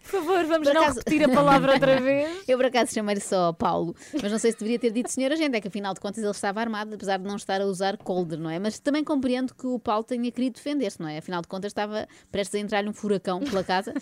Por 0.03 0.11
favor, 0.11 0.45
vamos 0.47 0.69
Por 0.69 0.75
não 0.75 0.83
acaso- 0.83 0.99
repetir 1.01 1.25
a 1.25 1.29
palavra 1.35 1.73
outra 1.75 1.99
vez. 2.01 2.43
eu 2.47 2.57
por 2.57 2.67
acaso 2.67 2.95
chamei-lhe 2.95 3.21
só 3.21 3.53
Paulo. 3.53 3.95
Mas 4.23 4.31
não 4.31 4.39
sei 4.39 4.53
se 4.53 4.59
deveria 4.59 4.79
ter 4.79 4.91
dito 4.93 5.11
senhor 5.11 5.33
agente, 5.33 5.57
é 5.57 5.61
que 5.61 5.69
afinal 5.69 5.93
de 5.93 6.01
contas 6.01 6.23
ele 6.23 6.31
estava 6.31 6.61
armado, 6.61 6.95
apesar 6.95 7.19
de 7.19 7.25
não 7.25 7.37
estar 7.37 7.61
a 7.61 7.65
usar 7.67 7.97
colder, 7.97 8.39
não 8.39 8.49
é? 8.51 8.59
Mas 8.59 8.79
também 8.79 9.03
compreendo 9.03 9.55
que 9.55 9.67
o 9.67 9.79
Paulo 9.79 10.05
tenha 10.05 10.31
querido 10.31 10.55
defender-se, 10.57 11.01
não 11.01 11.09
é? 11.09 11.19
Afinal 11.19 11.43
de 11.43 11.49
contas 11.49 11.71
estava 11.71 12.07
prestes 12.31 12.55
a 12.55 12.59
entrar-lhe 12.63 12.89
um 12.89 12.93
furacão 12.93 13.41
pela 13.41 13.65
casa. 13.65 13.93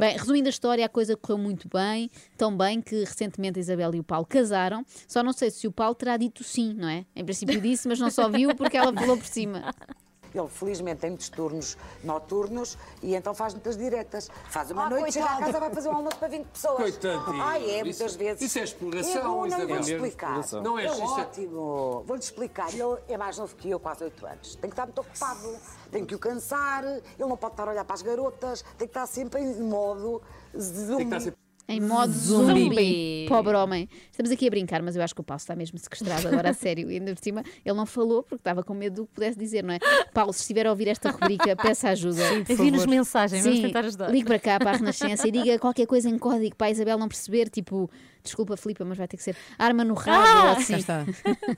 bem, 0.00 0.16
resumindo 0.24 0.48
a 0.48 0.50
história, 0.50 0.84
a 0.84 0.88
coisa 0.88 1.16
correu 1.16 1.38
muito 1.38 1.68
bem, 1.68 2.10
tão 2.36 2.56
bem 2.56 2.80
que 2.80 3.00
recentemente 3.00 3.58
a 3.58 3.60
Isabel 3.60 3.94
e 3.94 4.00
o 4.00 4.04
Paulo 4.04 4.26
casaram. 4.26 4.84
Só 5.06 5.22
não 5.22 5.32
sei 5.32 5.50
se 5.50 5.66
o 5.66 5.72
Paulo 5.72 5.94
terá 5.94 6.16
dito 6.16 6.42
sim, 6.42 6.72
não 6.74 6.88
é? 6.88 7.04
Em 7.14 7.24
princípio 7.24 7.60
disse, 7.60 7.86
mas 7.86 8.00
não 8.00 8.10
só 8.10 8.28
viu 8.28 8.54
porque 8.56 8.76
ela 8.76 8.92
falou 8.92 9.16
por 9.16 9.26
cima. 9.26 9.62
Ele, 10.34 10.48
felizmente, 10.48 11.00
tem 11.00 11.10
muitos 11.10 11.28
turnos 11.28 11.76
noturnos 12.02 12.76
e 13.02 13.14
então 13.14 13.34
faz 13.34 13.54
muitas 13.54 13.76
diretas. 13.76 14.28
Faz 14.50 14.70
uma 14.70 14.86
Ah, 14.86 14.90
noite, 14.90 15.12
chega 15.12 15.24
à 15.26 15.28
coitado. 15.28 15.46
casa, 15.52 15.60
vai 15.60 15.70
fazer 15.74 15.88
um 15.88 15.96
almoço 15.96 16.16
para 16.18 16.28
20 16.28 16.46
pessoas. 16.46 16.76
Coitadinho. 16.76 17.42
Ai, 17.42 17.62
é, 17.62 17.74
Isso- 17.76 17.84
muitas 17.84 18.16
vezes. 18.16 18.42
isso 18.42 18.58
é 18.58 18.62
exploração, 18.64 19.12
É 19.12 19.22
bom, 19.22 19.46
isso 19.46 19.58
não, 19.58 19.76
é 19.76 19.80
explicar. 19.80 20.40
Não 20.62 20.78
é, 20.78 20.84
é 20.86 20.90
isso 20.92 21.02
é- 21.02 21.04
ótimo. 21.06 22.02
Vou-lhe 22.06 22.22
explicar. 22.22 22.68
Ele 22.74 22.98
é 23.08 23.16
mais 23.16 23.38
novo 23.38 23.54
que 23.54 23.70
eu, 23.70 23.78
quase 23.78 24.04
8 24.04 24.26
anos. 24.26 24.56
Tem 24.56 24.68
que 24.68 24.74
estar 24.74 24.84
muito 24.86 25.00
ocupado. 25.00 25.56
Tem 25.90 26.04
que 26.04 26.14
o 26.14 26.18
cansar. 26.18 26.84
Ele 26.84 27.02
não 27.18 27.36
pode 27.36 27.52
estar 27.54 27.68
a 27.68 27.70
olhar 27.70 27.84
para 27.84 27.94
as 27.94 28.02
garotas. 28.02 28.62
Tem 28.76 28.88
que 28.88 28.90
estar 28.90 29.06
sempre 29.06 29.40
em 29.40 29.62
modo 29.62 30.20
zumbi. 30.58 31.04
estar 31.04 31.20
sempre- 31.20 31.43
Em 31.66 31.80
modo 31.80 32.12
Zumbi. 32.12 32.64
zumbi. 32.64 33.26
Pobre 33.26 33.56
homem. 33.56 33.88
Estamos 34.10 34.30
aqui 34.30 34.46
a 34.46 34.50
brincar, 34.50 34.82
mas 34.82 34.96
eu 34.96 35.02
acho 35.02 35.14
que 35.14 35.20
o 35.22 35.24
Paulo 35.24 35.38
está 35.38 35.56
mesmo 35.56 35.78
sequestrado 35.78 36.28
agora 36.28 36.50
a 36.50 36.52
sério. 36.54 36.90
E 36.90 36.94
ainda 36.98 37.14
por 37.14 37.22
cima, 37.24 37.42
ele 37.64 37.74
não 37.74 37.86
falou 37.86 38.22
porque 38.22 38.36
estava 38.40 38.62
com 38.62 38.74
medo 38.74 38.96
do 39.02 39.06
que 39.06 39.14
pudesse 39.14 39.38
dizer, 39.38 39.64
não 39.64 39.72
é? 39.72 39.78
Paulo, 40.12 40.32
se 40.32 40.40
estiver 40.40 40.66
a 40.66 40.70
ouvir 40.70 40.88
esta 40.88 41.10
rubrica, 41.10 41.56
peça 41.56 41.88
ajuda. 41.88 42.20
Envie-nos 42.48 42.84
mensagem, 42.84 43.40
vamos 43.40 43.58
Sim, 43.58 43.66
tentar 43.66 43.84
ajudar. 43.86 44.10
ligue 44.10 44.26
para 44.26 44.38
cá, 44.38 44.58
para 44.58 44.72
a 44.72 44.76
Renascença, 44.76 45.26
e 45.26 45.30
diga 45.30 45.58
qualquer 45.58 45.86
coisa 45.86 46.08
em 46.08 46.18
código 46.18 46.54
para 46.54 46.66
a 46.66 46.70
Isabel 46.70 46.98
não 46.98 47.08
perceber, 47.08 47.48
tipo, 47.48 47.90
desculpa, 48.24 48.56
Filipa, 48.56 48.84
mas 48.84 48.96
vai 48.98 49.06
ter 49.06 49.16
que 49.18 49.22
ser 49.22 49.36
arma 49.58 49.84
no 49.84 49.94
rabo 49.94 50.26
Ah! 50.26 50.48
ou 50.50 50.54
Cá 50.56 50.60
assim. 50.62 50.76
está. 50.76 51.04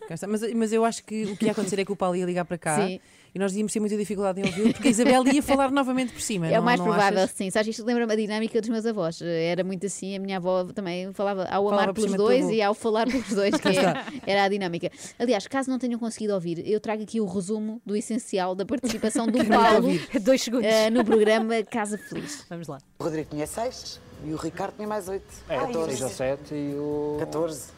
Cá 0.09 0.14
está. 0.14 0.26
Mas, 0.26 0.52
mas 0.52 0.72
eu 0.72 0.85
acho 0.85 1.05
que 1.05 1.24
o 1.26 1.37
que 1.37 1.46
ia 1.46 1.52
acontecer 1.52 1.79
é 1.79 1.85
que 1.85 1.92
o 1.92 1.96
Paulo 1.96 2.16
ia 2.16 2.26
ligar 2.26 2.44
para 2.44 2.59
cá 2.59 2.85
Sim. 2.85 2.98
e 3.35 3.38
nós 3.38 3.55
íamos 3.55 3.72
ter 3.72 3.79
muita 3.81 3.96
dificuldade 3.96 4.40
em 4.40 4.44
ouvi-lo 4.44 4.72
porque 4.72 4.88
a 4.88 4.90
Isabel 4.90 5.24
ia 5.29 5.42
falar 5.42 5.70
novamente 5.70 6.12
por 6.12 6.20
cima. 6.20 6.48
É 6.48 6.55
não- 6.55 6.61
o 6.62 6.64
mais 6.64 6.81
não 6.81 6.87
provável, 6.87 7.20
achas? 7.20 7.31
sim. 7.37 7.48
Sabes, 7.50 7.68
isto 7.68 7.85
lembra-me 7.87 8.12
a 8.12 8.16
dinâmica 8.16 8.61
dos 8.61 8.68
meus 8.68 8.85
avós. 8.85 9.22
Era 9.22 9.62
muito 9.62 9.87
assim, 9.87 10.16
a 10.16 10.18
minha 10.18 10.38
avó 10.38 10.64
também 10.64 11.12
falava 11.12 11.44
ao 11.44 11.64
Falava 11.64 11.83
amar 11.85 11.94
pelos 11.94 12.12
dois 12.14 12.50
e 12.50 12.61
ao 12.61 12.74
falar 12.74 13.07
pelos 13.07 13.29
dois, 13.29 13.55
que 13.55 13.68
é- 13.68 13.70
está. 13.70 14.05
era 14.26 14.44
a 14.44 14.48
dinâmica. 14.48 14.90
Aliás, 15.18 15.46
caso 15.46 15.70
não 15.70 15.79
tenham 15.79 15.98
conseguido 16.00 16.35
ouvir, 16.35 16.68
eu 16.68 16.81
trago 16.81 17.02
aqui 17.05 17.20
o 17.20 17.26
resumo 17.26 17.81
do 17.87 17.94
essencial 17.94 18.55
da 18.57 18.66
participação 18.66 19.26
do 19.29 19.38
Paulo 19.46 19.88
Dois 20.20 20.42
segundos. 20.42 20.66
eh, 20.66 20.90
no 20.90 21.05
programa 21.05 21.62
Casa 21.62 21.96
Feliz. 21.96 22.44
Vamos 22.50 22.66
lá. 22.66 22.79
Rodrigo 23.00 23.29
tinha 23.31 23.46
6 23.46 24.00
e 24.24 24.33
o 24.33 24.37
Ricardo 24.37 24.74
tinha 24.76 24.88
mais 24.88 25.09
8. 25.09 25.24
É, 25.48 25.61
6 25.66 26.02
ou 26.02 26.09
7 26.09 26.55
e 26.55 26.74
o 26.79 27.16
14. 27.20 27.68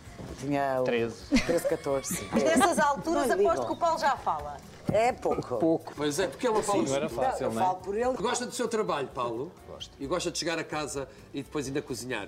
Tinha 0.41 0.81
o- 0.81 0.85
13. 0.85 1.15
13, 1.47 1.69
14. 1.69 2.29
Mas 2.33 2.43
nessas 2.43 2.79
alturas 2.79 3.29
Não 3.29 3.35
aposto 3.51 3.67
que 3.67 3.73
o 3.73 3.77
Paulo 3.77 3.99
já 3.99 4.17
fala. 4.17 4.57
É 4.91 5.13
pouco. 5.13 5.59
Pouco. 5.59 5.93
Pois 5.97 6.19
é, 6.19 6.27
porque 6.27 6.49
ele 6.49 6.63
fala 6.63 6.79
Sim, 6.83 6.89
não 6.89 6.97
era 6.97 7.09
fácil, 7.09 7.45
eu 7.47 7.53
não 7.53 7.61
é? 7.61 7.65
falo 7.65 7.77
por 7.79 7.97
ele. 7.97 8.13
Gosta 8.17 8.47
do 8.47 8.53
seu 8.53 8.67
trabalho, 8.69 9.09
Paulo? 9.09 9.53
Gosto. 9.69 9.93
E 10.01 10.07
gosta 10.07 10.31
de 10.31 10.39
chegar 10.39 10.59
a 10.59 10.65
casa 10.65 11.07
e 11.33 11.43
depois 11.43 11.67
ainda 11.67 11.83
cozinhar? 11.83 12.27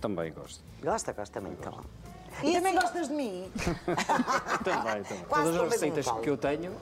Também 0.00 0.32
gosto. 0.32 0.62
Gosta, 0.82 1.12
gosta 1.12 1.40
muito. 1.40 1.58
Então. 1.58 1.80
E 2.42 2.50
E 2.50 2.52
também 2.54 2.72
assim- 2.76 2.80
gostas 2.80 3.08
de 3.08 3.14
mim? 3.14 3.50
Também, 4.64 5.02
também. 5.02 5.24
Quase 5.28 5.44
Todas 5.52 5.60
as 5.60 5.72
receitas 5.72 6.10
que 6.22 6.30
eu 6.30 6.36
tenho 6.36 6.72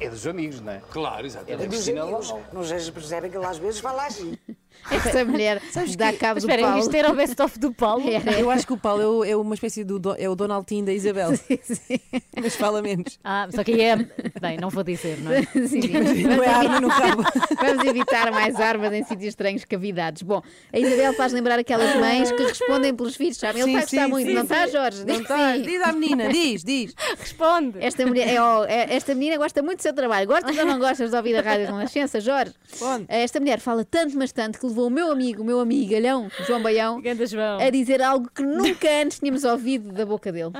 é 0.00 0.08
dos 0.08 0.26
amigos, 0.26 0.60
não 0.60 0.72
é? 0.72 0.82
Claro, 0.90 1.22
É 1.22 1.26
exatamente. 1.26 1.58
da 1.58 1.64
Dos 1.66 1.74
Cristina 1.74 2.02
amigos. 2.02 2.34
Nos 2.52 2.90
percebe 2.90 3.28
que 3.30 3.36
ele 3.36 3.46
às 3.46 3.58
vezes 3.58 3.80
fala 3.80 4.06
assim. 4.06 4.38
Esta 4.90 5.24
mulher 5.24 5.60
dá 5.98 6.12
cabo 6.12 6.40
do 6.40 6.46
espera, 6.46 6.62
Paulo. 6.62 6.78
isto 6.80 6.94
era 6.94 7.10
o 7.10 7.14
best-of 7.14 7.58
do 7.58 7.72
Paulo? 7.72 8.04
Eu 8.38 8.50
acho 8.50 8.66
que 8.66 8.72
o 8.72 8.76
Paulo 8.76 9.02
é, 9.02 9.06
o- 9.06 9.24
é 9.24 9.36
uma 9.36 9.54
espécie 9.54 9.82
do 9.84 9.98
Do- 9.98 10.14
é 10.18 10.28
o 10.28 10.34
Donald 10.36 10.64
Tim 10.66 10.84
da 10.84 10.92
Isabel, 10.92 11.32
Sim, 11.36 11.98
mas 12.40 12.54
fala 12.56 12.80
menos. 12.82 13.18
Ah, 13.24 13.48
só 13.54 13.64
que 13.64 13.72
aí 13.72 13.80
é. 13.80 13.96
Bem, 14.40 14.58
não 14.60 14.70
vou 14.70 14.82
dizer, 14.84 15.18
não 15.20 15.32
é? 15.32 15.42
sim, 15.42 15.66
sim. 15.82 16.22
Não 16.24 16.42
é 16.42 16.48
arma 16.48 16.80
no 16.80 16.88
rabo. 16.88 17.22
Vamos 17.60 17.84
evitar 17.84 18.30
mais 18.30 18.56
armas 18.60 18.92
em 18.92 19.02
sítios 19.04 19.28
estranhos, 19.30 19.64
cavidades. 19.64 20.22
Bom, 20.22 20.42
a 20.72 20.78
Isabel 20.78 21.12
faz 21.14 21.32
lembrar 21.32 21.58
aquelas 21.58 21.94
mães 21.96 22.30
que 22.30 22.42
respondem 22.42 22.94
pelos 22.94 23.16
filhos, 23.16 23.36
sabe? 23.38 23.58
Ele 23.60 23.66
Sim, 23.66 23.72
vai 23.72 23.82
gostar 23.82 24.04
sim, 24.04 24.10
muito, 24.10 24.28
sim, 24.28 24.34
não 24.34 24.42
está, 24.42 24.66
sim. 24.66 24.72
Jorge? 24.72 25.04
Não 25.04 25.24
tá. 25.24 25.54
sim. 25.54 25.62
Diz 25.62 25.82
à 25.82 25.92
menina, 25.92 26.28
diz, 26.28 26.62
diz. 26.64 26.94
Responde. 27.18 27.78
Esta, 27.80 28.06
mulher, 28.06 28.28
é, 28.28 28.34
é- 28.72 28.94
esta 28.94 29.14
menina 29.14 29.36
gosta 29.38 29.62
muito 29.62 29.78
do 29.78 29.82
seu 29.82 29.92
trabalho. 29.94 30.26
Gostas 30.26 30.56
ou 30.56 30.64
não 30.66 30.78
gostas 30.78 31.10
de 31.10 31.16
ouvir 31.16 31.36
a 31.36 31.40
rádio 31.42 31.68
com 31.68 31.80
licença, 31.80 32.20
Jorge? 32.20 32.52
Onde? 32.80 33.06
Esta 33.08 33.40
mulher 33.40 33.60
fala 33.60 33.84
tanto, 33.84 34.16
mas 34.16 34.32
tanto, 34.32 34.58
que 34.58 34.65
levou 34.66 34.86
o 34.86 34.90
meu 34.90 35.10
amigo, 35.10 35.42
o 35.42 35.44
meu 35.44 35.60
amigalhão, 35.60 36.28
João 36.46 36.62
Baião, 36.62 37.00
João. 37.26 37.58
a 37.60 37.70
dizer 37.70 38.02
algo 38.02 38.28
que 38.34 38.42
nunca 38.42 38.88
antes 39.02 39.18
tínhamos 39.18 39.44
ouvido 39.44 39.92
da 39.92 40.04
boca 40.06 40.30
dele. 40.32 40.52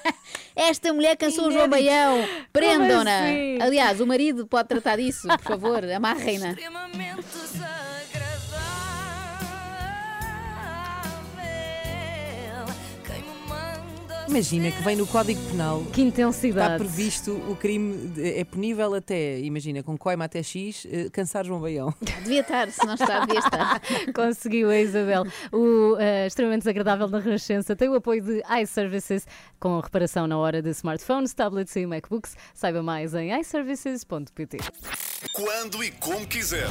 é? 0.07 0.15
Esta 0.69 0.93
mulher 0.93 1.17
cansou 1.17 1.49
o 1.49 1.51
João 1.51 1.69
Baião. 1.69 2.25
Prendam-na. 2.53 3.25
assim? 3.25 3.59
Aliás, 3.61 4.01
o 4.01 4.07
marido 4.07 4.47
pode 4.47 4.69
tratar 4.69 4.97
disso, 4.99 5.27
por 5.27 5.41
favor. 5.41 5.85
Amarrem-na. 5.85 6.51
extremamente 6.51 7.25
Imagina 14.29 14.71
que 14.73 14.83
vem 14.83 14.97
no 14.97 15.07
Código 15.07 15.41
Penal. 15.51 15.85
Que 15.93 16.01
intensidade. 16.03 16.75
Está 16.75 16.79
previsto 16.79 17.33
o 17.49 17.55
crime, 17.57 18.09
de- 18.09 18.39
é 18.39 18.45
punível 18.45 18.95
até, 18.95 19.39
imagina, 19.41 19.83
com 19.83 19.97
coima 19.99 20.25
até 20.25 20.43
X, 20.43 20.87
eh, 20.91 21.09
cansar 21.13 21.45
João 21.45 21.61
Baião. 21.61 21.95
Devia 22.25 22.41
estar, 22.41 22.69
se 22.71 22.85
não 22.87 22.95
está, 22.95 23.21
devia 23.25 23.39
estar. 23.39 23.81
Conseguiu 24.15 24.71
a 24.71 24.79
Isabel. 24.81 25.25
O 25.53 25.97
eh, 25.99 26.27
extremamente 26.27 26.61
desagradável 26.63 27.07
na 27.09 27.19
Renascença 27.21 27.77
tem 27.77 27.89
o 27.89 27.95
apoio 27.95 28.23
de 28.23 28.43
iServices 28.63 29.27
com 29.61 29.79
reparação 29.79 30.27
na 30.27 30.39
hora 30.39 30.63
de 30.63 30.71
smartphones, 30.71 31.35
tablets 31.35 31.77
e 31.77 31.87
MacBooks. 31.87 32.35
Saiba 32.55 32.83
mais 32.83 33.15
em 33.15 33.39
iServices.pt. 33.39 34.59
Quando 35.33 35.85
e 35.85 35.91
como 35.93 36.27
quiser. 36.27 36.69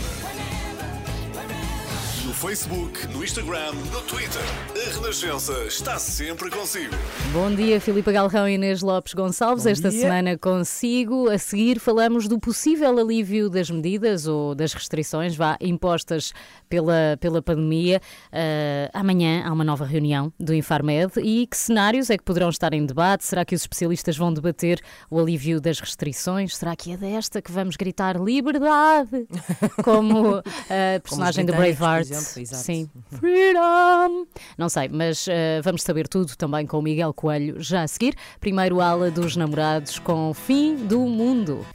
No 2.34 2.40
Facebook, 2.40 3.08
no 3.10 3.24
Instagram, 3.24 3.74
no 3.92 4.02
Twitter. 4.02 4.42
A 4.76 4.96
Renascença 4.96 5.54
está 5.66 6.00
sempre 6.00 6.50
consigo. 6.50 6.96
Bom 7.32 7.54
dia, 7.54 7.80
Filipe 7.80 8.12
Galrão 8.12 8.50
e 8.50 8.56
Inês 8.56 8.82
Lopes 8.82 9.14
Gonçalves. 9.14 9.66
Bom 9.66 9.70
Esta 9.70 9.92
dia. 9.92 10.02
semana 10.02 10.36
consigo. 10.36 11.30
A 11.30 11.38
seguir 11.38 11.80
falamos 11.80 12.28
do 12.28 12.40
possível 12.40 12.98
alívio 12.98 13.52
das 13.52 13.70
medidas 13.70 14.26
ou 14.26 14.56
das 14.56 14.74
restrições 14.74 15.36
vá, 15.36 15.58
impostas 15.62 16.34
pela, 16.68 17.18
pela 17.20 17.40
pandemia. 17.40 18.02
Ah, 18.32 18.90
amanhã 19.00 19.44
há 19.46 19.54
uma 19.54 19.64
nova 19.64 19.86
reunião 19.86 20.34
do 20.40 20.56
Infarmed 20.56 21.14
e 21.22 21.46
que 21.46 21.56
cenários 21.56 22.10
é 22.10 22.18
que 22.18 22.24
poderão 22.24 22.50
estar 22.50 22.74
em 22.74 22.84
debate? 22.84 23.26
Será 23.26 23.46
que 23.46 23.54
os 23.54 23.62
especialistas 23.62 24.18
vão 24.18 24.34
debater 24.34 24.82
o 25.08 25.20
alívio 25.20 25.62
das 25.62 25.80
restrições? 25.80 26.58
Será 26.58 26.76
que 26.76 26.94
é 26.94 26.98
desta 26.98 27.44
que 27.44 27.52
vamos 27.52 27.76
gritar 27.76 28.20
liberdade? 28.20 29.28
Como 29.86 30.38
a 30.38 31.00
personagem 31.00 31.46
do 31.46 31.54
Braveheart. 31.54 32.23
Exato. 32.38 32.64
Sim. 32.64 32.90
Freedom! 33.20 34.26
Não 34.58 34.70
sei, 34.70 34.90
mas 34.90 35.28
eh, 35.28 35.62
vamos 35.62 35.84
saber 35.84 36.08
tudo 36.08 36.36
também 36.36 36.66
com 36.66 36.80
o 36.80 36.82
Miguel 36.82 37.14
Coelho 37.14 37.62
já 37.62 37.84
a 37.84 37.88
seguir. 37.88 38.16
Primeiro 38.40 38.82
ala 38.82 39.10
dos 39.12 39.36
namorados 39.36 40.00
com 40.00 40.30
o 40.30 40.34
fim 40.34 40.76
do 40.76 41.00
mundo. 41.02 41.66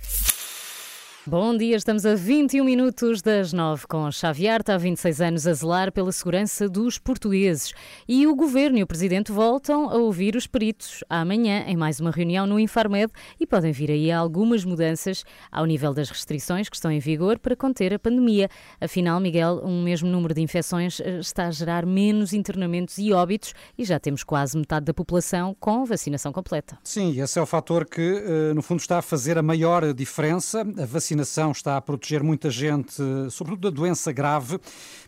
Bom 1.29 1.55
dia, 1.55 1.77
estamos 1.77 2.07
a 2.07 2.15
21 2.15 2.65
minutos 2.65 3.21
das 3.21 3.53
9 3.53 3.87
com 3.87 4.11
Xavier, 4.11 4.61
está 4.61 4.77
há 4.77 4.79
26 4.79 5.21
anos 5.21 5.47
a 5.47 5.53
zelar 5.53 5.93
pela 5.93 6.11
segurança 6.11 6.67
dos 6.67 6.97
portugueses. 6.97 7.75
E 8.09 8.27
o 8.27 8.35
Governo 8.35 8.79
e 8.79 8.83
o 8.83 8.87
Presidente 8.87 9.31
voltam 9.31 9.91
a 9.91 9.97
ouvir 9.97 10.37
os 10.37 10.47
peritos 10.47 11.05
amanhã 11.07 11.65
em 11.67 11.77
mais 11.77 12.01
uma 12.01 12.11
reunião 12.11 12.47
no 12.47 12.59
Infarmed 12.59 13.13
e 13.39 13.47
podem 13.47 13.73
vir 13.73 13.91
aí 13.91 14.11
algumas 14.11 14.65
mudanças 14.65 15.23
ao 15.53 15.67
nível 15.67 15.93
das 15.93 16.09
restrições 16.09 16.67
que 16.71 16.77
estão 16.77 16.91
em 16.91 16.99
vigor 16.99 17.39
para 17.39 17.55
conter 17.55 17.93
a 17.93 17.99
pandemia. 17.99 18.49
Afinal, 18.81 19.21
Miguel, 19.21 19.61
um 19.63 19.83
mesmo 19.83 20.09
número 20.09 20.33
de 20.33 20.41
infecções 20.41 20.99
eh, 20.99 21.19
está 21.19 21.49
a 21.49 21.51
gerar 21.51 21.85
menos 21.85 22.33
internamentos 22.33 22.97
e 22.97 23.13
óbitos 23.13 23.53
e 23.77 23.85
já 23.85 24.01
temos 24.01 24.25
quase 24.25 24.57
metade 24.57 24.87
da 24.87 24.95
população 24.95 25.55
com 25.61 25.85
vacinação 25.85 26.33
completa. 26.33 26.79
Sim, 26.83 27.21
esse 27.21 27.39
é 27.39 27.43
o 27.43 27.47
fator 27.47 27.85
que, 27.85 28.01
eh, 28.01 28.55
no 28.55 28.63
fundo, 28.63 28.81
está 28.81 28.97
a 29.01 29.03
fazer 29.03 29.37
a 29.37 29.43
maior 29.43 29.93
diferença. 29.93 30.63
A 30.63 30.87
vacinação 30.87 31.18
está 31.23 31.77
a 31.77 31.81
proteger 31.81 32.23
muita 32.23 32.51
gente, 32.51 33.03
sobretudo 33.31 33.71
da 33.71 33.75
doença 33.75 34.13
grave, 34.13 34.59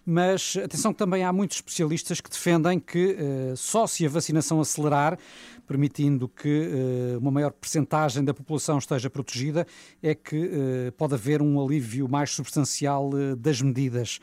mas 0.04 0.56
atenção 0.56 0.92
que 0.92 0.98
também 0.98 1.24
há 1.24 1.32
muitos 1.32 1.58
especialistas 1.58 2.20
que 2.20 2.30
defendem 2.30 2.78
que 2.80 3.16
eh, 3.18 3.54
só 3.56 3.86
se 3.86 4.04
a 4.04 4.08
vacinação 4.08 4.60
acelerar, 4.60 5.18
permitindo 5.66 6.28
que 6.28 6.48
eh, 6.48 7.18
uma 7.18 7.30
maior 7.30 7.52
percentagem 7.52 8.24
da 8.24 8.34
população 8.34 8.78
esteja 8.78 9.08
protegida, 9.10 9.66
é 10.02 10.14
que 10.14 10.50
eh, 10.52 10.90
pode 10.96 11.14
haver 11.14 11.42
um 11.42 11.60
alívio 11.64 12.08
mais 12.08 12.30
substancial 12.30 13.10
das 13.36 13.60
medidas. 13.60 14.18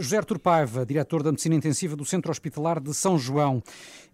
José 0.00 0.16
Artur 0.16 0.38
Paiva, 0.38 0.84
diretor 0.84 1.22
da 1.22 1.30
Medicina 1.30 1.54
Intensiva 1.54 1.94
do 1.94 2.04
Centro 2.04 2.30
Hospitalar 2.30 2.80
de 2.80 2.92
São 2.92 3.18
João, 3.18 3.62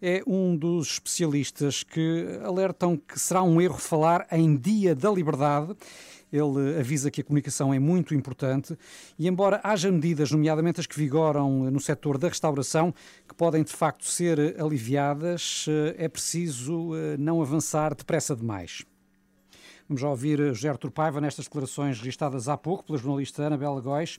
é 0.01 0.23
um 0.27 0.57
dos 0.57 0.93
especialistas 0.93 1.83
que 1.83 2.27
alertam 2.45 2.97
que 2.97 3.19
será 3.19 3.43
um 3.43 3.61
erro 3.61 3.79
falar 3.79 4.27
em 4.31 4.57
Dia 4.57 4.95
da 4.95 5.11
Liberdade. 5.11 5.75
Ele 6.33 6.79
avisa 6.79 7.11
que 7.11 7.21
a 7.21 7.25
comunicação 7.25 7.75
é 7.75 7.79
muito 7.79 8.15
importante 8.15 8.77
e, 9.19 9.29
embora 9.29 9.61
haja 9.63 9.93
medidas, 9.93 10.31
nomeadamente 10.31 10.81
as 10.81 10.87
que 10.87 10.99
vigoram 10.99 11.71
no 11.71 11.79
setor 11.79 12.17
da 12.17 12.29
restauração, 12.29 12.95
que 13.29 13.35
podem 13.35 13.63
de 13.63 13.73
facto 13.73 14.07
ser 14.07 14.59
aliviadas, 14.59 15.67
é 15.97 16.09
preciso 16.09 16.97
eh, 16.97 17.17
não 17.19 17.43
avançar 17.43 17.95
depressa 17.95 18.35
demais. 18.35 18.85
Vamos 19.89 20.01
já 20.01 20.09
ouvir 20.09 20.41
Artur 20.69 20.91
Paiva 20.91 21.21
nestas 21.21 21.45
declarações 21.45 21.99
registadas 21.99 22.49
há 22.49 22.57
pouco 22.57 22.85
pela 22.85 22.97
jornalista 22.97 23.43
Ana 23.43 23.59
Bela 23.59 23.81
Góis, 23.81 24.19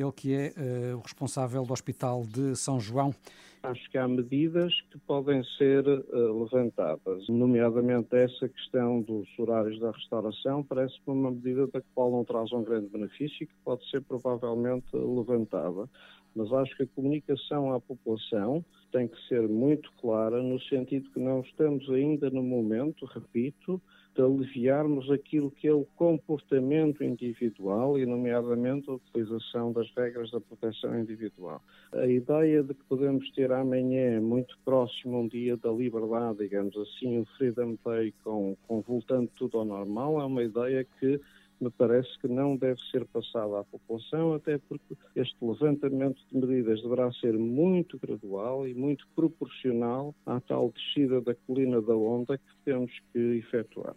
ele 0.00 0.12
que 0.12 0.34
é 0.34 0.52
eh, 0.56 0.94
o 0.94 1.00
responsável 1.00 1.64
do 1.64 1.72
Hospital 1.72 2.22
de 2.24 2.54
São 2.56 2.78
João. 2.80 3.14
Acho 3.62 3.90
que 3.90 3.98
há 3.98 4.06
medidas 4.06 4.72
que 4.90 4.98
podem 4.98 5.42
ser 5.56 5.84
eh, 5.86 6.02
levantadas, 6.12 7.28
nomeadamente 7.28 8.14
essa 8.14 8.48
questão 8.48 9.02
dos 9.02 9.26
horários 9.38 9.80
da 9.80 9.90
restauração, 9.90 10.62
parece-me 10.62 11.12
uma 11.12 11.30
medida 11.32 11.66
da 11.66 11.82
qual 11.94 12.10
não 12.10 12.24
traz 12.24 12.52
um 12.52 12.62
grande 12.62 12.88
benefício 12.88 13.42
e 13.42 13.46
que 13.46 13.54
pode 13.64 13.88
ser 13.90 14.00
provavelmente 14.02 14.86
levantada. 14.94 15.88
Mas 16.34 16.52
acho 16.52 16.76
que 16.76 16.84
a 16.84 16.88
comunicação 16.94 17.72
à 17.72 17.80
população 17.80 18.64
tem 18.92 19.08
que 19.08 19.20
ser 19.26 19.48
muito 19.48 19.90
clara, 20.00 20.40
no 20.40 20.60
sentido 20.60 21.10
que 21.10 21.18
não 21.18 21.40
estamos 21.40 21.90
ainda 21.90 22.30
no 22.30 22.42
momento, 22.42 23.04
repito, 23.06 23.82
de 24.18 24.24
aliviarmos 24.24 25.08
aquilo 25.12 25.48
que 25.48 25.68
é 25.68 25.72
o 25.72 25.86
comportamento 25.94 27.04
individual 27.04 27.96
e, 27.96 28.04
nomeadamente, 28.04 28.90
a 28.90 28.94
utilização 28.94 29.72
das 29.72 29.88
regras 29.96 30.32
da 30.32 30.40
proteção 30.40 30.98
individual. 30.98 31.62
A 31.92 32.06
ideia 32.06 32.64
de 32.64 32.74
que 32.74 32.84
podemos 32.88 33.30
ter 33.30 33.52
amanhã, 33.52 34.20
muito 34.20 34.58
próximo, 34.64 35.20
um 35.20 35.28
dia 35.28 35.56
da 35.56 35.70
liberdade, 35.70 36.38
digamos 36.38 36.76
assim, 36.76 37.18
um 37.18 37.24
Freedom 37.36 37.76
Day 37.86 38.12
com, 38.24 38.56
com 38.66 38.80
voltando 38.80 39.30
tudo 39.36 39.58
ao 39.58 39.64
normal, 39.64 40.20
é 40.20 40.24
uma 40.24 40.42
ideia 40.42 40.84
que 40.98 41.20
me 41.60 41.70
parece 41.70 42.18
que 42.20 42.28
não 42.28 42.56
deve 42.56 42.80
ser 42.90 43.04
passada 43.06 43.60
à 43.60 43.64
população, 43.64 44.34
até 44.34 44.58
porque 44.58 44.96
este 45.16 45.36
levantamento 45.42 46.20
de 46.30 46.38
medidas 46.38 46.82
deverá 46.82 47.10
ser 47.12 47.36
muito 47.38 47.98
gradual 47.98 48.66
e 48.66 48.74
muito 48.74 49.06
proporcional 49.14 50.14
à 50.24 50.40
tal 50.40 50.70
descida 50.70 51.20
da 51.20 51.34
colina 51.34 51.80
da 51.80 51.96
onda 51.96 52.38
que 52.38 52.56
temos 52.64 52.92
que 53.12 53.18
efetuar. 53.18 53.94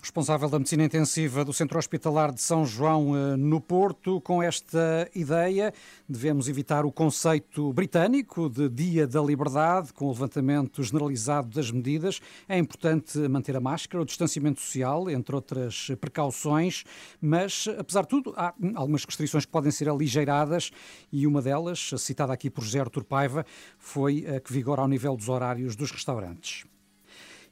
Responsável 0.00 0.48
da 0.48 0.58
medicina 0.58 0.84
intensiva 0.84 1.44
do 1.44 1.52
Centro 1.52 1.76
Hospitalar 1.76 2.32
de 2.32 2.40
São 2.40 2.64
João, 2.64 3.16
eh, 3.16 3.36
no 3.36 3.60
Porto, 3.60 4.20
com 4.20 4.40
esta 4.40 5.10
ideia, 5.12 5.74
devemos 6.08 6.48
evitar 6.48 6.86
o 6.86 6.92
conceito 6.92 7.72
britânico 7.72 8.48
de 8.48 8.68
Dia 8.68 9.08
da 9.08 9.20
Liberdade, 9.20 9.92
com 9.92 10.06
o 10.06 10.10
levantamento 10.10 10.84
generalizado 10.84 11.48
das 11.48 11.72
medidas. 11.72 12.20
É 12.48 12.56
importante 12.56 13.18
manter 13.28 13.56
a 13.56 13.60
máscara, 13.60 14.00
o 14.00 14.06
distanciamento 14.06 14.60
social, 14.60 15.10
entre 15.10 15.34
outras 15.34 15.90
precauções, 16.00 16.84
mas, 17.20 17.66
apesar 17.76 18.02
de 18.02 18.08
tudo, 18.08 18.32
há 18.36 18.54
algumas 18.76 19.04
restrições 19.04 19.44
que 19.44 19.50
podem 19.50 19.72
ser 19.72 19.88
aligeiradas 19.88 20.70
e 21.12 21.26
uma 21.26 21.42
delas, 21.42 21.90
citada 21.98 22.32
aqui 22.32 22.48
por 22.48 22.62
José 22.62 22.78
Artur 22.78 23.02
Paiva, 23.02 23.44
foi 23.76 24.24
a 24.28 24.40
que 24.40 24.52
vigora 24.52 24.80
ao 24.80 24.88
nível 24.88 25.16
dos 25.16 25.28
horários 25.28 25.74
dos 25.74 25.90
restaurantes. 25.90 26.64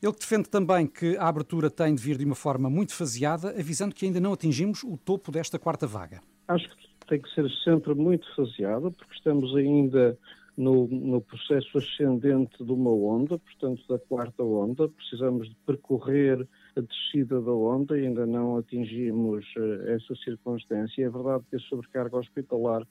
Ele 0.03 0.13
defende 0.13 0.49
também 0.49 0.87
que 0.87 1.17
a 1.17 1.29
abertura 1.29 1.71
tem 1.71 1.95
de 1.95 2.03
vir 2.03 2.17
de 2.17 2.25
uma 2.25 2.35
forma 2.35 2.69
muito 2.69 2.95
faseada, 2.95 3.51
avisando 3.51 3.95
que 3.95 4.07
ainda 4.07 4.21
não 4.21 4.33
atingimos 4.33 4.83
o 4.85 4.97
topo 4.97 5.33
desta 5.33 5.59
quarta 5.59 5.87
vaga. 5.87 6.21
Acho 6.49 6.69
que 6.69 6.87
tem 7.09 7.21
que 7.21 7.29
ser 7.35 7.49
sempre 7.65 7.95
muito 7.95 8.27
faseada, 8.35 8.91
porque 8.91 9.15
estamos 9.15 9.55
ainda 9.57 10.19
no, 10.57 10.87
no, 10.89 11.21
processo 11.21 11.79
ascendente 11.79 12.65
de 12.65 12.73
uma 12.73 12.91
onda, 12.91 13.39
portanto, 13.39 13.83
da 13.89 13.99
quarta 13.99 14.43
onda. 14.43 14.89
Precisamos 14.89 15.49
de 15.49 15.57
percorrer 15.67 16.47
a 16.77 16.81
descida 16.81 17.41
da 17.41 17.53
onda 17.53 17.99
e 17.99 18.07
ainda 18.07 18.27
não 18.27 18.57
atingimos 18.57 19.45
uh, 19.57 19.89
essa 19.89 20.15
circunstância. 20.25 21.05
É 21.05 21.11
verdade 21.11 21.45
que 21.51 21.57
a 21.57 21.61
sobrecarga 21.61 22.17
hospitalar, 22.17 22.87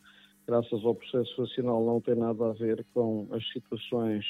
graças 0.47 0.85
ao 0.85 0.95
processo 0.95 1.35
vacinal, 1.37 1.83
não 1.83 1.99
tem 1.99 2.15
nada 2.15 2.49
a 2.49 2.53
ver 2.53 2.85
com 2.93 3.27
as 3.31 3.45
situações 3.51 4.23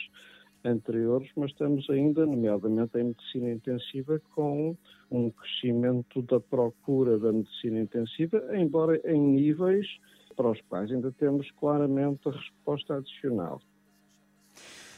anteriores, 0.66 1.30
mas 1.36 1.52
estamos 1.52 1.90
ainda, 1.90 2.26
nomeadamente 2.26 2.98
em 2.98 3.06
medicina 3.06 3.52
intensiva, 3.52 4.22
com 4.34 4.76
um 5.12 5.30
crescimento 5.30 6.22
da 6.24 6.40
procura 6.40 7.18
da 7.20 7.32
medicina 7.32 7.80
intensiva, 7.80 8.44
embora 8.58 9.00
em 9.10 9.20
níveis 9.20 9.88
para 10.36 10.52
os 10.52 10.62
quais 10.62 10.92
ainda 10.92 11.12
temos 11.12 11.50
claramente 11.52 12.28
a 12.28 12.32
resposta 12.32 12.96
adicional. 12.96 13.62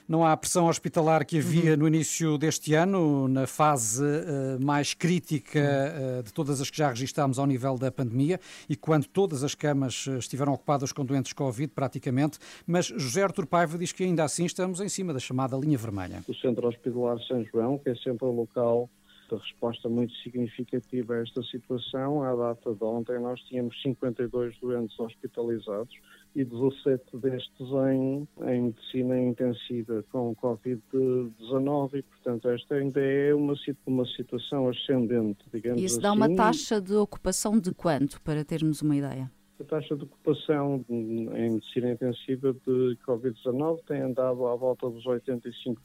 Não 0.08 0.24
há 0.24 0.32
a 0.32 0.38
pressão 0.38 0.68
hospitalar 0.68 1.26
que 1.26 1.38
havia 1.40 1.76
no 1.76 1.86
início 1.86 2.38
deste 2.38 2.74
ano, 2.74 3.28
na 3.28 3.46
fase 3.46 4.02
uh, 4.02 4.58
mais 4.64 4.94
crítica 4.94 5.60
uh, 5.60 6.24
de 6.24 6.32
todas 6.32 6.62
as 6.62 6.70
que 6.70 6.78
já 6.78 6.88
registámos 6.88 7.38
ao 7.38 7.46
nível 7.46 7.78
da 7.78 7.92
pandemia 7.92 8.40
e 8.70 8.76
quando 8.78 9.06
todas 9.06 9.44
as 9.44 9.54
camas 9.54 10.06
eh, 10.08 10.18
estiveram 10.18 10.54
ocupadas 10.54 10.94
com 10.94 11.04
doentes 11.04 11.34
Covid, 11.34 11.74
praticamente. 11.74 12.40
Mas 12.66 12.86
José 12.86 13.24
Artur 13.24 13.46
Paiva 13.46 13.78
diz 13.78 13.92
que 13.92 14.04
ainda 14.04 14.24
assim 14.24 14.46
estamos 14.46 14.80
em 14.80 14.88
cima 14.88 15.14
da 15.14 15.20
chamada 15.20 15.58
linha 15.58 15.78
vermelha. 15.78 16.24
O 16.28 16.34
Centro 16.36 16.68
Hospitalar 16.68 17.20
São 17.28 17.44
João, 17.44 17.78
que 17.78 17.90
é 17.90 17.96
sempre 17.96 18.26
o 18.26 18.32
local 18.32 18.90
de 19.30 19.42
resposta 19.42 19.90
muito 19.90 20.14
significativa 20.24 21.16
a 21.16 21.22
esta 21.22 21.42
situação. 21.44 22.24
À 22.24 22.36
data 22.36 22.74
de 22.74 22.84
ontem, 22.84 23.20
nós 23.20 23.40
tínhamos 23.42 23.80
52 23.82 24.58
doentes 24.60 25.00
hospitalizados 25.00 25.96
e 26.36 26.44
17 26.44 27.18
destes 27.18 27.68
em, 27.92 28.28
em 28.48 28.62
medicina 28.62 29.20
intensiva 29.20 30.04
com 30.12 30.36
Covid-19 30.36 31.96
e, 31.96 32.02
portanto, 32.04 32.50
esta 32.50 32.76
ainda 32.76 33.00
é 33.02 33.34
uma, 33.34 33.56
uma 33.86 34.06
situação 34.06 34.70
ascendente, 34.70 35.44
digamos 35.52 35.82
Isso 35.82 35.96
assim. 35.96 36.02
dá 36.02 36.14
uma 36.14 36.36
taxa 36.36 36.80
de 36.80 36.94
ocupação 36.94 37.60
de 37.60 37.74
quanto, 37.74 38.22
para 38.22 38.46
termos 38.46 38.82
uma 38.82 38.96
ideia? 38.96 39.32
A 39.60 39.64
taxa 39.64 39.96
de 39.96 40.04
ocupação 40.04 40.86
em 40.88 41.50
medicina 41.50 41.92
intensiva 41.92 42.54
de 42.54 42.96
Covid-19 43.08 43.80
tem 43.88 44.02
andado 44.02 44.46
à 44.46 44.56
volta 44.56 44.88
dos 44.88 45.04
85% 45.04 45.78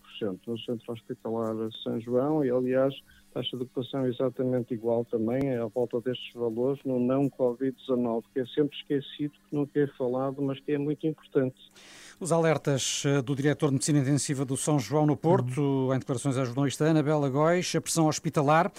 no 0.46 0.58
Centro 0.58 0.92
Hospitalar 0.92 1.54
São 1.82 1.98
João 1.98 2.44
e, 2.44 2.50
aliás, 2.50 2.94
a 3.30 3.34
taxa 3.40 3.56
de 3.56 3.62
ocupação 3.62 4.04
é 4.04 4.10
exatamente 4.10 4.74
igual 4.74 5.06
também, 5.06 5.40
é 5.48 5.56
à 5.56 5.66
volta 5.68 6.02
destes 6.02 6.34
valores, 6.34 6.84
no 6.84 7.00
não 7.00 7.30
Covid-19, 7.30 8.24
que 8.34 8.40
é 8.40 8.46
sempre 8.46 8.76
esquecido, 8.76 9.32
que 9.48 9.56
nunca 9.56 9.80
é 9.80 9.86
falado, 9.86 10.42
mas 10.42 10.60
que 10.60 10.72
é 10.72 10.78
muito 10.78 11.06
importante. 11.06 11.56
Os 12.22 12.30
alertas 12.30 13.02
eh, 13.04 13.20
do 13.20 13.34
diretor 13.34 13.66
de 13.66 13.72
Medicina 13.72 13.98
Intensiva 13.98 14.44
do 14.44 14.56
São 14.56 14.78
João 14.78 15.04
no 15.04 15.16
Porto, 15.16 15.90
em 15.92 15.98
declarações 15.98 16.36
à 16.36 16.44
jornalista 16.44 16.84
Anabela 16.84 17.28
Góis, 17.28 17.72
a 17.74 17.80
pressão 17.80 18.06
hospitalar, 18.06 18.70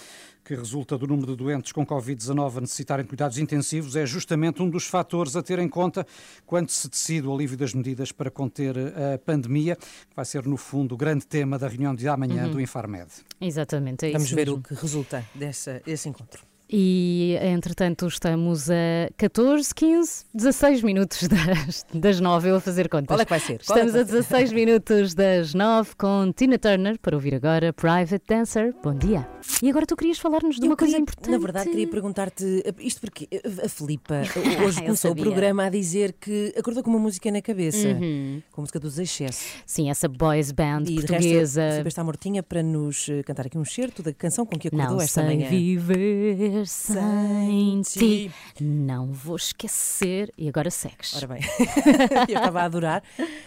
que 0.42 0.54
resulta 0.54 0.96
do 0.96 1.06
número 1.06 1.32
de 1.32 1.36
doentes 1.44 1.70
com 1.70 1.84
Covid-19 1.84 2.56
a 2.56 2.60
necessitarem 2.62 3.02
de 3.04 3.08
cuidados 3.10 3.36
intensivos, 3.36 3.96
é 3.96 4.06
justamente 4.06 4.62
um 4.62 4.70
dos 4.70 4.86
fatores 4.86 5.36
a 5.36 5.42
ter 5.42 5.58
em 5.58 5.68
conta 5.68 6.06
quando 6.46 6.70
se 6.70 6.88
decide 6.88 7.26
o 7.26 7.34
alívio 7.34 7.58
das 7.58 7.74
medidas 7.74 8.10
para 8.12 8.30
conter 8.30 8.78
a 8.78 9.18
pandemia, 9.18 9.76
que 9.76 10.16
vai 10.16 10.24
ser, 10.24 10.46
no 10.46 10.56
fundo, 10.56 10.94
o 10.94 10.96
grande 10.96 11.26
tema 11.26 11.58
da 11.58 11.68
reunião 11.68 11.94
de 11.94 12.08
amanhã 12.08 12.44
Uhum. 12.46 12.52
do 12.52 12.60
Infarmed. 12.62 13.10
Exatamente, 13.38 14.06
é 14.06 14.12
Vamos 14.12 14.28
isso 14.28 14.34
ver 14.36 14.46
mesmo. 14.46 14.60
o 14.60 14.62
que 14.62 14.72
resulta 14.74 15.22
dessa, 15.34 15.82
desse 15.84 16.08
encontro. 16.08 16.42
E, 16.76 17.38
entretanto, 17.40 18.08
estamos 18.08 18.68
a 18.68 18.74
14, 19.16 19.72
15, 19.72 20.24
16 20.34 20.82
minutos 20.82 21.22
das, 21.28 21.86
das 21.94 22.18
9, 22.18 22.50
eu 22.50 22.56
a 22.56 22.60
fazer 22.60 22.88
contas. 22.88 23.06
Qual 23.06 23.20
é 23.20 23.24
que 23.24 23.30
vai 23.30 23.38
ser? 23.38 23.60
Qual 23.64 23.78
é 23.78 23.84
Estamos 23.86 23.92
vai 23.92 24.00
a 24.00 24.04
16 24.04 24.50
minutos 24.52 25.14
das 25.14 25.54
9 25.54 25.94
com 25.96 26.32
Tina 26.34 26.58
Turner 26.58 26.98
para 26.98 27.14
ouvir 27.14 27.32
agora 27.36 27.72
Private 27.72 28.24
Dancer. 28.28 28.74
Bom 28.82 28.92
dia. 28.92 29.24
E 29.62 29.70
agora 29.70 29.86
tu 29.86 29.94
querias 29.94 30.18
falar-nos 30.18 30.56
de 30.56 30.62
Eu 30.62 30.70
uma 30.70 30.76
coisa 30.76 30.94
queria- 30.94 31.02
importante. 31.02 31.30
Na 31.30 31.38
verdade, 31.38 31.70
queria 31.70 31.86
perguntar-te 31.86 32.64
isto 32.80 33.00
porque 33.00 33.28
a 33.64 33.68
Filipa 33.68 34.22
hoje 34.66 34.82
começou 34.82 35.12
o 35.12 35.16
programa 35.16 35.66
a 35.66 35.70
dizer 35.70 36.12
que 36.20 36.52
acordou 36.58 36.82
com 36.82 36.90
uma 36.90 36.98
música 36.98 37.30
na 37.30 37.40
cabeça, 37.40 37.86
Uhum. 37.86 38.42
com 38.50 38.60
a 38.60 38.62
música 38.62 38.80
dos 38.80 38.98
Excessos. 38.98 39.46
Sim, 39.64 39.90
essa 39.90 40.08
boys 40.08 40.50
band 40.50 40.82
E 40.88 40.96
portuguesa. 40.96 41.68
Filipa 41.70 41.88
está 41.88 42.02
mortinha 42.02 42.42
para 42.42 42.64
nos 42.64 43.08
eh, 43.08 43.22
cantar 43.22 43.46
aqui 43.46 43.56
um 43.56 43.64
certo 43.64 44.02
da 44.02 44.12
canção 44.12 44.44
com 44.44 44.58
que 44.58 44.66
acordou 44.66 44.96
Não 44.96 45.00
esta 45.00 45.22
manhã. 45.22 45.48
viver 45.48 46.63
sem 46.66 47.82
ti, 47.82 48.30
não 48.60 49.12
vou 49.12 49.36
esquecer. 49.36 50.32
E 50.36 50.48
agora 50.48 50.70
segues. 50.70 51.14
Ora 51.16 51.26
bem, 51.28 51.40
eu 52.28 52.36
estava 52.36 52.60
a 52.60 52.64
adorar. 52.64 53.02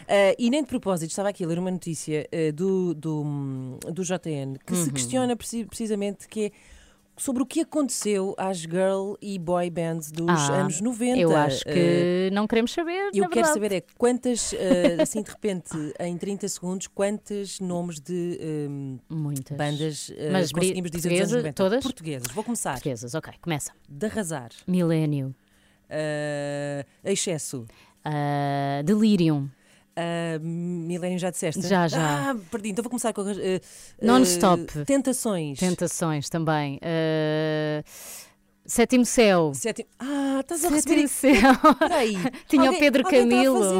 Eh, 0.07 0.35
e 0.39 0.49
nem 0.49 0.61
de 0.63 0.67
propósito, 0.69 1.09
estava 1.09 1.29
aqui 1.29 1.43
a 1.43 1.47
ler 1.47 1.59
uma 1.59 1.71
notícia 1.71 2.27
eh, 2.31 2.51
do, 2.51 2.93
do, 2.93 3.77
do 3.91 4.03
JN 4.03 4.55
que 4.65 4.75
se 4.75 4.83
Uhum. 4.87 4.89
questiona 4.93 5.35
preci- 5.35 5.65
precisamente 5.65 6.27
que 6.27 6.45
é 6.45 6.51
sobre 7.17 7.41
o 7.41 7.45
que 7.45 7.61
aconteceu 7.61 8.35
às 8.37 8.57
girl 8.59 9.15
e 9.21 9.37
boy 9.39 9.69
bands 9.69 10.11
dos 10.11 10.27
Ah, 10.29 10.61
anos 10.61 10.79
90. 10.79 11.19
Eu 11.19 11.35
acho 11.35 11.63
que 11.65 11.69
Eh, 11.71 12.29
não 12.31 12.47
queremos 12.47 12.71
saber. 12.71 13.09
eu 13.13 13.27
quero 13.29 13.47
saber 13.47 13.71
é 13.73 13.83
quantas, 13.97 14.53
eh, 14.53 14.97
assim 15.01 15.21
de 15.23 15.29
repente, 15.31 15.75
em 15.99 16.17
30 16.17 16.47
segundos, 16.47 16.87
quantos 16.87 17.59
nomes 17.59 17.99
de 17.99 18.39
hum, 18.69 18.99
Muitas. 19.09 19.57
bandas 19.57 20.11
eh, 20.15 20.29
Mas 20.31 20.51
conseguimos 20.51 20.91
dizer 20.91 21.09
dos 21.09 21.17
anos 21.17 21.19
portuguesa- 21.31 21.37
90? 21.37 21.53
todas? 21.55 21.83
Portuguesas. 21.83 22.31
Vou 22.33 22.43
começar. 22.43 22.71
Portuguesas, 22.73 23.15
ok, 23.15 23.33
começa. 23.41 23.71
De 23.89 24.05
arrasar. 24.05 24.49
Milênio. 24.67 25.35
Eh, 25.89 26.85
excesso. 27.03 27.65
Delirium. 28.85 29.49
Uh, 29.97 30.39
Milênio 30.39 31.17
já 31.17 31.31
disseste? 31.31 31.67
Já, 31.67 31.87
já. 31.87 32.29
Ah, 32.31 32.35
perdi. 32.51 32.69
Então 32.69 32.83
vou 32.83 32.89
começar 32.91 33.11
com. 33.13 33.21
Uh, 33.23 33.31
uh, 33.31 33.59
Non-stop. 33.99 34.85
Tentações. 34.85 35.57
Tentações 35.57 36.29
também. 36.29 36.79
Ah, 36.83 37.83
Sétimo 38.67 39.05
Céu. 39.05 39.53
Sétimo... 39.55 39.87
Ah, 39.97 40.39
estás 40.41 40.63
a 40.65 40.69
Sétimo 40.69 41.01
receber. 41.01 41.07
Céu. 41.39 41.53
Peraí. 41.79 42.17
Tinha 42.47 42.63
o 42.63 42.65
Alguém- 42.65 42.79
Pedro 42.81 43.03
alguém 43.05 43.19
está 43.23 43.35
a 43.35 43.43
Camilo. 43.43 43.79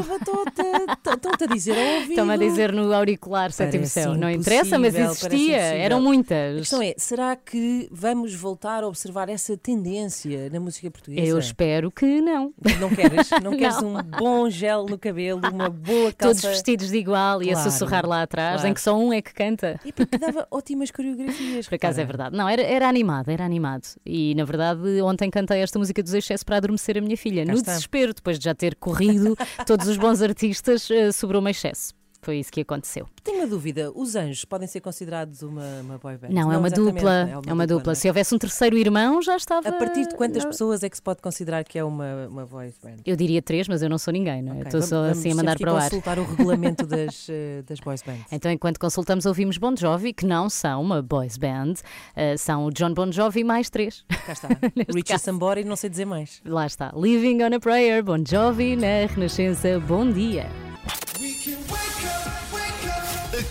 Estão-te 1.14 1.44
a 1.44 1.46
dizer 1.46 1.72
ao 1.76 1.94
ouvido. 1.96 2.10
Estão 2.10 2.30
a 2.30 2.36
dizer 2.36 2.72
no 2.72 2.92
auricular 2.94 3.52
Sétimo 3.52 3.86
Céu. 3.86 4.14
Não 4.14 4.30
interessa, 4.30 4.78
mas 4.78 4.94
existia. 4.94 5.56
Eram 5.58 5.98
A 5.98 6.00
muitas. 6.00 6.58
questão 6.60 6.80
é: 6.82 6.94
será 6.96 7.36
que 7.36 7.88
vamos 7.92 8.34
voltar 8.34 8.82
a 8.82 8.88
observar 8.88 9.28
essa 9.28 9.56
tendência 9.56 10.48
na 10.50 10.58
música 10.58 10.90
portuguesa? 10.90 11.26
Eu 11.26 11.38
espero 11.38 11.90
que 11.90 12.20
não. 12.20 12.52
Não 12.80 12.88
queres? 12.90 13.28
Não 13.42 13.52
queres 13.56 13.80
Não. 13.82 13.96
um 13.96 14.02
bom 14.02 14.48
gel 14.50 14.86
no 14.86 14.98
cabelo, 14.98 15.40
uma 15.52 15.68
boa 15.68 16.12
Todos 16.12 16.40
calça? 16.40 16.48
vestidos 16.48 16.88
de 16.90 16.96
igual 16.96 17.42
e 17.42 17.50
a 17.50 17.52
Claro, 17.54 17.70
sussurrar 17.70 18.06
lá 18.06 18.22
atrás, 18.22 18.54
claro. 18.56 18.68
em 18.68 18.74
que 18.74 18.80
só 18.80 18.96
um 18.98 19.12
é 19.12 19.20
que 19.20 19.34
canta. 19.34 19.78
E 19.84 19.92
porque 19.92 20.16
dava 20.16 20.46
ótimas 20.50 20.90
coreografias. 20.90 21.68
Por 21.68 21.74
acaso 21.74 22.00
é 22.00 22.04
verdade. 22.04 22.36
Não, 22.36 22.48
era, 22.48 22.62
era 22.62 22.88
animado, 22.88 23.28
era 23.30 23.44
animado. 23.44 23.82
E 24.06 24.34
na 24.34 24.44
verdade, 24.44 24.77
ontem 25.04 25.30
cantei 25.30 25.60
esta 25.60 25.78
música 25.78 26.02
dos 26.02 26.14
excessos 26.14 26.44
para 26.44 26.56
adormecer 26.56 26.98
a 26.98 27.00
minha 27.00 27.16
filha. 27.16 27.44
Cá 27.44 27.52
no 27.52 27.58
está. 27.58 27.72
desespero, 27.72 28.14
depois 28.14 28.38
de 28.38 28.44
já 28.44 28.54
ter 28.54 28.74
corrido 28.76 29.36
todos 29.66 29.86
os 29.88 29.96
bons 29.96 30.22
artistas, 30.22 30.90
eh, 30.90 31.12
sobrou-me 31.12 31.50
excesso. 31.50 31.97
Foi 32.20 32.38
isso 32.38 32.50
que 32.50 32.60
aconteceu. 32.62 33.06
Tenho 33.22 33.38
uma 33.38 33.46
dúvida: 33.46 33.92
os 33.94 34.16
anjos 34.16 34.44
podem 34.44 34.66
ser 34.66 34.80
considerados 34.80 35.40
uma, 35.42 35.80
uma 35.80 35.98
boy 35.98 36.16
band? 36.16 36.28
Não, 36.30 36.52
é 36.52 36.58
uma 36.58 36.66
exatamente, 36.68 36.94
dupla. 36.94 37.42
É 37.46 37.52
uma 37.52 37.66
dupla. 37.66 37.84
não 37.86 37.92
é? 37.92 37.94
Se 37.94 38.08
houvesse 38.08 38.34
um 38.34 38.38
terceiro 38.38 38.76
irmão, 38.76 39.22
já 39.22 39.36
estava. 39.36 39.68
A 39.68 39.72
partir 39.72 40.06
de 40.08 40.14
quantas 40.16 40.42
não- 40.42 40.50
pessoas 40.50 40.82
é 40.82 40.88
que 40.90 40.96
se 40.96 41.02
pode 41.02 41.22
considerar 41.22 41.62
que 41.64 41.78
é 41.78 41.84
uma, 41.84 42.26
uma 42.28 42.44
boy 42.46 42.72
band? 42.82 42.96
Eu 43.06 43.14
diria 43.16 43.40
três, 43.40 43.68
mas 43.68 43.82
eu 43.82 43.88
não 43.88 43.98
sou 43.98 44.12
ninguém, 44.12 44.42
não 44.42 44.52
é? 44.52 44.56
Ok, 44.56 44.66
Estou 44.66 44.82
só 44.82 45.02
vamos- 45.02 45.18
assim 45.18 45.32
a 45.32 45.34
mandar 45.36 45.56
para 45.58 45.72
o 45.72 45.76
ar. 45.76 45.82
consultar 45.84 46.18
o 46.18 46.24
regulamento 46.24 46.86
das, 46.86 47.26
eh, 47.30 47.62
das 47.66 47.78
boys 47.80 48.02
bands. 48.02 48.24
Então, 48.32 48.50
enquanto 48.50 48.78
consultamos, 48.80 49.24
ouvimos 49.24 49.56
Bon 49.56 49.74
Jovi, 49.76 50.12
que 50.12 50.26
não 50.26 50.50
são 50.50 50.82
uma 50.82 51.00
boys 51.00 51.36
band, 51.36 51.74
eh, 52.16 52.36
são 52.36 52.64
o 52.66 52.70
John 52.72 52.92
Bon 52.94 53.10
Jovi 53.12 53.44
mais 53.44 53.70
três. 53.70 54.04
Cá 54.26 54.32
está. 54.32 54.48
Richie. 54.92 55.18
Sambora 55.18 55.60
e 55.60 55.64
não 55.64 55.76
sei 55.76 55.88
dizer 55.88 56.04
mais. 56.04 56.40
Lá 56.44 56.66
está. 56.66 56.92
Living 56.96 57.42
on 57.42 57.54
a 57.54 57.60
Prayer, 57.60 58.02
Bon 58.02 58.22
Jovi, 58.26 58.74
na 58.76 59.06
Renascença. 59.06 59.78
Bom 59.80 60.10
dia. 60.10 60.46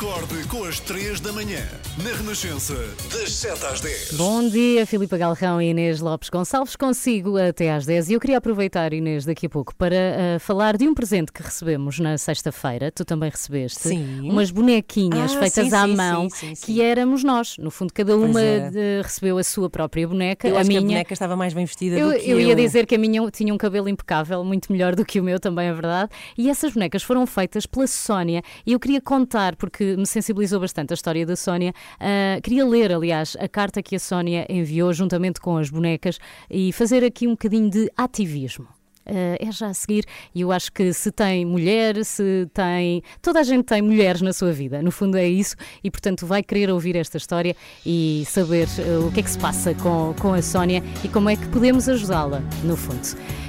Acorde 0.01 0.47
com 0.47 0.63
as 0.63 0.79
3 0.79 1.19
da 1.21 1.31
manhã, 1.33 1.65
na 2.03 2.11
Renascença, 2.15 2.75
das 3.11 3.31
7 3.33 3.65
às 3.65 3.81
10. 3.81 4.11
Bom 4.13 4.47
dia, 4.47 4.85
Filipa 4.85 5.17
Galrão 5.17 5.59
e 5.59 5.69
Inês 5.71 5.99
Lopes 6.01 6.29
Gonçalves. 6.29 6.75
Consigo 6.75 7.35
até 7.37 7.71
às 7.73 7.83
10 7.85 8.09
e 8.09 8.13
eu 8.13 8.19
queria 8.19 8.37
aproveitar, 8.37 8.93
Inês, 8.93 9.25
daqui 9.25 9.47
a 9.47 9.49
pouco, 9.49 9.73
para 9.75 9.95
eh, 9.95 10.37
falar 10.39 10.77
de 10.77 10.87
um 10.87 10.93
presente 10.93 11.31
que 11.31 11.41
recebemos 11.41 11.97
na 11.99 12.15
sexta-feira. 12.17 12.91
Tu 12.91 13.03
também 13.05 13.29
recebeste. 13.31 13.79
Sim. 13.79 14.21
Umas 14.29 14.51
bonequinhas 14.51 15.35
Ah, 15.35 15.39
feitas 15.39 15.67
sim, 15.69 15.73
à 15.75 15.85
sim, 15.87 15.95
mão, 15.95 16.29
sim, 16.29 16.35
sim, 16.49 16.55
sim. 16.55 16.65
que 16.65 16.81
éramos 16.81 17.23
nós. 17.23 17.57
No 17.57 17.71
fundo, 17.71 17.91
cada 17.91 18.15
uma 18.15 18.39
era. 18.41 18.69
de- 18.69 19.01
recebeu 19.01 19.37
a 19.39 19.43
sua 19.43 19.67
própria 19.69 20.07
boneca. 20.07 20.47
Eu 20.47 20.57
a 20.57 20.61
que 20.61 20.65
a 20.65 20.67
minha. 20.67 20.81
boneca 20.81 21.13
estava 21.13 21.35
mais 21.35 21.53
bem 21.53 21.65
vestida 21.65 21.97
Eu, 21.97 22.11
do 22.11 22.19
que 22.19 22.29
eu 22.29 22.39
eu. 22.39 22.47
ia 22.49 22.55
dizer 22.55 22.85
que 22.85 22.93
a 22.93 22.99
minha 22.99 23.31
tinha 23.31 23.51
um 23.53 23.57
cabelo 23.57 23.89
impecável, 23.89 24.43
muito 24.43 24.71
melhor 24.71 24.95
do 24.95 25.03
que 25.03 25.19
o 25.19 25.23
meu, 25.23 25.39
também 25.39 25.67
é 25.67 25.73
verdade. 25.73 26.11
E 26.37 26.49
essas 26.51 26.73
bonecas 26.73 27.01
foram 27.01 27.25
feitas 27.25 27.65
pela 27.65 27.87
Sónia. 27.87 28.43
E 28.65 28.73
eu 28.73 28.79
queria 28.79 29.01
contar, 29.01 29.55
porque 29.55 29.86
me 29.95 30.05
sensibilizou 30.05 30.59
bastante 30.59 30.93
a 30.93 30.95
história 30.95 31.25
da 31.25 31.35
Sónia. 31.35 31.73
ah, 31.99 32.39
queria 32.41 32.65
ler, 32.65 32.91
aliás, 32.91 33.37
a 33.39 33.47
carta 33.47 33.81
que 33.81 33.95
a 33.95 33.99
Sónia 33.99 34.45
enviou 34.49 34.91
juntamente 34.93 35.39
com 35.39 35.57
as 35.57 35.69
bonecas 35.69 36.19
e 36.49 36.73
fazer 36.73 37.03
aqui 37.03 37.27
um 37.27 37.31
bocadinho 37.31 37.69
de 37.69 37.91
ativismo. 37.95 38.67
Ah, 39.07 39.37
é 39.39 39.51
já 39.51 39.67
a 39.67 39.73
seguir, 39.73 40.05
e 40.35 40.41
eu 40.41 40.51
acho 40.51 40.71
que 40.71 40.91
se 40.91 41.11
tem 41.11 41.45
mulher, 41.45 42.03
se 42.03 42.47
tem. 42.53 43.01
Toda 43.21 43.39
a 43.39 43.43
gente 43.43 43.63
tem 43.63 43.81
mulheres 43.81 44.21
na 44.21 44.33
sua 44.33 44.51
vida, 44.51 44.81
no 44.81 44.91
fundo 44.91 45.17
é 45.17 45.27
isso, 45.27 45.55
e 45.83 45.89
portanto 45.89 46.25
vai 46.25 46.43
querer 46.43 46.69
ouvir 46.69 46.95
esta 46.97 47.17
história 47.17 47.55
e 47.85 48.23
saber 48.27 48.67
ah, 48.79 49.05
o 49.05 49.11
que 49.11 49.21
é 49.21 49.23
que 49.23 49.29
se 49.29 49.39
passa 49.39 49.73
com, 49.75 50.13
com 50.19 50.33
a 50.33 50.41
Sónia 50.41 50.83
e 51.03 51.07
como 51.07 51.29
é 51.29 51.35
que 51.35 51.47
podemos 51.47 51.87
ajudá-la, 51.87 52.41
no 52.63 52.75
fundo. 52.75 52.97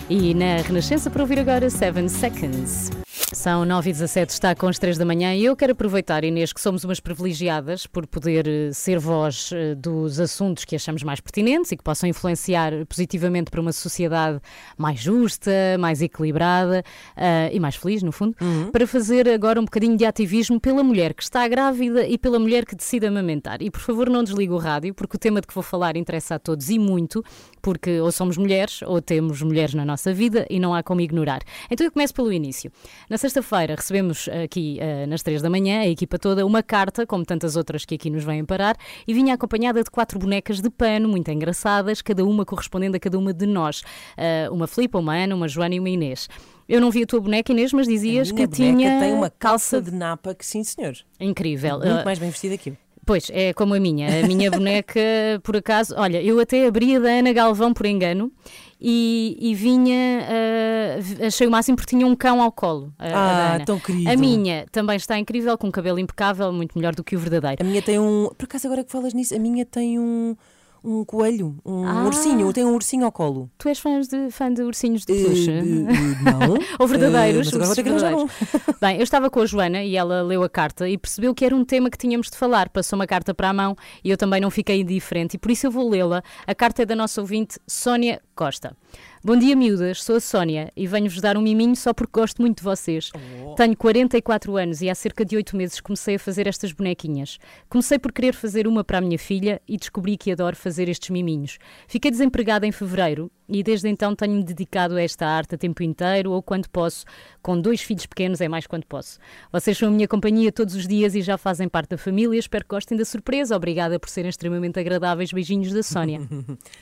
E 0.08 0.32
na 0.32 0.58
Renascença, 0.58 1.10
para 1.10 1.22
ouvir 1.22 1.40
agora 1.40 1.68
7 1.68 2.08
Seconds. 2.08 3.07
São 3.32 3.62
9 3.62 3.90
e 3.90 3.92
17 3.92 4.32
está 4.32 4.54
com 4.54 4.68
as 4.68 4.78
3 4.78 4.96
da 4.96 5.04
manhã 5.04 5.34
e 5.34 5.44
eu 5.44 5.54
quero 5.54 5.72
aproveitar, 5.72 6.24
Inês, 6.24 6.50
que 6.50 6.60
somos 6.60 6.82
umas 6.82 6.98
privilegiadas 6.98 7.86
por 7.86 8.06
poder 8.06 8.48
eh, 8.48 8.72
ser 8.72 8.98
voz 8.98 9.50
eh, 9.52 9.74
dos 9.74 10.18
assuntos 10.18 10.64
que 10.64 10.74
achamos 10.74 11.02
mais 11.02 11.20
pertinentes 11.20 11.70
e 11.70 11.76
que 11.76 11.84
possam 11.84 12.08
influenciar 12.08 12.72
positivamente 12.86 13.50
para 13.50 13.60
uma 13.60 13.72
sociedade 13.72 14.40
mais 14.78 15.00
justa, 15.00 15.50
mais 15.78 16.00
equilibrada 16.00 16.82
eh, 17.14 17.50
e 17.52 17.60
mais 17.60 17.76
feliz, 17.76 18.02
no 18.02 18.12
fundo, 18.12 18.34
para 18.72 18.86
fazer 18.86 19.28
agora 19.28 19.60
um 19.60 19.64
bocadinho 19.64 19.96
de 19.96 20.06
ativismo 20.06 20.58
pela 20.58 20.82
mulher 20.82 21.12
que 21.12 21.22
está 21.22 21.46
grávida 21.46 22.06
e 22.06 22.16
pela 22.16 22.38
mulher 22.38 22.64
que 22.64 22.74
decide 22.74 23.06
amamentar. 23.06 23.60
E 23.60 23.70
por 23.70 23.80
favor, 23.80 24.08
não 24.08 24.24
desligue 24.24 24.52
o 24.52 24.58
rádio, 24.58 24.94
porque 24.94 25.16
o 25.16 25.18
tema 25.18 25.42
de 25.42 25.46
que 25.46 25.54
vou 25.54 25.62
falar 25.62 25.96
interessa 25.96 26.36
a 26.36 26.38
todos 26.38 26.70
e 26.70 26.78
muito, 26.78 27.22
porque 27.60 28.00
ou 28.00 28.10
somos 28.10 28.38
mulheres 28.38 28.80
ou 28.82 29.02
temos 29.02 29.42
mulheres 29.42 29.74
na 29.74 29.84
nossa 29.84 30.14
vida 30.14 30.46
e 30.48 30.58
não 30.58 30.74
há 30.74 30.82
como 30.82 31.02
ignorar. 31.02 31.40
Então 31.70 31.86
eu 31.86 31.92
começo 31.92 32.14
pelo 32.14 32.32
início. 32.32 32.72
Na 33.10 33.17
sexta-feira 33.18 33.74
recebemos 33.74 34.28
aqui 34.44 34.78
eh, 34.80 35.06
nas 35.06 35.22
três 35.22 35.42
da 35.42 35.50
manhã, 35.50 35.80
a 35.80 35.88
equipa 35.88 36.18
toda, 36.18 36.46
uma 36.46 36.62
carta, 36.62 37.06
como 37.06 37.24
tantas 37.24 37.56
outras 37.56 37.84
que 37.84 37.94
aqui 37.96 38.08
nos 38.08 38.24
vêm 38.24 38.44
parar, 38.44 38.76
e 39.06 39.12
vinha 39.12 39.34
acompanhada 39.34 39.82
de 39.82 39.90
quatro 39.90 40.18
bonecas 40.18 40.60
de 40.60 40.70
pano, 40.70 41.08
muito 41.08 41.30
engraçadas, 41.30 42.00
cada 42.00 42.24
uma 42.24 42.44
correspondendo 42.44 42.96
a 42.96 43.00
cada 43.00 43.18
uma 43.18 43.34
de 43.34 43.46
nós. 43.46 43.82
Eh, 44.16 44.48
uma 44.50 44.66
Filipa, 44.66 44.98
uma 44.98 45.14
Ana, 45.14 45.34
uma 45.34 45.48
Joana 45.48 45.74
e 45.74 45.80
uma 45.80 45.90
Inês. 45.90 46.28
Eu 46.68 46.80
não 46.80 46.90
vi 46.90 47.02
a 47.02 47.06
tua 47.06 47.20
boneca, 47.20 47.50
Inês, 47.52 47.72
mas 47.72 47.86
dizias 47.88 48.28
que 48.30 48.46
boneca 48.46 48.54
tinha 48.56 49.00
tem 49.00 49.12
uma 49.12 49.30
calça 49.30 49.80
de 49.80 49.90
napa 49.90 50.34
que 50.34 50.44
sim, 50.46 50.62
senhor. 50.62 50.94
incrível. 51.18 51.78
Muito 51.78 51.86
Eh, 51.88 52.04
mais 52.04 52.18
bem 52.18 52.30
vestida 52.30 52.56
que 52.58 52.70
eu. 52.70 52.76
Pois, 53.08 53.30
é 53.32 53.54
como 53.54 53.72
a 53.72 53.80
minha. 53.80 54.06
A 54.22 54.26
minha 54.26 54.50
boneca, 54.50 55.00
por 55.42 55.56
acaso, 55.56 55.94
olha, 55.96 56.22
eu 56.22 56.38
até 56.38 56.66
abria 56.66 57.00
da 57.00 57.08
Ana 57.08 57.32
Galvão 57.32 57.72
por 57.72 57.86
engano 57.86 58.30
e, 58.78 59.34
e 59.40 59.54
vinha, 59.54 60.26
uh, 60.28 61.26
achei 61.26 61.46
o 61.46 61.50
máximo 61.50 61.74
porque 61.76 61.96
tinha 61.96 62.06
um 62.06 62.14
cão 62.14 62.42
ao 62.42 62.52
colo. 62.52 62.92
A, 62.98 63.06
a 63.06 63.10
Ah, 63.18 63.54
Ana. 63.54 63.64
tão 63.64 63.78
querido. 63.80 64.10
A 64.10 64.14
minha 64.14 64.66
também 64.70 64.96
está 64.98 65.18
incrível, 65.18 65.56
com 65.56 65.68
um 65.68 65.70
cabelo 65.70 65.98
impecável, 65.98 66.52
muito 66.52 66.76
melhor 66.76 66.94
do 66.94 67.02
que 67.02 67.16
o 67.16 67.18
verdadeiro. 67.18 67.56
A 67.62 67.64
minha 67.64 67.80
tem 67.80 67.98
um. 67.98 68.28
Por 68.36 68.44
acaso, 68.44 68.66
agora 68.66 68.84
que 68.84 68.92
falas 68.92 69.14
nisso, 69.14 69.34
a 69.34 69.38
minha 69.38 69.64
tem 69.64 69.98
um, 69.98 70.36
um 70.82 71.04
coelho, 71.04 71.56
um 71.64 71.84
Ah. 71.86 72.04
ursinho. 72.04 72.52
Tem 72.52 72.64
um 72.64 72.74
ursinho 72.74 73.04
ao 73.04 73.12
colo. 73.12 73.50
Tu 73.58 73.68
és 73.68 73.78
fã 73.78 74.00
de, 74.00 74.30
fã 74.30 74.52
de 74.52 74.62
ursinhos 74.62 75.04
de 75.04 75.12
Eh, 75.12 75.22
peluche? 75.22 75.50
eh, 75.50 75.62
não. 76.22 76.58
Ou 76.78 76.86
verdadeiros? 76.86 77.46
Mas 77.46 77.54
agora 77.54 77.66
vou 77.66 77.74
ter 77.76 77.82
que 77.82 77.90
ursos 77.90 78.02
arranjar 78.04 78.22
um. 78.22 78.26
verdadeiros. 78.26 78.80
Bem, 78.80 78.96
eu 78.96 79.02
estava 79.02 79.30
com 79.30 79.40
a 79.40 79.46
Joana 79.46 79.82
e 79.82 79.96
ela 79.96 80.22
leu 80.22 80.42
a 80.42 80.48
carta 80.48 80.88
e 80.88 80.96
percebeu 80.96 81.34
que 81.34 81.44
era 81.44 81.54
um 81.54 81.64
tema 81.64 81.90
que 81.90 81.98
tínhamos 81.98 82.30
de 82.30 82.36
falar. 82.36 82.68
Passou 82.68 82.98
uma 82.98 83.06
carta 83.06 83.34
para 83.34 83.48
a 83.48 83.52
mão 83.52 83.76
e 84.04 84.10
eu 84.10 84.16
também 84.16 84.40
não 84.40 84.50
fiquei 84.50 84.80
indiferente 84.80 85.34
e 85.34 85.38
por 85.38 85.50
isso 85.50 85.66
eu 85.66 85.70
vou 85.70 85.88
lê-la. 85.88 86.22
A 86.46 86.54
carta 86.54 86.82
é 86.82 86.86
da 86.86 86.94
nossa 86.96 87.20
ouvinte 87.20 87.58
Sónia 87.66 88.20
Costa. 88.34 88.76
Bom 89.24 89.36
dia, 89.36 89.56
miúdas. 89.56 90.04
Sou 90.04 90.14
a 90.14 90.20
Sónia 90.20 90.72
e 90.76 90.86
venho-vos 90.86 91.20
dar 91.20 91.36
um 91.36 91.42
miminho 91.42 91.74
só 91.74 91.92
porque 91.92 92.20
gosto 92.20 92.40
muito 92.40 92.58
de 92.58 92.62
vocês. 92.62 93.10
Tenho 93.56 93.76
44 93.76 94.56
anos 94.56 94.80
e 94.80 94.88
há 94.88 94.94
cerca 94.94 95.24
de 95.24 95.34
8 95.34 95.56
meses 95.56 95.80
comecei 95.80 96.14
a 96.14 96.18
fazer 96.20 96.46
estas 96.46 96.70
bonequinhas. 96.70 97.36
Comecei 97.68 97.98
por 97.98 98.12
querer 98.12 98.32
fazer 98.32 98.68
uma 98.68 98.84
para 98.84 98.98
a 98.98 99.00
minha 99.00 99.18
filha 99.18 99.60
e 99.66 99.76
descobri 99.76 100.16
que 100.16 100.30
adoro 100.30 100.54
fazer 100.54 100.88
estes 100.88 101.10
miminhos. 101.10 101.58
Fiquei 101.88 102.12
desempregada 102.12 102.64
em 102.64 102.70
fevereiro 102.70 103.28
e 103.48 103.62
desde 103.62 103.88
então 103.88 104.14
tenho-me 104.14 104.44
dedicado 104.44 104.96
a 104.96 105.02
esta 105.02 105.26
arte 105.26 105.54
a 105.54 105.58
tempo 105.58 105.82
inteiro 105.82 106.32
ou 106.32 106.42
quando 106.42 106.68
posso. 106.68 107.04
Com 107.40 107.60
dois 107.60 107.80
filhos 107.80 108.06
pequenos 108.06 108.40
é 108.40 108.48
mais 108.48 108.66
quando 108.66 108.84
posso. 108.84 109.18
Vocês 109.50 109.76
são 109.78 109.88
a 109.88 109.90
minha 109.90 110.06
companhia 110.06 110.52
todos 110.52 110.74
os 110.74 110.86
dias 110.86 111.14
e 111.14 111.22
já 111.22 111.38
fazem 111.38 111.68
parte 111.68 111.90
da 111.90 111.98
família. 111.98 112.38
Espero 112.38 112.64
que 112.64 112.74
gostem 112.74 112.98
da 112.98 113.04
surpresa. 113.04 113.56
Obrigada 113.56 113.98
por 113.98 114.08
serem 114.08 114.28
extremamente 114.28 114.78
agradáveis. 114.78 115.32
Beijinhos 115.32 115.72
da 115.72 115.82
Sónia. 115.82 116.20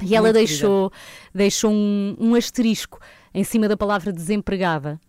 E 0.02 0.14
ela 0.14 0.28
Muito 0.28 0.36
deixou, 0.36 0.92
deixou 1.34 1.70
um, 1.70 2.16
um 2.18 2.34
asterisco 2.34 3.00
em 3.32 3.44
cima 3.44 3.68
da 3.68 3.76
palavra 3.76 4.12
desempregada 4.12 5.00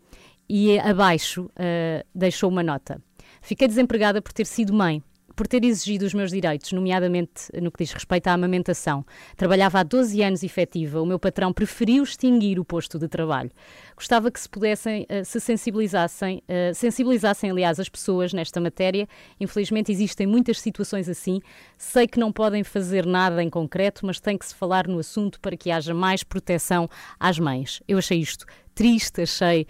e 0.49 0.79
abaixo 0.79 1.49
ah, 1.55 2.03
deixou 2.13 2.49
uma 2.49 2.63
nota. 2.63 3.01
Fiquei 3.41 3.67
desempregada 3.67 4.21
por 4.21 4.33
ter 4.33 4.45
sido 4.45 4.73
mãe, 4.73 5.01
por 5.37 5.47
ter 5.47 5.63
exigido 5.63 6.03
os 6.03 6.15
meus 6.15 6.31
direitos, 6.31 6.71
nomeadamente 6.71 7.43
no 7.61 7.71
que 7.71 7.83
diz 7.83 7.93
respeito 7.93 8.27
à 8.27 8.33
amamentação. 8.33 9.05
Trabalhava 9.37 9.79
há 9.79 9.83
12 9.83 10.21
anos 10.23 10.41
efetiva, 10.41 10.99
o 10.99 11.05
meu 11.05 11.19
patrão 11.19 11.53
preferiu 11.53 12.03
extinguir 12.03 12.59
o 12.59 12.65
posto 12.65 12.97
de 12.97 13.07
trabalho. 13.07 13.51
Gostava 13.95 14.31
que 14.31 14.39
se 14.39 14.49
pudessem, 14.49 15.05
ah, 15.07 15.23
se 15.23 15.39
sensibilizassem, 15.39 16.41
ah, 16.49 16.73
sensibilizassem, 16.73 17.51
aliás, 17.51 17.79
as 17.79 17.87
pessoas 17.87 18.33
nesta 18.33 18.59
matéria. 18.59 19.07
Infelizmente 19.39 19.91
existem 19.91 20.25
muitas 20.25 20.59
situações 20.59 21.07
assim. 21.07 21.39
Sei 21.77 22.07
que 22.07 22.19
não 22.19 22.31
podem 22.31 22.63
fazer 22.63 23.05
nada 23.05 23.43
em 23.43 23.49
concreto, 23.49 24.07
mas 24.07 24.19
tem 24.19 24.39
que 24.39 24.45
se 24.45 24.55
falar 24.55 24.87
no 24.87 24.97
assunto 24.97 25.39
para 25.39 25.55
que 25.55 25.69
haja 25.69 25.93
mais 25.93 26.23
proteção 26.23 26.89
às 27.19 27.37
mães. 27.37 27.79
Eu 27.87 27.99
achei 27.99 28.19
isto 28.19 28.45
triste, 28.73 29.21
achei 29.21 29.67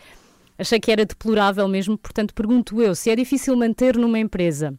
Achei 0.60 0.80
que 0.80 0.92
era 0.92 1.06
deplorável 1.06 1.68
mesmo, 1.68 1.96
portanto, 1.96 2.34
pergunto 2.34 2.82
eu: 2.82 2.96
se 2.96 3.12
é 3.12 3.16
difícil 3.16 3.56
manter 3.56 3.96
numa 3.96 4.18
empresa 4.18 4.74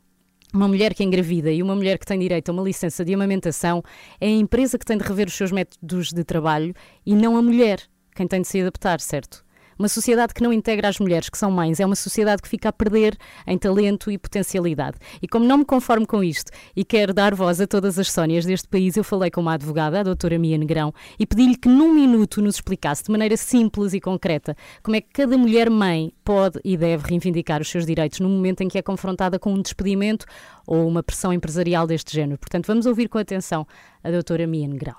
uma 0.53 0.69
mulher 0.69 0.95
que 0.95 1.05
engravida 1.05 1.51
e 1.51 1.63
uma 1.63 1.75
mulher 1.75 1.99
que 1.99 2.07
tem 2.07 2.19
direito 2.19 2.49
a 2.49 2.53
uma 2.53 2.63
licença 2.63 3.05
de 3.05 3.15
amamentação, 3.15 3.83
é 4.21 4.27
a 4.27 4.31
empresa 4.31 4.79
que 4.79 4.85
tem 4.85 4.97
de 4.97 5.05
rever 5.05 5.27
os 5.29 5.35
seus 5.35 5.53
métodos 5.53 6.13
de 6.13 6.25
trabalho 6.25 6.75
e 7.05 7.15
não 7.15 7.37
a 7.37 7.43
mulher 7.43 7.81
quem 8.19 8.27
tem 8.27 8.43
de 8.43 8.49
se 8.49 8.61
adaptar, 8.61 9.01
certo? 9.01 9.45
Uma 9.79 9.89
sociedade 9.89 10.35
que 10.35 10.43
não 10.43 10.53
integra 10.53 10.89
as 10.89 10.99
mulheres 10.99 11.29
que 11.29 11.39
são 11.39 11.53
mães 11.53 11.79
é 11.79 11.87
uma 11.87 11.95
sociedade 11.95 12.43
que 12.43 12.49
fica 12.49 12.71
a 12.71 12.73
perder 12.73 13.17
em 13.47 13.57
talento 13.57 14.11
e 14.11 14.19
potencialidade. 14.19 14.99
E 15.23 15.29
como 15.29 15.45
não 15.45 15.59
me 15.59 15.65
conformo 15.65 16.05
com 16.05 16.25
isto 16.25 16.51
e 16.75 16.85
quero 16.85 17.15
dar 17.15 17.33
voz 17.33 17.61
a 17.61 17.67
todas 17.67 17.97
as 17.97 18.11
Sónias 18.11 18.45
deste 18.45 18.67
país, 18.67 18.97
eu 18.97 19.05
falei 19.05 19.31
com 19.31 19.41
uma 19.41 19.55
advogada, 19.55 20.01
a 20.01 20.03
doutora 20.03 20.37
Mia 20.37 20.59
Negrão, 20.59 20.93
e 21.17 21.25
pedi-lhe 21.25 21.57
que 21.57 21.69
num 21.69 21.95
minuto 21.95 22.43
nos 22.43 22.57
explicasse 22.57 23.05
de 23.05 23.13
maneira 23.13 23.37
simples 23.37 23.95
e 23.95 24.01
concreta 24.01 24.57
como 24.83 24.97
é 24.97 25.01
que 25.01 25.11
cada 25.13 25.39
mulher 25.39 25.71
mãe 25.71 26.13
pode 26.25 26.59
e 26.65 26.77
deve 26.77 27.07
reivindicar 27.09 27.61
os 27.61 27.71
seus 27.71 27.87
direitos 27.87 28.19
no 28.19 28.29
momento 28.29 28.63
em 28.63 28.69
que 28.69 28.79
é 28.79 28.83
confrontada 28.83 29.39
com 29.39 29.55
um 29.55 29.63
despedimento 29.63 30.27
ou 30.67 30.89
uma 30.89 31.05
pressão 31.05 31.33
empresarial 31.33 31.87
deste 31.87 32.13
género. 32.13 32.39
Portanto, 32.39 32.67
vamos 32.67 32.85
ouvir 32.85 33.09
com 33.09 33.19
atenção 33.19 33.65
a 34.03 34.11
doutora 34.11 34.45
Mia 34.45 34.67
Negrão. 34.67 34.97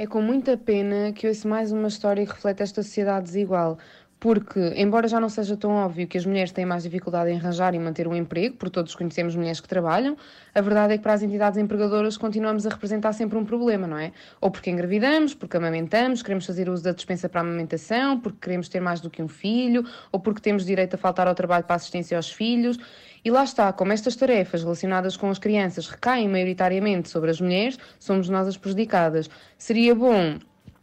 É 0.00 0.06
com 0.06 0.22
muita 0.22 0.56
pena 0.56 1.12
que 1.12 1.28
ouço 1.28 1.46
mais 1.46 1.70
uma 1.72 1.88
história 1.88 2.24
que 2.24 2.32
reflete 2.32 2.62
esta 2.62 2.82
sociedade 2.82 3.26
desigual. 3.26 3.76
Porque, 4.20 4.74
embora 4.76 5.08
já 5.08 5.18
não 5.18 5.30
seja 5.30 5.56
tão 5.56 5.70
óbvio 5.70 6.06
que 6.06 6.18
as 6.18 6.26
mulheres 6.26 6.52
têm 6.52 6.66
mais 6.66 6.82
dificuldade 6.82 7.30
em 7.30 7.38
arranjar 7.38 7.74
e 7.74 7.78
manter 7.78 8.06
um 8.06 8.14
emprego, 8.14 8.54
porque 8.56 8.74
todos 8.74 8.94
conhecemos 8.94 9.34
mulheres 9.34 9.60
que 9.60 9.66
trabalham, 9.66 10.14
a 10.54 10.60
verdade 10.60 10.92
é 10.92 10.98
que 10.98 11.02
para 11.02 11.14
as 11.14 11.22
entidades 11.22 11.58
empregadoras 11.58 12.18
continuamos 12.18 12.66
a 12.66 12.68
representar 12.68 13.14
sempre 13.14 13.38
um 13.38 13.46
problema, 13.46 13.86
não 13.86 13.96
é? 13.96 14.12
Ou 14.38 14.50
porque 14.50 14.68
engravidamos, 14.70 15.32
porque 15.32 15.56
amamentamos, 15.56 16.22
queremos 16.22 16.44
fazer 16.44 16.68
uso 16.68 16.84
da 16.84 16.92
dispensa 16.92 17.30
para 17.30 17.40
a 17.40 17.44
amamentação, 17.44 18.20
porque 18.20 18.36
queremos 18.42 18.68
ter 18.68 18.80
mais 18.80 19.00
do 19.00 19.08
que 19.08 19.22
um 19.22 19.28
filho, 19.28 19.86
ou 20.12 20.20
porque 20.20 20.42
temos 20.42 20.66
direito 20.66 20.94
a 20.94 20.98
faltar 20.98 21.26
ao 21.26 21.34
trabalho 21.34 21.64
para 21.64 21.76
assistência 21.76 22.18
aos 22.18 22.30
filhos. 22.30 22.78
E 23.24 23.30
lá 23.30 23.42
está, 23.42 23.72
como 23.72 23.90
estas 23.92 24.16
tarefas 24.16 24.62
relacionadas 24.62 25.16
com 25.16 25.30
as 25.30 25.38
crianças 25.38 25.88
recaem 25.88 26.28
maioritariamente 26.28 27.08
sobre 27.08 27.30
as 27.30 27.40
mulheres, 27.40 27.78
somos 27.98 28.28
nós 28.28 28.46
as 28.46 28.58
prejudicadas. 28.58 29.30
Seria 29.56 29.94
bom 29.94 30.38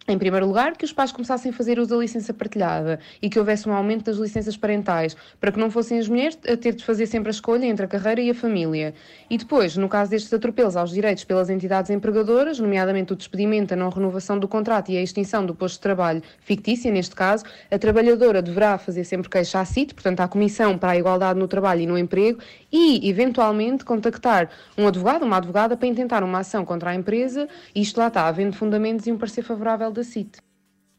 em 0.08 0.18
primeiro 0.18 0.48
lugar, 0.48 0.78
que 0.78 0.86
os 0.86 0.94
pais 0.94 1.12
começassem 1.12 1.52
a 1.52 1.54
fazer 1.54 1.80
uso 1.80 1.90
da 1.90 1.98
licença 1.98 2.34
partilhada 2.34 3.00
e 3.22 3.30
que 3.30 3.38
houvesse 3.38 3.68
um 3.68 3.74
aumento 3.74 4.06
das 4.06 4.16
licenças 4.16 4.56
parentais, 4.56 5.18
para 5.40 5.52
que 5.52 5.60
não 5.60 5.70
fossem 5.70 6.00
as 6.00 6.08
mulheres 6.08 6.40
a 6.48 6.56
ter 6.56 6.74
de 6.74 6.84
fazer 6.86 7.06
sempre 7.08 7.30
a 7.30 7.32
escolha 7.32 7.66
entre 7.66 7.86
a 7.86 7.88
carreira 7.90 8.22
e 8.22 8.30
a 8.30 8.34
família. 8.34 8.94
E 9.30 9.38
depois, 9.38 9.76
no 9.76 9.90
caso 9.90 10.12
destes 10.12 10.34
atropelos 10.34 10.78
aos 10.78 10.92
direitos 10.92 11.26
pelas 11.26 11.50
entidades 11.50 11.92
empregadoras, 11.92 12.58
nomeadamente 12.58 13.12
o 13.12 13.16
despedimento, 13.18 13.74
a 13.74 13.78
não 13.78 13.90
renovação 13.90 14.40
do 14.40 14.48
contrato 14.48 14.90
e 14.90 14.98
a 14.98 15.02
extinção 15.02 15.46
do 15.46 15.54
posto 15.54 15.76
de 15.76 15.82
trabalho 15.82 16.24
fictícia, 16.40 16.90
neste 16.90 17.14
caso, 17.14 17.44
a 17.70 17.78
trabalhadora 17.78 18.42
deverá 18.42 18.78
fazer 18.78 19.04
sempre 19.04 19.30
queixa 19.30 19.60
à 19.60 19.66
CIT, 19.66 19.94
portanto 19.94 20.22
à 20.22 20.28
Comissão 20.28 20.78
para 20.78 20.92
a 20.92 20.98
Igualdade 20.98 21.38
no 21.38 21.48
Trabalho 21.50 21.82
e 21.82 21.86
no 21.86 21.98
Emprego, 21.98 22.40
e, 22.72 23.10
eventualmente, 23.10 23.84
contactar 23.84 24.50
um 24.78 24.88
advogado, 24.88 25.24
uma 25.24 25.38
advogada, 25.38 25.76
para 25.76 25.88
intentar 25.88 26.24
uma 26.24 26.40
ação 26.40 26.64
contra 26.64 26.92
a 26.92 26.96
empresa, 26.96 27.50
isto 27.76 27.98
lá 27.98 28.08
está, 28.08 28.28
havendo 28.28 28.56
fundamentos 28.56 29.06
e 29.08 29.12
um 29.12 29.18
parecer 29.18 29.42
favorável 29.42 29.92
da 29.98 30.04
CIT. 30.04 30.38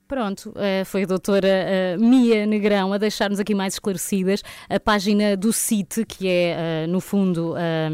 Pronto, 0.09 0.55
eh, 0.57 0.85
foi 0.87 1.03
a 1.03 1.07
doutora 1.07 1.47
eh, 1.47 1.97
Mia 1.99 2.47
Negrão 2.47 2.95
a 2.95 2.99
deixar-nos 2.99 3.39
aqui 3.39 3.55
mais 3.55 3.75
esclarecidas 3.75 4.43
a 4.69 4.81
página 4.81 5.37
do 5.37 5.53
CIT, 5.53 6.07
que 6.07 6.27
é, 6.27 6.57
eh, 6.85 6.87
no 6.87 6.99
fundo, 6.99 7.55
eh, 7.59 7.91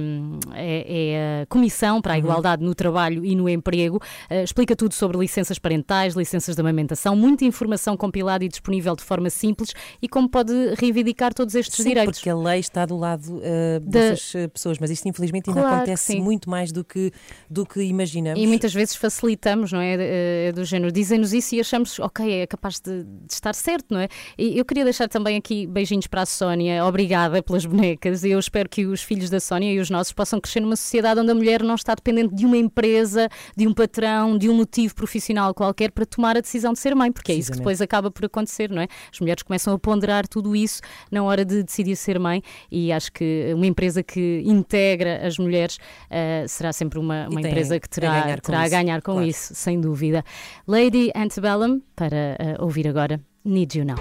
é, 0.55 1.11
é 1.11 1.43
a 1.43 1.47
Comissão 1.47 2.01
para 2.01 2.15
a 2.15 2.19
Igualdade 2.19 2.63
no 2.63 2.73
Trabalho 2.73 3.25
e 3.25 3.35
no 3.35 3.49
Emprego. 3.49 4.01
Explica 4.31 4.77
tudo 4.77 4.95
sobre 4.95 5.19
licenças 5.19 5.59
parentais, 5.59 6.15
licenças 6.15 6.55
de 6.55 6.61
amamentação, 6.61 7.17
muita 7.17 7.45
informação 7.45 7.97
compilada 7.97 8.45
e 8.45 8.49
disponível 8.49 8.95
de 8.95 9.03
forma 9.03 9.29
simples 9.29 9.73
e 10.01 10.09
como 10.09 10.29
pode 10.29 10.53
reivindicar 10.77 11.35
todos 11.35 11.55
estes 11.57 11.77
Sim, 11.77 11.89
direitos. 11.89 12.19
porque 12.21 12.31
a 12.31 12.37
lei 12.37 12.61
está 12.61 12.87
do 12.87 12.97
lado 12.97 13.39
uh, 13.39 13.81
dessas 13.81 14.35
uh, 14.35 14.49
pessoas, 14.51 14.79
mas 14.79 14.91
isso 14.91 15.09
infelizmente 15.09 15.51
ainda 15.51 15.61
Claro 15.61 15.77
acontece 15.79 16.21
muito 16.21 16.49
mais 16.49 16.71
do 16.71 16.85
que, 16.85 17.11
do 17.51 17.67
que 17.67 17.83
imaginamos. 17.83 18.41
E 18.41 18.47
muitas 18.47 18.73
vezes 18.73 18.95
facilitamos, 18.95 19.73
não 19.73 19.81
é? 19.81 19.97
Eh, 19.99 20.53
Do 20.53 20.65
género, 20.65 20.93
dizem-nos 20.93 21.33
isso 21.33 21.55
e 21.55 21.61
achamos, 21.61 21.99
ok, 22.05 22.31
é 22.43 22.47
capaz 22.47 22.81
de, 22.81 23.05
de 23.05 23.33
estar 23.33 23.55
certo, 23.55 23.87
não 23.91 24.01
é? 24.01 24.09
E 24.39 24.59
eu 24.59 24.65
queria 24.65 24.85
deixar 24.85 25.09
também 25.09 25.37
aqui 25.37 25.67
beijinhos 25.67 26.07
para 26.07 26.23
a 26.23 26.27
Sónia, 26.27 26.85
obrigada 26.85 27.43
pelas 27.43 27.65
bonecas. 27.67 28.25
Eu 28.25 28.39
espero 28.39 28.69
que 28.69 28.87
os 28.87 29.03
filhos 29.03 29.31
da 29.31 29.41
Sónia 29.41 29.73
e 29.73 29.79
os 29.79 29.91
nossos 29.91 30.13
possam 30.13 30.41
crescer 30.41 30.61
numa 30.61 30.77
sociedade 30.77 31.21
onde 31.21 31.31
a 31.31 31.35
mulher 31.35 31.63
não 31.63 31.75
está 31.75 31.95
dependente 31.95 32.35
de 32.35 32.45
uma 32.47 32.57
empresa, 32.57 33.29
de 33.57 33.67
um 33.67 33.73
patrão, 33.75 34.37
de 34.37 34.49
um 34.49 34.55
motivo 34.55 34.95
profissional 34.95 35.53
qualquer 35.55 35.91
para 35.91 36.05
tomar 36.07 36.37
a 36.37 36.41
decisão 36.41 36.73
de 36.73 36.79
ser 36.79 36.95
mãe, 36.95 37.11
porque 37.13 37.33
é 37.33 37.35
isso 37.35 37.51
que 37.53 37.59
depois 37.59 37.81
acaba 37.81 38.11
por 38.11 38.25
acontecer, 38.27 38.71
não 38.71 38.83
é? 38.83 38.89
As 39.13 39.21
mulheres 39.21 39.43
começam 39.43 39.73
a 39.75 39.79
ponderar 39.79 40.27
tudo 40.29 40.55
isso 40.55 40.81
na 41.11 41.23
hora 41.23 41.45
de 41.45 41.63
decidir 41.63 41.97
ser 41.97 42.19
mãe 42.19 42.43
e 42.71 42.93
acho 42.93 43.13
que 43.13 43.53
uma 43.55 43.67
empresa 43.67 44.03
que 44.03 44.43
integra 44.45 45.27
as 45.27 45.39
mulheres 45.39 45.79
eh, 46.11 46.45
será 46.49 46.73
sempre 46.73 46.99
uma, 46.99 47.29
uma 47.29 47.41
empresa 47.41 47.77
a- 47.77 47.81
que 47.81 47.87
a 47.87 47.89
terá, 47.89 48.21
ganhar 48.21 48.41
com 48.41 48.47
terá 48.47 48.61
a 48.61 48.65
isso, 48.67 48.71
ganhar 48.71 49.03
com 49.03 49.13
claro. 49.13 49.27
isso, 49.27 49.55
sem 49.55 49.81
dúvida. 49.81 50.25
Lady 50.67 51.11
Antebellum, 51.15 51.81
para 51.95 52.37
eh, 52.39 52.57
ouvir 52.59 52.89
agora, 52.89 53.21
Need 53.45 53.79
You 53.79 53.85
Now. 53.85 53.97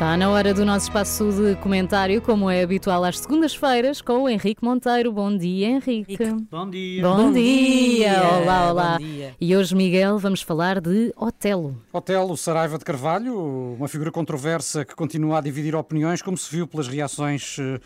Está 0.00 0.16
na 0.16 0.30
hora 0.30 0.54
do 0.54 0.64
nosso 0.64 0.86
espaço 0.86 1.30
de 1.30 1.56
comentário, 1.56 2.22
como 2.22 2.48
é 2.48 2.62
habitual 2.62 3.04
às 3.04 3.18
segundas-feiras, 3.18 4.00
com 4.00 4.22
o 4.22 4.28
Henrique 4.30 4.64
Monteiro. 4.64 5.12
Bom 5.12 5.36
dia, 5.36 5.66
Henrique. 5.68 6.16
Bom 6.50 6.70
dia. 6.70 7.02
Bom, 7.02 7.16
Bom 7.16 7.32
dia. 7.32 8.10
dia. 8.10 8.22
Olá, 8.40 8.70
olá. 8.70 8.92
Bom 8.98 9.04
dia. 9.04 9.34
E 9.38 9.54
hoje, 9.54 9.74
Miguel, 9.74 10.18
vamos 10.18 10.40
falar 10.40 10.80
de 10.80 11.12
Otelo. 11.16 11.76
Otelo 11.92 12.34
Saraiva 12.36 12.78
de 12.78 12.84
Carvalho, 12.84 13.74
uma 13.76 13.88
figura 13.88 14.10
controversa 14.10 14.86
que 14.86 14.94
continua 14.94 15.38
a 15.38 15.40
dividir 15.42 15.74
opiniões, 15.76 16.22
como 16.22 16.38
se 16.38 16.50
viu 16.50 16.66
pelas 16.66 16.88
reações 16.88 17.58
eh, 17.58 17.78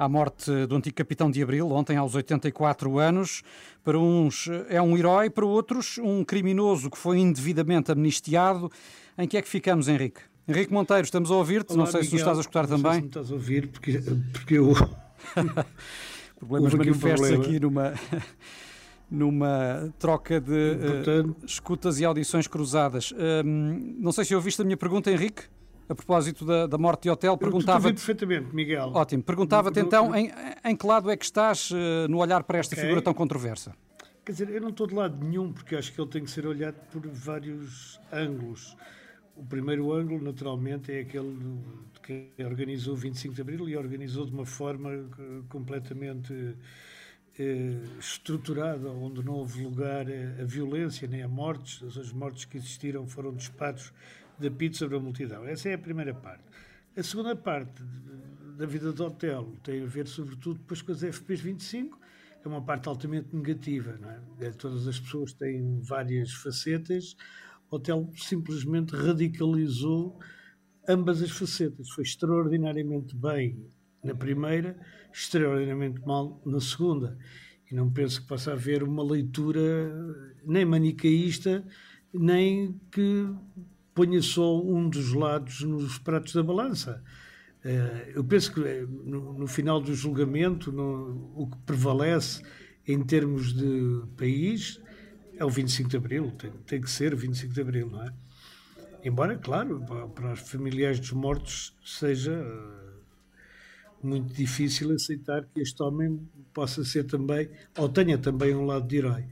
à 0.00 0.08
morte 0.08 0.50
do 0.66 0.76
antigo 0.76 0.96
capitão 0.96 1.30
de 1.30 1.42
Abril, 1.42 1.70
ontem 1.72 1.94
aos 1.98 2.14
84 2.14 2.98
anos. 2.98 3.42
Para 3.84 3.98
uns 3.98 4.48
é 4.70 4.80
um 4.80 4.96
herói, 4.96 5.28
para 5.28 5.44
outros 5.44 5.98
um 5.98 6.24
criminoso 6.24 6.88
que 6.88 6.96
foi 6.96 7.18
indevidamente 7.18 7.92
amnistiado. 7.92 8.72
Em 9.18 9.28
que 9.28 9.36
é 9.36 9.42
que 9.42 9.48
ficamos, 9.48 9.88
Henrique? 9.88 10.22
Henrique 10.48 10.72
Monteiro, 10.72 11.04
estamos 11.04 11.30
a 11.30 11.34
ouvir-te, 11.34 11.76
não 11.76 11.84
sei 11.84 12.02
se 12.02 12.06
nos 12.06 12.12
Miguel. 12.12 12.18
estás 12.18 12.38
a 12.38 12.40
escutar 12.40 12.66
não 12.66 12.80
também. 12.80 12.92
Sei 12.92 12.98
se 12.98 13.02
me 13.02 13.08
estás 13.08 13.30
a 13.30 13.34
ouvir, 13.34 13.68
porque, 13.68 14.02
porque 14.32 14.54
eu. 14.54 14.72
Problemas 16.38 16.72
Houve 16.72 16.76
aqui 16.76 16.90
um 16.90 16.94
manifestos 16.94 17.28
problema. 17.28 17.44
aqui 17.44 17.60
numa, 17.60 17.94
numa 19.10 19.94
troca 19.98 20.40
de 20.40 20.54
eh, 20.54 21.44
escutas 21.44 22.00
e 22.00 22.06
audições 22.06 22.46
cruzadas. 22.46 23.12
Hum, 23.44 23.96
não 23.98 24.12
sei 24.12 24.24
se 24.24 24.34
ouviste 24.34 24.62
a 24.62 24.64
minha 24.64 24.78
pergunta, 24.78 25.10
Henrique, 25.10 25.42
a 25.90 25.94
propósito 25.94 26.44
da, 26.44 26.68
da 26.68 26.78
morte 26.78 27.02
de 27.02 27.10
hotel. 27.10 27.32
Eu 27.32 27.36
te 27.36 27.40
Perguntava 27.40 27.88
ouvi 27.88 27.94
perfeitamente, 27.94 28.54
Miguel. 28.54 28.92
Ótimo. 28.94 29.22
Perguntava-te 29.24 29.80
então 29.80 30.14
em, 30.14 30.30
em 30.64 30.76
que 30.76 30.86
lado 30.86 31.10
é 31.10 31.16
que 31.16 31.24
estás 31.24 31.70
eh, 31.74 32.06
no 32.08 32.18
olhar 32.18 32.44
para 32.44 32.58
esta 32.58 32.74
Ok. 32.74 32.82
figura 32.82 33.02
tão 33.02 33.12
controversa? 33.12 33.74
Quer 34.24 34.32
dizer, 34.32 34.50
eu 34.50 34.60
não 34.60 34.68
estou 34.68 34.86
de 34.86 34.94
lado 34.94 35.24
nenhum, 35.24 35.52
porque 35.52 35.74
acho 35.74 35.92
que 35.92 36.00
ele 36.00 36.08
tem 36.08 36.22
que 36.22 36.30
ser 36.30 36.46
olhado 36.46 36.76
por 36.92 37.04
vários 37.08 38.00
ângulos. 38.12 38.76
O 39.34 39.44
primeiro 39.44 39.92
ângulo, 39.92 40.22
naturalmente, 40.22 40.92
é 40.92 41.00
aquele 41.00 41.34
de 41.92 42.00
quem 42.00 42.30
organizou 42.46 42.94
o 42.94 42.96
25 42.96 43.34
de 43.34 43.40
Abril 43.40 43.68
e 43.68 43.76
organizou 43.76 44.24
de 44.24 44.32
uma 44.32 44.46
forma 44.46 44.92
eh, 44.92 45.42
completamente 45.48 46.54
eh, 47.36 47.74
estruturada, 47.98 48.88
onde 48.90 49.24
não 49.24 49.32
houve 49.32 49.64
lugar 49.64 50.06
a, 50.06 50.42
a 50.42 50.44
violência 50.44 51.08
nem 51.08 51.22
a 51.22 51.28
mortes. 51.28 51.82
As, 51.82 51.96
as 51.96 52.12
mortes 52.12 52.44
que 52.44 52.58
existiram 52.58 53.08
foram 53.08 53.34
disparos 53.34 53.92
da 54.40 54.50
pizza 54.50 54.80
sobre 54.80 54.96
a 54.96 55.00
multidão. 55.00 55.44
Essa 55.46 55.68
é 55.68 55.74
a 55.74 55.78
primeira 55.78 56.14
parte. 56.14 56.44
A 56.96 57.02
segunda 57.02 57.36
parte 57.36 57.82
da 58.56 58.66
vida 58.66 58.92
do 58.92 59.04
hotel 59.04 59.56
tem 59.62 59.82
a 59.82 59.86
ver, 59.86 60.06
sobretudo, 60.06 60.58
depois 60.58 60.82
com 60.82 60.92
as 60.92 61.02
FPs 61.02 61.40
25. 61.40 62.00
É 62.42 62.48
uma 62.48 62.62
parte 62.62 62.88
altamente 62.88 63.34
negativa, 63.36 63.98
não 64.00 64.10
é? 64.10 64.20
É, 64.40 64.50
Todas 64.50 64.88
as 64.88 64.98
pessoas 64.98 65.32
têm 65.34 65.80
várias 65.82 66.32
facetas. 66.32 67.16
O 67.70 67.76
hotel 67.76 68.10
simplesmente 68.16 68.96
radicalizou 68.96 70.18
ambas 70.88 71.22
as 71.22 71.30
facetas. 71.30 71.90
Foi 71.90 72.02
extraordinariamente 72.02 73.14
bem 73.14 73.66
na 74.02 74.14
primeira, 74.14 74.78
extraordinariamente 75.12 76.00
mal 76.06 76.40
na 76.46 76.60
segunda. 76.60 77.16
E 77.70 77.74
não 77.74 77.90
penso 77.90 78.22
que 78.22 78.26
possa 78.26 78.52
haver 78.52 78.82
uma 78.82 79.02
leitura 79.02 79.62
nem 80.44 80.64
manicaísta, 80.64 81.64
nem 82.12 82.80
que 82.90 83.28
ponha 83.94 84.22
só 84.22 84.60
um 84.62 84.88
dos 84.88 85.12
lados 85.12 85.62
nos 85.62 85.98
pratos 85.98 86.32
da 86.34 86.42
balança. 86.42 87.02
Eh, 87.64 88.12
eu 88.14 88.24
penso 88.24 88.52
que 88.54 88.60
eh, 88.62 88.86
no, 89.04 89.46
final 89.46 89.80
do 89.80 89.94
julgamento, 89.94 90.72
no- 90.72 91.32
o 91.36 91.46
que 91.50 91.58
prevalece 91.66 92.42
em 92.86 93.02
termos 93.04 93.52
de 93.52 94.02
país 94.16 94.80
é 95.36 95.44
o 95.44 95.50
25 95.50 95.90
de 95.90 95.96
Abril, 95.96 96.30
tem, 96.32 96.50
tem 96.66 96.80
que 96.80 96.90
ser 96.90 97.14
25 97.14 97.52
de 97.54 97.60
Abril, 97.60 97.90
não 97.90 98.02
é? 98.04 98.12
Embora, 99.04 99.36
claro, 99.38 99.80
para, 99.86 100.08
para 100.08 100.32
os 100.34 100.40
familiares 100.40 101.00
dos 101.00 101.12
mortos 101.12 101.76
seja 101.84 102.32
eh, 102.32 103.00
muito 104.02 104.32
difícil 104.32 104.92
aceitar 104.92 105.44
que 105.46 105.60
este 105.60 105.82
homem 105.82 106.18
possa 106.54 106.84
ser 106.84 107.04
também, 107.04 107.50
ou 107.76 107.88
tenha 107.88 108.16
também 108.18 108.54
um 108.54 108.64
lado 108.64 108.86
de 108.86 108.96
herói. 108.96 109.24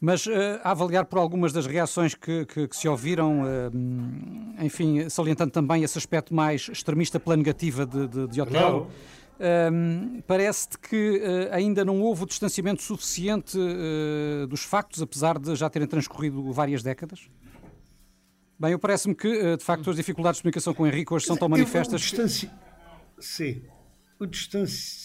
Mas 0.00 0.26
eh, 0.26 0.60
a 0.62 0.72
avaliar 0.72 1.06
por 1.06 1.18
algumas 1.18 1.52
das 1.52 1.66
reações 1.66 2.14
que, 2.14 2.44
que- 2.46 2.68
que 2.68 2.76
se 2.76 2.86
ouviram, 2.86 3.42
eh, 3.46 3.70
hum, 3.74 4.54
enfim, 4.60 5.08
salientando 5.08 5.50
também 5.50 5.82
esse 5.82 5.96
aspecto 5.96 6.34
mais 6.34 6.68
extremista 6.68 7.18
pela 7.18 7.36
negativa 7.36 7.86
de, 7.86 8.06
de, 8.08 8.26
de 8.28 8.40
Otelo, 8.40 8.90
hum, 9.72 10.20
parece-te 10.26 10.78
que 10.78 11.20
eh, 11.22 11.48
ainda 11.52 11.84
não 11.84 12.02
houve 12.02 12.24
o 12.24 12.26
distanciamento 12.26 12.82
suficiente 12.82 13.56
eh, 13.58 14.46
dos 14.46 14.62
factos, 14.62 15.00
apesar 15.00 15.38
de 15.38 15.54
já 15.56 15.70
terem 15.70 15.88
transcorrido 15.88 16.52
várias 16.52 16.82
décadas? 16.82 17.30
Bem, 18.58 18.72
eu 18.72 18.78
parece-me 18.78 19.14
que, 19.14 19.26
eh, 19.28 19.56
de 19.56 19.64
facto, 19.64 19.88
as 19.88 19.96
dificuldades 19.96 20.38
de 20.38 20.42
comunicação 20.42 20.74
com 20.74 20.82
o 20.82 20.86
Henrique 20.86 21.14
hoje 21.14 21.24
são 21.24 21.36
tão 21.36 21.48
manifestas. 21.48 22.00
O 22.00 22.04
distanci... 22.04 22.50
Sim. 23.18 23.62
O 24.20 24.26
distanci... 24.26 25.03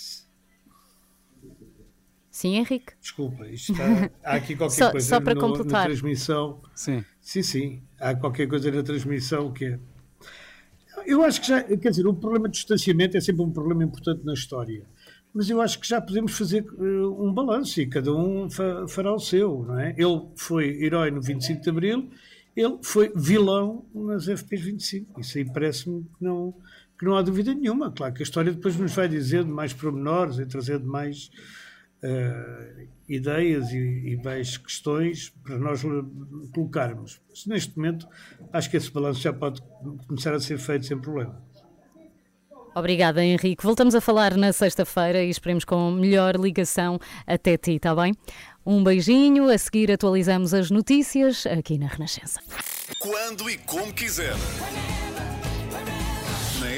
Sim, 2.39 2.55
Henrique. 2.55 2.93
Desculpa, 3.01 3.45
isto 3.49 3.73
está... 3.73 3.83
há 4.23 4.35
aqui 4.35 4.55
qualquer 4.55 4.75
Só- 4.77 4.91
coisa 4.91 5.05
só 5.05 5.19
para 5.19 5.35
no- 5.35 5.41
completar. 5.41 5.81
na 5.81 5.85
transmissão. 5.87 6.61
Sim. 6.73 7.03
Sim, 7.19 7.43
sim. 7.43 7.83
Há 7.99 8.15
qualquer 8.15 8.47
coisa 8.47 8.71
na 8.71 8.81
transmissão 8.81 9.51
que 9.51 9.65
é. 9.65 9.79
Eu 11.05 11.21
acho 11.21 11.41
que 11.41 11.47
já, 11.49 11.61
quer 11.61 11.89
dizer, 11.89 12.07
o 12.07 12.13
problema 12.13 12.47
de 12.47 12.53
distanciamento 12.55 13.17
é 13.17 13.19
sempre 13.19 13.41
um 13.41 13.51
problema 13.51 13.83
importante 13.83 14.23
na 14.25 14.33
história. 14.33 14.85
Mas 15.33 15.49
eu 15.49 15.59
acho 15.59 15.81
que 15.81 15.87
já 15.89 15.99
podemos 15.99 16.31
fazer 16.31 16.63
eh, 16.65 16.81
um 17.07 17.33
balanço 17.33 17.81
e 17.81 17.85
cada 17.87 18.13
um 18.15 18.49
fa- 18.49 18.87
fará 18.87 19.13
o 19.13 19.19
seu, 19.19 19.65
não 19.67 19.77
é? 19.77 19.89
Ele 19.97 20.21
foi 20.37 20.81
herói 20.81 21.11
no 21.11 21.21
25 21.21 21.61
de 21.61 21.69
Abril, 21.69 22.09
ele 22.55 22.77
foi 22.81 23.11
vilão 23.13 23.83
nas 23.93 24.27
FPs 24.29 24.61
25. 24.61 25.19
Isso 25.19 25.37
aí 25.39 25.43
parece-me 25.43 26.03
que 26.03 26.23
não, 26.23 26.53
que 26.97 27.03
não 27.03 27.17
há 27.17 27.21
dúvida 27.21 27.53
nenhuma. 27.53 27.91
Claro 27.91 28.13
que 28.13 28.21
a 28.21 28.23
história 28.23 28.53
depois 28.53 28.77
nos 28.77 28.93
vai 28.95 29.09
dizendo 29.09 29.53
mais 29.53 29.73
pormenores 29.73 30.39
e 30.39 30.45
trazendo 30.45 30.87
mais 30.87 31.29
eh, 32.01 32.87
ideias 33.07 33.71
e, 33.71 33.77
e 33.77 34.21
mais 34.23 34.57
questões 34.57 35.33
para 35.43 35.57
nós 35.57 35.81
colocarmos. 36.53 37.21
Mas 37.29 37.45
neste 37.45 37.77
momento 37.77 38.07
acho 38.53 38.69
que 38.69 38.77
esse 38.77 38.91
balanço 38.91 39.21
já 39.21 39.33
pode 39.33 39.61
começar 40.07 40.33
a 40.33 40.39
ser 40.39 40.57
feito 40.57 40.85
sem 40.85 40.97
problema. 40.97 41.41
Obrigada, 42.75 43.23
Henrique. 43.23 43.63
Voltamos 43.63 43.95
a 43.95 44.01
falar 44.01 44.37
na 44.37 44.53
sexta-feira 44.53 45.23
e 45.23 45.29
esperemos 45.29 45.65
com 45.65 45.91
melhor 45.91 46.35
ligação 46.35 46.99
até 47.25 47.57
ti, 47.57 47.73
está 47.73 47.95
bem? 47.95 48.13
Um 48.65 48.83
beijinho, 48.83 49.49
a 49.49 49.57
seguir 49.57 49.91
atualizamos 49.91 50.53
as 50.53 50.69
notícias 50.69 51.45
aqui 51.47 51.77
na 51.77 51.87
Renascença. 51.87 52.39
Quando 52.99 53.49
e 53.49 53.57
como 53.57 53.93
quiser. 53.93 54.35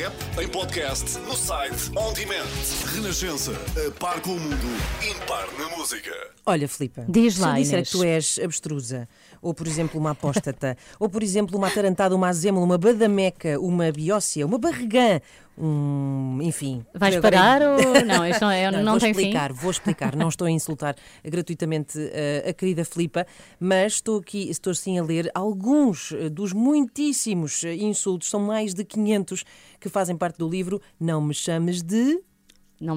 App, 0.06 0.16
em 0.42 0.48
podcast, 0.48 1.20
no 1.20 1.36
site, 1.36 1.92
on 1.98 2.14
demand. 2.14 2.48
Renascença. 2.96 3.52
A 3.88 3.92
par 4.00 4.22
com 4.22 4.32
o 4.32 4.40
mundo. 4.40 4.56
Impar 5.04 5.48
na 5.60 5.78
música. 5.78 6.12
Olha, 6.46 6.68
Filipa, 6.68 7.06
Diz 7.08 7.36
se 7.36 7.42
lá, 7.42 7.60
eu 7.60 7.64
disser 7.64 7.80
Inês. 7.80 7.90
que 7.92 7.98
tu 7.98 8.04
és 8.04 8.40
abstrusa, 8.44 9.08
ou 9.42 9.54
por 9.54 9.68
exemplo 9.68 10.00
uma 10.00 10.12
apóstata, 10.12 10.76
ou 11.00 11.08
por 11.10 11.22
exemplo 11.22 11.58
uma 11.58 11.68
atarantada, 11.68 12.16
uma 12.16 12.30
azêmula, 12.30 12.66
uma 12.66 12.78
badameca, 12.78 13.60
uma 13.60 13.92
biócia, 13.92 14.46
uma 14.46 14.58
barregã, 14.58 15.20
um, 15.62 16.40
enfim. 16.42 16.84
Vais 16.94 17.16
Agora- 17.16 17.32
parar 17.38 17.62
ou- 17.62 18.06
não, 18.06 18.26
isto 18.26 18.42
não 18.46 18.52
é- 18.52 18.72
não 18.72 18.92
vou 18.94 19.00
tem 19.00 19.14
fim? 19.14 19.20
explicar, 19.22 19.54
Vou 19.54 19.70
explicar, 19.72 20.16
não 20.16 20.28
estou 20.30 20.48
a 20.48 20.52
insultar 20.52 20.96
gratuitamente 21.24 21.98
eh, 22.12 22.46
a 22.50 22.54
querida 22.54 22.84
Filipa, 22.84 23.26
mas 23.60 23.94
estou 23.94 24.20
aqui, 24.20 24.50
estou 24.50 24.74
sim 24.74 24.98
a 24.98 25.04
ler 25.04 25.30
alguns 25.36 26.12
eh, 26.14 26.30
dos 26.30 26.52
muitíssimos 26.54 27.64
eh, 27.64 27.76
insultos, 27.76 28.30
são 28.30 28.40
mais 28.40 28.74
de 28.74 28.84
500 28.84 29.44
que 29.80 29.88
fazem 29.90 30.18
parte 30.18 30.38
do 30.38 30.50
livro 30.50 30.82
Não 31.00 31.22
Me 31.22 31.34
Chames 31.34 31.82
de... 31.82 32.20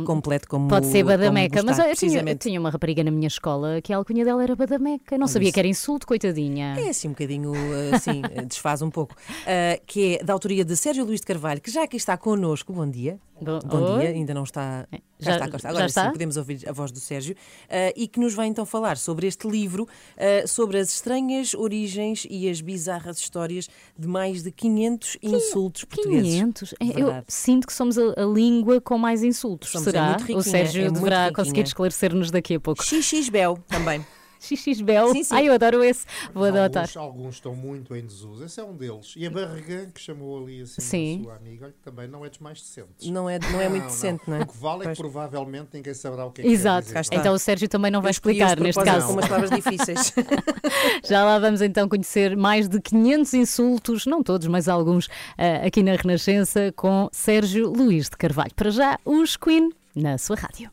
completo 0.04 0.48
como 0.48 0.68
Pode 0.68 0.86
ser 0.86 1.04
Badameca, 1.04 1.62
mas 1.62 1.78
eu 1.78 1.94
tinha, 1.94 2.20
eu 2.20 2.36
tinha 2.36 2.58
uma 2.58 2.70
rapariga 2.70 3.04
na 3.04 3.10
minha 3.10 3.28
escola 3.28 3.80
que 3.82 3.92
a 3.92 3.96
alcunha 3.96 4.24
dela 4.24 4.42
era 4.42 4.56
Badameca. 4.56 5.18
Não 5.18 5.26
sabia 5.26 5.48
isso. 5.48 5.54
que 5.54 5.60
era 5.60 5.68
insulto, 5.68 6.06
coitadinha. 6.06 6.76
É 6.78 6.88
assim 6.88 7.08
um 7.08 7.12
bocadinho, 7.12 7.52
assim, 7.92 8.22
desfaz 8.46 8.82
um 8.82 8.90
pouco. 8.90 9.14
Ah, 9.46 9.78
que 9.86 10.16
é 10.16 10.24
da 10.24 10.32
autoria 10.32 10.64
de 10.64 10.76
Sérgio 10.76 11.04
Luís 11.04 11.20
de 11.20 11.26
Carvalho, 11.26 11.60
que 11.60 11.70
já 11.70 11.84
aqui 11.84 11.96
está 11.96 12.16
connosco. 12.16 12.72
Bom 12.72 12.88
dia. 12.88 13.18
Bom 13.40 13.98
dia, 13.98 14.10
ainda 14.10 14.32
não 14.32 14.44
está. 14.44 14.86
Já- 15.24 15.32
Já, 15.32 15.36
está, 15.38 15.48
cá 15.50 15.56
está. 15.56 15.68
já 15.68 15.70
Agora 15.70 15.86
está? 15.86 16.04
sim, 16.06 16.10
podemos 16.12 16.36
ouvir 16.36 16.68
a 16.68 16.72
voz 16.72 16.92
do 16.92 17.00
Sérgio. 17.00 17.34
ah, 17.68 17.92
e 17.96 18.06
que 18.06 18.20
nos 18.20 18.34
vai 18.34 18.46
então 18.46 18.64
falar 18.66 18.96
sobre 18.96 19.26
este 19.26 19.48
livro, 19.48 19.88
ah, 20.16 20.46
sobre 20.46 20.78
as 20.78 20.90
estranhas 20.90 21.54
origens 21.54 22.26
e 22.30 22.48
as 22.48 22.60
bizarras 22.60 23.18
histórias 23.18 23.68
de 23.98 24.06
mais 24.06 24.42
de 24.42 24.50
500 24.52 25.16
insultos 25.22 25.84
portugueses. 25.84 26.32
500? 26.34 26.74
É, 26.80 27.00
Eu 27.00 27.24
sinto 27.28 27.66
que 27.66 27.72
somos 27.72 27.98
a, 27.98 28.02
a 28.22 28.24
língua 28.24 28.80
com 28.80 28.96
mais 28.98 29.22
insultos. 29.22 29.70
Somos, 29.70 29.88
é 29.88 29.90
Será? 29.90 30.06
muito 30.08 30.20
riquinha, 30.20 30.38
o 30.38 30.42
Sérgio 30.42 30.86
é 30.86 30.90
deverá 30.90 31.32
conseguir 31.32 31.62
esclarecer-nos 31.62 32.30
daqui 32.30 32.54
a 32.54 32.60
pouco. 32.60 32.82
XXBel 32.84 33.58
também. 33.68 34.04
XXBel? 34.44 35.12
Sim, 35.12 35.24
sim. 35.24 35.34
Ai, 35.34 35.48
eu 35.48 35.52
adoro 35.54 35.82
esse. 35.82 36.04
Vou 36.32 36.44
adotar. 36.44 36.82
Alguns, 36.84 36.96
alguns 36.96 37.34
estão 37.36 37.54
muito 37.54 37.94
em 37.96 38.04
desuso. 38.04 38.44
Esse 38.44 38.60
é 38.60 38.64
um 38.64 38.76
deles. 38.76 39.14
E 39.16 39.26
a 39.26 39.30
Barragã, 39.30 39.86
que 39.90 40.00
chamou 40.00 40.42
ali 40.42 40.62
assim 40.62 40.80
Sim. 40.80 41.20
a 41.20 41.24
sua 41.24 41.36
amiga, 41.36 41.64
olha, 41.66 41.74
também 41.82 42.08
não 42.08 42.24
é 42.24 42.28
dos 42.28 42.38
mais 42.38 42.60
decentes. 42.60 43.08
Não 43.10 43.28
é- 43.28 43.38
não 43.38 43.60
é 43.60 43.68
muito 43.68 43.84
decente, 43.86 44.22
não 44.28 44.36
é? 44.36 44.42
O 44.42 44.46
que 44.46 44.56
vale 44.56 44.86
é 44.86 44.90
que 44.90 44.96
provavelmente 44.96 45.68
ninguém 45.74 45.94
saberá 45.94 46.26
o 46.26 46.30
que 46.30 46.40
é 46.40 46.44
que 46.44 46.50
Exato. 46.50 46.92
quer 46.92 47.00
dizer. 47.02 47.14
Então 47.16 47.34
o 47.34 47.38
Sérgio 47.38 47.68
também 47.68 47.90
não 47.90 48.00
vai 48.02 48.10
explicar 48.10 48.56
de 48.56 48.62
neste 48.62 48.82
caso. 48.82 49.06
com 49.06 49.12
umas 49.14 49.26
palavras 49.28 49.50
difíceis. 49.50 50.12
Já 51.04 51.24
lá 51.24 51.38
vamos 51.38 51.60
então 51.62 51.88
conhecer 51.88 52.36
mais 52.36 52.68
de 52.68 52.80
500 52.80 53.34
insultos, 53.34 54.06
não 54.06 54.22
todos, 54.22 54.46
mas 54.46 54.68
alguns, 54.68 55.08
eh, 55.36 55.66
aqui 55.66 55.82
na 55.82 55.92
Renascença, 55.94 56.72
com 56.76 57.08
Sérgio 57.12 57.70
Luís 57.70 58.08
de 58.08 58.16
Carvalho. 58.16 58.52
Para 58.54 58.70
já, 58.70 58.98
os 59.04 59.36
Queen 59.36 59.70
na 59.94 60.18
sua 60.18 60.36
rádio. 60.36 60.70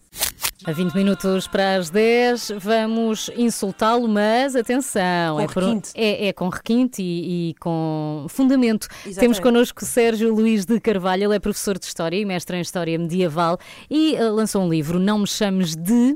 A 0.64 0.72
20 0.72 0.94
minutos 0.94 1.48
para 1.48 1.78
as 1.78 1.90
10, 1.90 2.54
vamos 2.60 3.32
insultá-lo, 3.36 4.08
mas 4.08 4.56
atenção, 4.56 5.38
Com 5.38 5.42
é, 5.42 5.48
por 5.48 5.64
é, 5.96 6.28
é 6.28 6.34
com 6.34 6.50
requinte 6.50 7.02
e, 7.02 7.50
e 7.50 7.54
com 7.56 8.28
fundamento. 8.30 8.88
Exatamente. 9.00 9.20
Temos 9.20 9.40
connosco 9.40 9.84
Sérgio 9.84 10.32
Luís 10.32 10.64
de 10.64 10.80
Carvalho, 10.80 11.24
ele 11.24 11.36
é 11.36 11.40
professor 11.40 11.80
de 11.80 11.86
História 11.86 12.16
e 12.16 12.24
mestre 12.26 12.58
em 12.58 12.62
História 12.62 12.98
Medieval 13.00 13.58
e 13.90 14.16
eh, 14.16 14.30
lançou 14.30 14.62
um 14.62 14.70
livro, 14.70 15.00
Não 15.00 15.20
Me 15.20 15.28
Chames 15.28 15.76
de, 15.76 16.16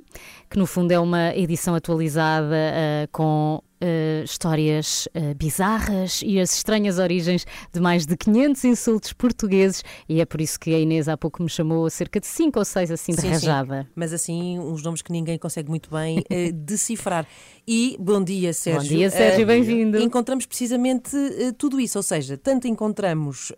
que 0.49 0.57
no 0.57 0.65
fundo 0.65 0.91
é 0.91 0.99
uma 0.99 1.35
edição 1.35 1.75
atualizada 1.75 2.55
eh, 2.55 3.07
com 3.11 3.61
eh, 3.81 4.23
histórias 4.23 5.07
eh, 5.13 5.33
bizarras 5.33 6.21
e 6.25 6.39
as 6.39 6.55
estranhas 6.55 6.97
origens 6.97 7.45
de 7.73 7.79
mais 7.81 8.05
de 8.05 8.15
500 8.15 8.63
insultos 8.63 9.11
portugueses 9.11 9.83
e 10.07 10.21
é 10.21 10.25
por 10.25 10.39
isso 10.39 10.57
que 10.57 10.73
a 10.73 10.79
Inês 10.79 11.09
há 11.09 11.17
pouco 11.17 11.43
me 11.43 11.49
chamou 11.49 11.89
cerca 11.89 12.19
de 12.21 12.25
5 12.25 12.57
ou 12.57 12.63
6 12.63 12.89
assim 12.91 13.11
de 13.11 13.21
Sim, 13.21 13.27
sim. 13.27 13.33
rajada. 13.33 13.87
Mas 13.93 14.13
assim, 14.13 14.57
uns 14.57 14.81
nomes 14.81 15.01
que 15.01 15.11
ninguém 15.11 15.37
consegue 15.37 15.69
muito 15.69 15.89
bem 15.91 16.23
eh, 16.29 16.51
decifrar. 16.55 17.27
E 17.67 17.97
bom 17.99 18.23
dia, 18.23 18.53
Sérgio. 18.53 18.89
dia, 18.89 19.09
Sérgio, 19.09 19.45
bem-vindo. 19.45 19.99
Encontramos 19.99 20.45
precisamente 20.45 21.11
tudo 21.57 21.79
isso, 21.79 21.97
ou 21.99 22.03
seja, 22.03 22.37
tanto 22.37 22.67
encontramos 22.67 23.51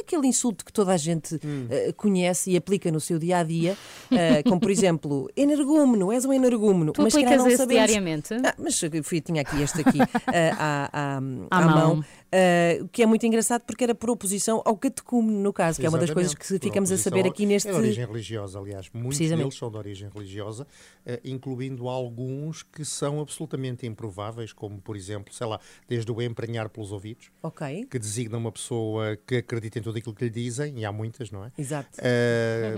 aquele 0.00 0.26
insulto 0.26 0.64
que 0.64 0.72
toda 0.72 0.92
a 0.92 0.96
gente 0.96 1.38
eh, 1.70 1.92
conhece 1.96 2.50
e 2.50 2.56
aplica 2.56 2.90
no 2.90 3.00
seu 3.00 3.18
dia 3.18 3.38
a 3.38 3.42
dia, 3.42 3.76
eh, 4.10 4.42
como 4.42 4.60
por 4.60 4.70
exemplo, 4.70 5.30
energúmeno, 5.36 6.12
és 6.12 6.24
um 6.24 6.32
energúmeno. 6.32 6.92
Tu 6.92 7.02
mas 7.02 7.14
aplicas 7.14 7.38
não 7.38 7.50
sabemos- 7.50 7.68
diariamente? 7.68 8.34
Ah, 8.44 8.54
mas 8.58 8.80
eu 8.82 9.04
fui, 9.04 9.20
tinha 9.20 9.42
aqui 9.42 9.60
este 9.62 9.80
aqui 9.80 9.98
eh, 10.32 10.50
à, 10.58 10.88
à, 10.92 11.16
À 11.50 11.58
à 11.58 11.60
mão. 11.66 11.96
mão. 11.96 12.04
Eh, 12.32 12.78
o 12.80 12.88
que 12.88 13.02
é 13.02 13.06
muito 13.06 13.26
engraçado 13.26 13.62
porque 13.66 13.84
era 13.84 13.94
por 13.94 14.08
oposição 14.08 14.62
ao 14.64 14.74
catecúmeno, 14.76 15.38
no 15.38 15.52
caso, 15.52 15.78
que 15.78 15.84
é 15.84 15.88
uma 15.88 15.98
das 15.98 16.10
coisas 16.10 16.34
que 16.34 16.58
ficamos 16.58 16.90
a 16.90 16.96
saber 16.96 17.26
aqui 17.26 17.44
neste. 17.44 17.68
É 17.68 17.72
de 17.72 17.76
origem 17.76 18.06
religiosa, 18.06 18.58
aliás. 18.58 18.88
Muitos 18.94 19.18
deles 19.18 19.54
são 19.54 19.70
de 19.70 19.76
origem 19.76 20.08
religiosa, 20.08 20.66
eh, 21.04 21.20
incluindo 21.24 21.88
alguns 21.88 22.62
que 22.62 22.84
são 22.84 23.20
absolutamente 23.20 23.86
improváveis, 23.86 24.52
como, 24.52 24.80
por 24.80 24.96
exemplo, 24.96 25.34
sei 25.34 25.46
lá, 25.46 25.60
desde 25.86 26.10
o 26.10 26.22
emprenhar 26.22 26.70
pelos 26.70 26.90
ouvidos, 26.90 27.30
Ok. 27.42 27.86
que 27.90 27.98
designa 27.98 28.38
uma 28.38 28.50
pessoa 28.50 29.18
que 29.26 29.36
acredita 29.36 29.78
em 29.78 29.82
tudo 29.82 29.98
aquilo 29.98 30.14
que 30.14 30.24
lhe 30.24 30.30
dizem, 30.30 30.78
e 30.78 30.84
há 30.86 30.92
muitas, 30.92 31.30
não 31.30 31.44
é? 31.44 31.52
Exato. 31.58 31.98
Eh, 31.98 32.74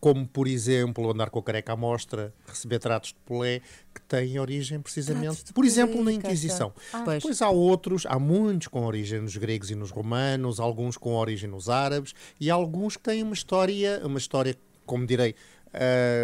como, 0.00 0.26
por 0.28 0.46
exemplo, 0.46 1.10
andar 1.10 1.30
com 1.30 1.38
a 1.38 1.42
careca 1.42 1.72
à 1.72 1.76
mostra, 1.76 2.34
receber 2.46 2.78
tratos 2.78 3.10
de 3.10 3.18
polé, 3.24 3.62
que 3.94 4.02
têm 4.02 4.38
origem 4.38 4.80
precisamente, 4.80 5.52
por 5.54 5.64
exemplo, 5.64 6.04
na. 6.04 6.12
Inquisição. 6.16 6.72
Ah. 6.92 7.02
Pois. 7.04 7.22
Depois 7.22 7.42
há 7.42 7.48
outros, 7.50 8.04
há 8.06 8.18
muitos 8.18 8.65
com 8.68 8.84
origem 8.84 9.20
nos 9.20 9.36
gregos 9.36 9.70
e 9.70 9.74
nos 9.74 9.90
romanos, 9.90 10.58
alguns 10.60 10.96
com 10.96 11.14
origem 11.14 11.48
nos 11.50 11.68
árabes 11.68 12.14
e 12.40 12.50
alguns 12.50 12.96
que 12.96 13.02
têm 13.04 13.22
uma 13.22 13.34
história, 13.34 14.00
uma 14.04 14.18
história, 14.18 14.56
como 14.84 15.06
direi, 15.06 15.34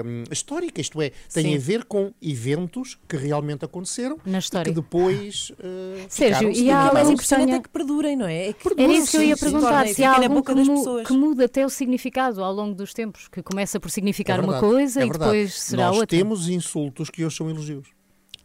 hum, 0.04 0.24
histórica, 0.30 0.80
isto 0.80 1.00
é, 1.02 1.10
tem 1.32 1.44
Sim. 1.44 1.56
a 1.56 1.58
ver 1.58 1.84
com 1.84 2.12
eventos 2.22 2.98
que 3.08 3.16
realmente 3.16 3.64
aconteceram 3.64 4.18
Na 4.24 4.36
e 4.36 4.40
história. 4.40 4.72
que 4.72 4.80
depois 4.80 5.50
uh, 5.50 6.06
Sérgio, 6.08 6.50
e 6.50 6.70
há 6.70 6.88
é 6.88 6.92
mais 6.92 6.98
algo 6.98 7.12
impressionante 7.12 7.46
tenha- 7.48 7.58
é 7.58 7.62
que 7.62 7.68
perdurem, 7.68 8.16
não 8.16 8.26
é? 8.26 8.48
É 8.48 8.52
que 8.52 8.68
Era 8.80 8.92
isso 8.92 9.10
que 9.10 9.16
eu 9.18 9.22
ia 9.24 9.36
perguntar, 9.36 9.86
se 9.88 10.04
há 10.04 10.28
boca 10.28 10.54
que, 10.54 10.60
mu- 10.62 11.04
que 11.04 11.12
muda 11.12 11.44
até 11.44 11.66
o 11.66 11.68
significado 11.68 12.42
ao 12.42 12.52
longo 12.52 12.74
dos 12.74 12.92
tempos, 12.94 13.28
que 13.28 13.42
começa 13.42 13.78
por 13.80 13.90
significar 13.90 14.38
É 14.38 14.42
uma 14.42 14.58
coisa 14.60 15.02
é 15.02 15.06
e 15.06 15.10
depois 15.10 15.60
será 15.60 15.86
Nós 15.88 15.96
outra. 15.98 16.16
temos 16.16 16.48
insultos 16.48 17.10
que 17.10 17.24
hoje 17.24 17.36
são 17.36 17.50
elogios. 17.50 17.88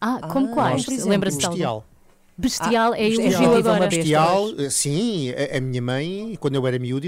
Ah, 0.00 0.28
como 0.30 0.52
quais? 0.54 0.84
por 0.84 0.92
exemplo, 0.92 1.10
Lembra-se 1.10 1.38
de 1.38 1.64
algum? 1.64 1.82
Bestial. 2.38 2.92
Bestial 2.92 2.94
é 2.94 3.08
elogio 3.08 3.54
agora. 3.56 3.86
Bestial, 3.88 4.48
eh, 4.60 4.70
sim, 4.70 5.30
a, 5.30 5.56
a 5.56 5.60
minha 5.60 5.82
mãe, 5.82 6.36
quando 6.40 6.54
eu 6.54 6.66
era 6.66 6.78
miúdo, 6.78 7.06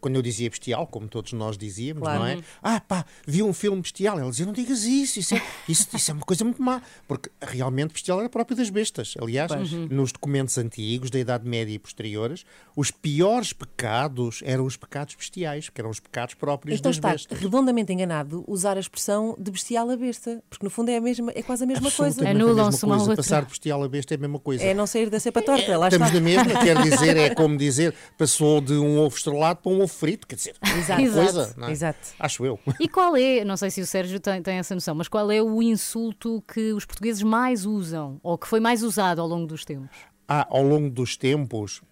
quando 0.00 0.16
eu 0.16 0.22
dizia 0.22 0.48
bestial, 0.48 0.86
como 0.86 1.08
todos 1.08 1.32
nós 1.32 1.58
dizíamos, 1.58 2.02
Claro. 2.02 2.20
não 2.20 2.26
é? 2.26 2.38
Ah, 2.62 2.80
pá, 2.80 3.04
vi 3.26 3.42
um 3.42 3.52
filme 3.52 3.80
bestial. 3.82 4.18
Ela 4.18 4.30
dizia, 4.30 4.46
não 4.46 4.52
digas 4.52 4.84
isso, 4.84 5.18
isso 5.18 5.34
é, 5.34 5.42
isso, 5.68 5.88
isso 5.94 6.10
é 6.10 6.14
uma 6.14 6.24
coisa 6.24 6.44
muito 6.44 6.62
má. 6.62 6.80
Porque 7.08 7.30
realmente 7.40 7.92
bestial 7.92 8.20
era 8.20 8.28
próprio 8.28 8.56
das 8.56 8.70
bestas. 8.70 9.14
Aliás, 9.20 9.50
nos 9.90 10.12
documentos 10.12 10.56
antigos, 10.58 11.10
da 11.10 11.18
Idade 11.18 11.48
Média 11.48 11.72
e 11.74 11.78
posteriores, 11.78 12.44
os 12.76 12.90
piores 12.90 13.52
pecados 13.52 14.40
eram 14.44 14.64
os 14.64 14.76
pecados 14.76 15.14
bestiais, 15.14 15.68
que 15.68 15.80
eram 15.80 15.90
os 15.90 15.98
pecados 16.00 16.34
próprios 16.34 16.78
Então 16.78 16.90
das 16.90 16.96
está 16.96 17.10
bestas. 17.10 17.38
redondamente 17.38 17.92
enganado 17.92 18.44
usar 18.46 18.76
a 18.76 18.80
expressão 18.80 19.34
de 19.38 19.50
bestial 19.50 19.90
a 19.90 19.96
besta, 19.96 20.42
porque 20.48 20.64
no 20.64 20.70
fundo 20.70 20.90
é, 20.90 20.96
a 20.96 21.00
mesma, 21.00 21.32
é 21.34 21.42
quase 21.42 21.64
a 21.64 21.66
mesma 21.66 21.90
coisa. 21.90 22.22
Mesma 22.22 22.30
Anulam-se 22.44 22.84
uma 22.84 22.98
outra. 22.98 23.16
Passar 23.16 23.42
de 23.42 23.48
bestial 23.48 23.82
a 23.82 23.88
besta 23.88 24.14
é 24.14 24.16
a 24.16 24.20
mesma 24.20 24.38
coisa. 24.38 24.59
É 24.60 24.74
não 24.74 24.86
sair 24.86 25.08
da 25.10 25.18
cepa 25.18 25.42
torta, 25.42 25.76
lá 25.78 25.88
Estamos 25.88 26.08
está. 26.08 26.20
na 26.20 26.24
mesma, 26.24 26.62
quer 26.62 26.80
dizer, 26.82 27.16
é 27.16 27.34
como 27.34 27.56
dizer, 27.56 27.94
passou 28.16 28.60
de 28.60 28.74
um 28.74 28.98
ovo 28.98 29.16
estrelado 29.16 29.60
para 29.62 29.72
um 29.72 29.76
ovo 29.76 29.88
frito, 29.88 30.26
quer 30.26 30.36
dizer, 30.36 30.54
Exato. 30.62 31.02
uma 31.02 31.12
coisa, 31.12 31.40
Exato. 31.40 31.60
não 31.60 31.68
é? 31.68 31.72
Exato. 31.72 32.08
Acho 32.18 32.44
eu. 32.46 32.58
E 32.78 32.88
qual 32.88 33.16
é, 33.16 33.44
não 33.44 33.56
sei 33.56 33.70
se 33.70 33.80
o 33.80 33.86
Sérgio 33.86 34.20
tem, 34.20 34.42
tem 34.42 34.58
essa 34.58 34.74
noção, 34.74 34.94
mas 34.94 35.08
qual 35.08 35.30
é 35.30 35.42
o 35.42 35.62
insulto 35.62 36.42
que 36.52 36.72
os 36.72 36.84
portugueses 36.84 37.22
mais 37.22 37.64
usam 37.66 38.20
ou 38.22 38.36
que 38.36 38.46
foi 38.46 38.60
mais 38.60 38.82
usado 38.82 39.20
ao 39.20 39.26
longo 39.26 39.46
dos 39.46 39.64
tempos? 39.64 39.96
Ah, 40.28 40.46
ao 40.48 40.62
longo 40.62 40.88
dos 40.90 41.16
tempos, 41.16 41.82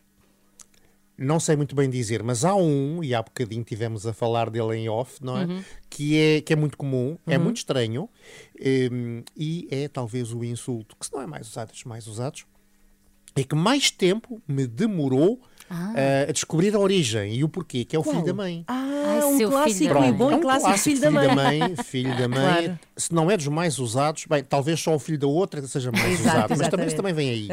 não 1.18 1.40
sei 1.40 1.56
muito 1.56 1.74
bem 1.74 1.90
dizer, 1.90 2.22
mas 2.22 2.44
há 2.44 2.54
um, 2.54 3.02
e 3.02 3.12
há 3.12 3.20
bocadinho 3.20 3.64
tivemos 3.64 4.06
a 4.06 4.12
falar 4.12 4.48
dele 4.48 4.76
em 4.76 4.88
off, 4.88 5.18
não 5.20 5.36
é? 5.36 5.44
Uhum. 5.44 5.64
Que, 5.90 6.16
é 6.16 6.40
que 6.40 6.52
é 6.52 6.56
muito 6.56 6.76
comum, 6.76 7.18
é 7.26 7.36
muito 7.36 7.56
estranho, 7.56 8.08
hum, 8.92 9.24
e 9.36 9.66
é 9.68 9.88
talvez 9.88 10.32
o 10.32 10.44
insulto 10.44 10.94
que, 10.96 11.04
se 11.04 11.12
não 11.12 11.20
é 11.20 11.26
mais 11.26 11.48
usado 11.48 11.72
dos 11.72 11.82
mais 11.82 12.06
usados, 12.06 12.46
é 13.40 13.44
que 13.44 13.54
mais 13.54 13.90
tempo 13.90 14.40
me 14.46 14.66
demorou 14.66 15.40
ah, 15.70 15.92
a 16.28 16.32
descobrir 16.32 16.74
a 16.74 16.78
origem 16.78 17.34
e 17.34 17.44
o 17.44 17.48
porquê, 17.48 17.84
que 17.84 17.94
é 17.94 17.98
o 17.98 18.02
filho 18.02 18.24
da 18.24 18.32
mãe. 18.32 18.64
Ah, 18.66 18.84
Ai, 19.06 19.24
um 19.24 19.36
filho 19.36 19.50
clássico, 19.50 19.94
da 19.94 20.00
mãe. 20.00 20.10
um 20.10 20.14
bom 20.16 20.32
É 20.32 20.36
e 20.36 20.40
clássico, 20.40 20.78
filho 20.78 21.00
da 21.00 21.10
mãe. 21.10 21.76
filho 21.84 22.16
da 22.16 22.28
mãe. 22.28 22.64
Claro. 22.64 22.78
Se 22.96 23.14
não 23.14 23.30
é 23.30 23.36
dos 23.36 23.48
mais 23.48 23.78
usados, 23.78 24.24
bem, 24.28 24.42
talvez 24.42 24.80
só 24.80 24.94
o 24.94 24.98
filho 24.98 25.18
da 25.18 25.26
outra 25.26 25.66
seja 25.66 25.92
mais 25.92 26.20
Exato, 26.20 26.36
usado, 26.54 26.58
mas 26.58 26.68
também, 26.68 26.86
isso 26.86 26.96
também 26.96 27.12
vem 27.14 27.30
aí. 27.30 27.48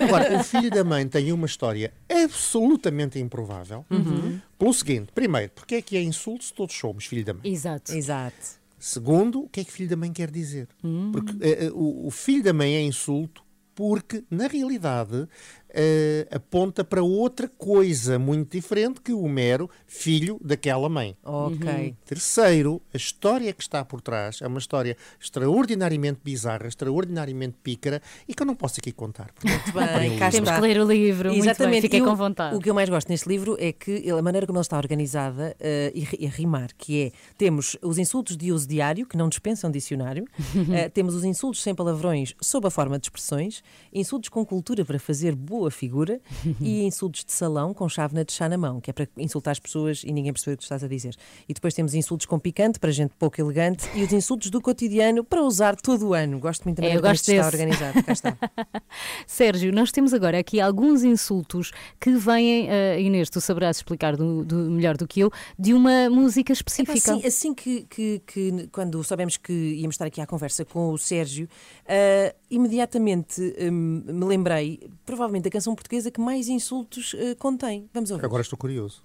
Agora, 0.00 0.38
o 0.38 0.44
filho 0.44 0.70
da 0.70 0.82
mãe 0.82 1.06
tem 1.06 1.32
uma 1.32 1.46
história 1.46 1.92
absolutamente 2.10 3.18
improvável. 3.18 3.84
Uhum. 3.90 4.40
Pelo 4.58 4.72
seguinte: 4.74 5.12
primeiro, 5.14 5.52
porque 5.54 5.76
é 5.76 5.82
que 5.82 5.96
é 5.96 6.02
insulto 6.02 6.44
se 6.44 6.52
todos 6.52 6.74
somos 6.76 7.04
filho 7.06 7.24
da 7.24 7.34
mãe? 7.34 7.42
Exato. 7.44 7.92
Exato. 7.92 8.60
Segundo, 8.78 9.42
o 9.44 9.48
que 9.48 9.60
é 9.60 9.64
que 9.64 9.70
filho 9.70 9.88
da 9.88 9.96
mãe 9.96 10.12
quer 10.12 10.28
dizer? 10.30 10.66
Hum. 10.82 11.10
Porque 11.12 11.32
eh, 11.40 11.66
eh, 11.66 11.70
o, 11.72 12.08
o 12.08 12.10
filho 12.10 12.42
da 12.42 12.52
mãe 12.52 12.74
é 12.74 12.82
insulto 12.82 13.40
porque, 13.74 14.24
na 14.30 14.46
realidade, 14.46 15.28
eh, 15.74 16.26
aponta 16.30 16.84
para 16.84 17.02
outra 17.02 17.48
coisa 17.48 18.18
muito 18.18 18.52
diferente 18.52 19.00
que 19.00 19.12
o 19.12 19.26
mero 19.28 19.68
filho 19.86 20.38
daquela 20.44 20.88
mãe. 20.88 21.16
Ok. 21.24 21.94
Terceiro, 22.04 22.80
a 22.92 22.96
história 22.96 23.52
que 23.52 23.62
está 23.62 23.84
por 23.84 24.00
trás 24.00 24.40
é 24.42 24.46
uma 24.46 24.58
história 24.58 24.96
extraordinariamente 25.20 26.20
bizarra, 26.22 26.66
extraordinariamente 26.68 27.56
pícara 27.62 28.00
e 28.28 28.34
que 28.34 28.42
eu 28.42 28.46
não 28.46 28.54
posso 28.54 28.80
aqui 28.80 28.92
contar. 28.92 29.30
Muito 29.44 29.72
bem, 29.72 30.18
cá 30.18 30.30
Temos 30.30 30.50
que 30.50 30.60
ler 30.60 30.78
o 30.80 30.84
livro, 30.84 31.28
muito 31.30 31.42
bem, 31.42 31.50
Exatamente. 31.50 31.82
fiquei 31.82 32.00
o- 32.02 32.04
com 32.04 32.14
vontade. 32.16 32.56
O 32.56 32.60
que 32.60 32.70
eu 32.70 32.74
mais 32.74 32.88
gosto 32.88 33.08
neste 33.08 33.28
livro 33.28 33.56
é 33.58 33.72
que 33.72 33.90
ele- 33.90 34.10
a 34.12 34.22
maneira 34.22 34.46
como 34.46 34.58
ele 34.58 34.62
está 34.62 34.76
organizada 34.76 35.56
eh, 35.58 35.92
e, 35.94 36.06
e 36.24 36.26
a 36.26 36.30
rimar, 36.30 36.70
que 36.76 37.04
é, 37.06 37.12
temos 37.36 37.76
os 37.82 37.98
insultos 37.98 38.36
de 38.36 38.52
uso 38.52 38.68
diário, 38.68 39.06
que 39.06 39.16
não 39.16 39.28
dispensam 39.28 39.70
dicionário, 39.70 40.24
eh, 40.72 40.88
temos 40.88 41.14
os 41.14 41.24
insultos 41.24 41.62
sem 41.62 41.74
palavrões 41.74 42.34
sob 42.40 42.66
a 42.66 42.70
forma 42.70 42.98
de 42.98 43.06
expressões, 43.06 43.62
insultos 43.92 44.28
com 44.28 44.44
cultura 44.44 44.84
para 44.84 44.98
fazer 44.98 45.34
boa 45.34 45.61
figura 45.70 46.20
e 46.60 46.82
insultos 46.84 47.24
de 47.24 47.32
salão 47.32 47.72
com 47.74 47.88
chávena 47.88 48.24
de 48.24 48.32
chá 48.32 48.48
na 48.48 48.58
mão, 48.58 48.80
que 48.80 48.90
é 48.90 48.92
para 48.92 49.08
insultar 49.16 49.52
as 49.52 49.58
pessoas 49.58 50.02
e 50.04 50.12
ninguém 50.12 50.32
perceber 50.32 50.54
o 50.54 50.56
que 50.56 50.62
tu 50.62 50.64
estás 50.64 50.82
a 50.84 50.88
dizer. 50.88 51.14
E 51.48 51.54
depois 51.54 51.74
temos 51.74 51.94
insultos 51.94 52.26
com 52.26 52.38
picante, 52.38 52.78
para 52.78 52.90
gente 52.90 53.12
pouco 53.18 53.40
elegante, 53.40 53.88
e 53.94 54.02
os 54.02 54.12
insultos 54.12 54.50
do 54.50 54.60
cotidiano 54.60 55.22
para 55.24 55.42
usar 55.42 55.76
todo 55.76 56.08
o 56.08 56.14
ano. 56.14 56.38
Gosto 56.38 56.64
muito 56.64 56.80
da 56.80 56.86
É, 56.86 56.96
eu 56.96 57.02
maneira 57.02 57.18
como 57.18 57.36
está 57.38 57.46
organizado. 57.46 58.02
Cá 58.04 58.12
está. 58.12 58.36
Sérgio, 59.26 59.72
nós 59.72 59.90
temos 59.92 60.12
agora 60.12 60.38
aqui 60.38 60.60
alguns 60.60 61.02
insultos 61.04 61.70
que 62.00 62.10
vêm, 62.12 62.68
eh, 62.70 63.00
Inês, 63.00 63.30
tu 63.30 63.40
saberás 63.40 63.76
explicar 63.76 64.16
do- 64.16 64.44
do- 64.44 64.70
melhor 64.70 64.96
do 64.96 65.06
que 65.06 65.20
eu, 65.20 65.30
de 65.58 65.72
uma 65.74 66.08
música 66.10 66.52
específica. 66.52 66.92
Assim, 67.14 67.26
assim 67.26 67.54
que, 67.54 67.86
que- 67.88 68.22
que 68.26 68.68
quando 68.72 69.02
soubemos 69.04 69.36
que 69.36 69.52
íamos 69.52 69.94
estar 69.94 70.06
aqui 70.06 70.20
à 70.20 70.26
conversa 70.26 70.64
com 70.64 70.90
o 70.92 70.98
Sérgio, 70.98 71.48
ah, 71.86 72.34
imediatamente 72.50 73.40
hum, 73.60 74.02
me 74.06 74.24
lembrei, 74.24 74.80
provavelmente, 75.04 75.48
canção 75.52 75.74
portuguesa 75.74 76.10
que 76.10 76.20
mais 76.20 76.48
insultos 76.48 77.14
ah, 77.18 77.36
contém. 77.38 77.88
Vamos 77.92 78.10
ouvir. 78.10 78.24
Agora 78.24 78.42
estou 78.42 78.58
curioso. 78.58 79.02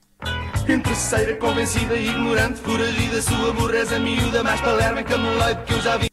Interesseira, 0.68 1.36
convencida, 1.36 1.96
ignorante, 1.96 2.60
foragida, 2.60 3.22
sua 3.22 3.54
burreza 3.54 4.00
miúda, 4.00 4.44
mais 4.44 4.60
palerma 4.60 5.04
que 5.04 5.14
a 5.14 5.18
moleque 5.18 5.66
que 5.66 5.74
eu 5.74 5.82
já 5.82 5.98
vi. 5.98 6.08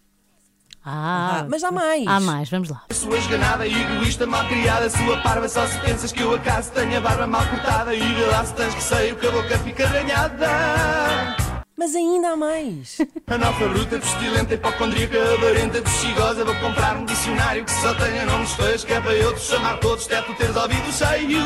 Ah, 0.85 1.47
mas 1.49 1.65
há 1.65 1.73
mais. 1.73 2.07
Há 2.07 2.21
mais, 2.21 2.51
vamos 2.51 2.69
lá. 2.69 2.85
Sua 2.91 3.17
esganada, 3.17 3.67
egoísta, 3.67 4.27
mal 4.27 4.47
criada, 4.47 4.91
sua 4.91 5.17
parva, 5.23 5.49
só 5.49 5.67
se 5.67 5.79
pensas 5.81 6.13
que 6.13 6.21
eu 6.21 6.35
acaso 6.35 6.73
tenho 6.73 6.99
a 6.99 7.01
barba 7.01 7.27
mal 7.27 7.47
cortada 7.49 7.95
e 7.95 8.25
lá 8.27 8.45
se 8.45 8.55
tens 8.55 8.75
receio 8.75 9.17
que 9.17 9.27
a 9.27 9.31
boca 9.31 9.59
fica 9.61 9.85
arranhada. 9.85 11.44
Mas 11.85 11.95
ainda 11.95 12.31
há 12.31 12.37
mais. 12.37 12.97
Analfa 13.27 13.69
bruta, 13.69 13.99
pestilenta, 13.99 14.55
hipocondríaca, 14.55 15.19
avarenta, 15.35 15.83
bexigosa, 15.83 16.43
vou 16.43 16.55
comprar 16.55 16.97
um 16.97 17.05
dicionário 17.05 17.63
que 17.63 17.71
só 17.73 17.95
tenha 17.97 18.25
nomes 18.25 18.53
feios, 18.55 18.85
que 18.85 18.93
é 18.95 18.99
para 19.03 19.15
eu 19.15 19.35
te 19.35 19.41
chamar 19.43 19.79
todos, 19.81 20.07
até 20.07 20.23
tu 20.23 20.35
teres 20.35 20.57
ouvidos 20.57 20.97
cheios. 20.97 21.45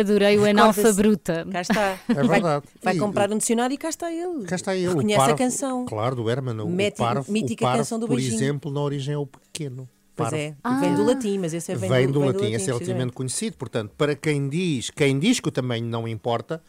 Adorei 0.00 0.36
o 0.38 0.44
Analfa 0.44 0.82
Recorda-se. 0.82 0.96
Bruta. 1.02 1.46
Cá 1.50 1.60
está. 1.62 1.98
É 2.10 2.14
Vai- 2.14 2.28
verdade. 2.28 2.66
Vai, 2.82 2.94
E- 2.94 2.98
comprar 2.98 3.32
um 3.32 3.38
dicionário 3.38 3.72
e 3.72 3.78
cá 3.78 3.88
está 3.88 4.12
ele. 4.12 4.44
Cá 4.44 4.54
está 4.56 4.76
ele. 4.76 4.88
o 4.88 4.90
Reconhece 4.90 5.30
a 5.30 5.34
canção. 5.34 5.86
Claro, 5.86 6.14
do 6.14 6.28
Herman. 6.28 6.60
O 6.60 6.68
Meti- 6.68 6.98
parvo, 6.98 7.32
mítica 7.32 7.64
o 7.64 7.66
parvo, 7.68 7.78
canção 7.78 7.98
do 7.98 8.06
por 8.06 8.16
beijinho. 8.16 8.34
exemplo, 8.36 8.70
na 8.70 8.80
origem 8.82 9.14
é 9.14 9.18
o 9.18 9.24
pequeno. 9.26 9.88
Pois 10.14 10.28
Parvo. 10.30 10.36
é, 10.44 10.54
vem 10.80 10.94
do 10.94 11.04
latim, 11.04 11.38
mas 11.38 11.54
esse 11.54 11.72
é 11.72 11.74
vem, 11.74 11.88
Vem 11.88 12.06
do, 12.06 12.12
do 12.12 12.20
vem 12.20 12.28
latim, 12.32 12.52
esse 12.52 12.64
é 12.68 12.72
relativamente 12.74 13.12
conhecido. 13.12 13.56
Portanto, 13.56 13.92
para 13.96 14.14
quem 14.14 14.46
diz, 14.48 14.90
quem 14.90 15.18
diz 15.18 15.40
que 15.40 15.48
o 15.48 15.50
tamanho 15.50 15.86
não 15.86 16.06
importa, 16.06 16.62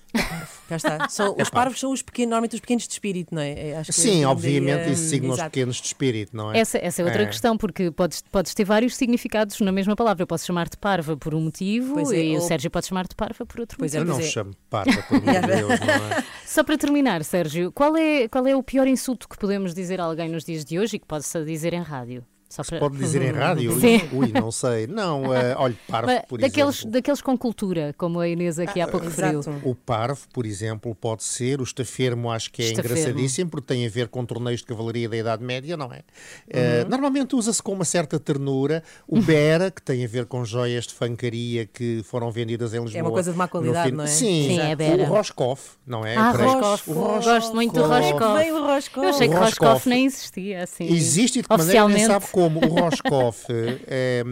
Cá 0.69 0.75
está. 0.77 1.09
São, 1.09 1.35
os 1.37 1.49
parvos 1.49 1.77
são 1.79 1.91
os 1.91 2.01
pequenos, 2.01 2.29
normalmente 2.29 2.53
os 2.55 2.61
pequenos 2.61 2.87
de 2.87 2.93
espírito, 2.93 3.35
não 3.35 3.41
é? 3.41 3.69
É, 3.71 3.77
acho 3.77 3.91
que 3.91 3.99
sim, 3.99 4.23
obviamente 4.23 4.87
hum, 4.89 4.93
isso 4.93 5.09
signa 5.09 5.33
os 5.33 5.41
pequenos 5.43 5.75
de 5.75 5.87
espírito, 5.87 6.35
não 6.35 6.51
é? 6.53 6.59
Essa, 6.59 6.77
essa 6.77 7.01
é 7.01 7.05
outra 7.05 7.25
questão, 7.25 7.57
porque 7.57 7.91
podes, 7.91 8.23
podes 8.31 8.53
ter 8.53 8.63
vários 8.63 8.95
significados 8.95 9.59
na 9.59 9.71
mesma 9.73 9.95
palavra. 9.95 10.23
Eu 10.23 10.27
posso 10.27 10.45
chamar-te 10.45 10.77
parva 10.77 11.17
por 11.17 11.35
um 11.35 11.41
motivo 11.41 11.95
Pois 11.95 12.11
é, 12.11 12.23
e 12.23 12.31
o 12.31 12.35
ou- 12.35 12.41
Sérgio 12.41 12.71
pode 12.71 12.87
chamar-te 12.87 13.13
parva 13.15 13.45
por 13.45 13.59
outro 13.59 13.77
Pois 13.77 13.93
é, 13.93 13.97
Eu 13.99 14.05
motivo. 14.05 14.13
não 14.13 14.19
pois 14.21 14.29
é. 14.29 14.31
chamo 14.31 14.55
parva, 14.69 15.03
por 15.03 15.17
amor 15.19 15.41
de 15.41 15.47
Deus, 15.47 15.79
não 15.81 16.17
é? 16.17 16.23
Só 16.45 16.63
para 16.63 16.77
terminar, 16.77 17.23
Sérgio, 17.25 17.71
qual 17.73 17.97
é, 17.97 18.27
qual 18.29 18.47
é 18.47 18.55
o 18.55 18.63
pior 18.63 18.87
insulto 18.87 19.27
que 19.27 19.37
podemos 19.37 19.73
dizer 19.73 19.99
a 19.99 20.05
alguém 20.05 20.29
nos 20.29 20.45
dias 20.45 20.63
de 20.63 20.79
hoje 20.79 20.95
e 20.95 20.99
que 20.99 21.05
pode-se 21.05 21.43
dizer 21.43 21.73
em 21.73 21.81
rádio? 21.81 22.23
Só 22.53 22.63
para... 22.63 22.79
Pode 22.79 22.97
dizer 22.97 23.21
em 23.23 23.31
rádio? 23.33 23.79
Sim. 23.79 24.01
Ui, 24.13 24.31
não 24.31 24.51
sei. 24.51 24.85
Não, 24.85 25.33
eh, 25.33 25.55
olha, 25.57 25.75
parvo, 25.87 26.07
Mas 26.07 26.21
por 26.27 26.39
daqueles, 26.39 26.75
exemplo. 26.75 26.91
daqueles 26.91 27.21
com 27.21 27.35
cultura, 27.37 27.95
como 27.97 28.19
a 28.19 28.27
Inês 28.27 28.59
aqui 28.59 28.79
há 28.79 28.87
pouco 28.87 29.07
referiu. 29.07 29.39
O 29.63 29.73
parvo, 29.73 30.21
por 30.31 30.45
exemplo, 30.45 30.93
pode 30.93 31.23
ser. 31.23 31.59
O 31.59 31.63
estafermo 31.63 32.29
acho 32.31 32.51
que 32.51 32.61
é 32.61 32.65
Estafermo. 32.65 32.95
engraçadíssimo 32.97 33.49
porque 33.49 33.65
tem 33.73 33.87
a 33.87 33.89
ver 33.89 34.07
com 34.07 34.23
torneios 34.23 34.59
de 34.61 34.67
cavalaria 34.67 35.09
da 35.09 35.17
Idade 35.17 35.43
Média, 35.43 35.75
não 35.75 35.91
é? 35.91 36.01
Eh, 36.47 36.81
Uhum. 36.83 36.89
normalmente 36.89 37.35
usa-se 37.35 37.61
com 37.63 37.73
uma 37.73 37.85
certa 37.85 38.19
ternura. 38.19 38.83
O 39.07 39.19
bera, 39.21 39.71
que 39.71 39.81
tem 39.81 40.05
a 40.05 40.07
ver 40.07 40.25
com 40.27 40.45
joias 40.45 40.85
de 40.85 40.93
fancaria 40.93 41.65
que 41.65 42.03
foram 42.03 42.29
vendidas 42.31 42.73
em 42.75 42.81
Lisboa. 42.83 42.99
É 42.99 43.03
uma 43.03 43.11
coisa 43.11 43.31
de 43.31 43.37
má 43.37 43.45
no 43.45 43.49
qualidade, 43.49 43.89
fim- 43.89 43.95
não 43.95 44.03
é? 44.03 44.07
Sim, 44.07 44.47
Sim, 44.49 44.59
é 44.59 44.75
bera. 44.75 45.01
o 45.01 45.05
Roscoff, 45.07 45.71
não 45.87 46.05
é? 46.05 46.15
Ah, 46.15 46.31
Para- 46.33 46.43
Roscoff. 46.45 46.89
o 46.91 46.93
Ros- 46.93 47.25
Gosto 47.25 47.55
muito 47.55 47.73
do 47.73 47.81
Roscoff. 47.81 48.49
Roscoff. 48.51 48.97
Eu 49.07 49.09
achei 49.09 49.27
que 49.27 49.33
Roscoff 49.33 49.59
Roscoff. 49.65 49.89
nem 49.89 50.05
existia 50.05 50.63
assim. 50.63 50.85
Existe 50.93 51.39
e 51.39 51.41
de 51.41 51.47
que 51.47 51.57
maneira 51.57 51.73
nem 51.73 51.83
oficialmente. 51.95 52.05
sabe 52.23 52.31
como. 52.31 52.42
O 52.47 52.67
Roscoff, 52.67 53.47
eh, 53.87 54.23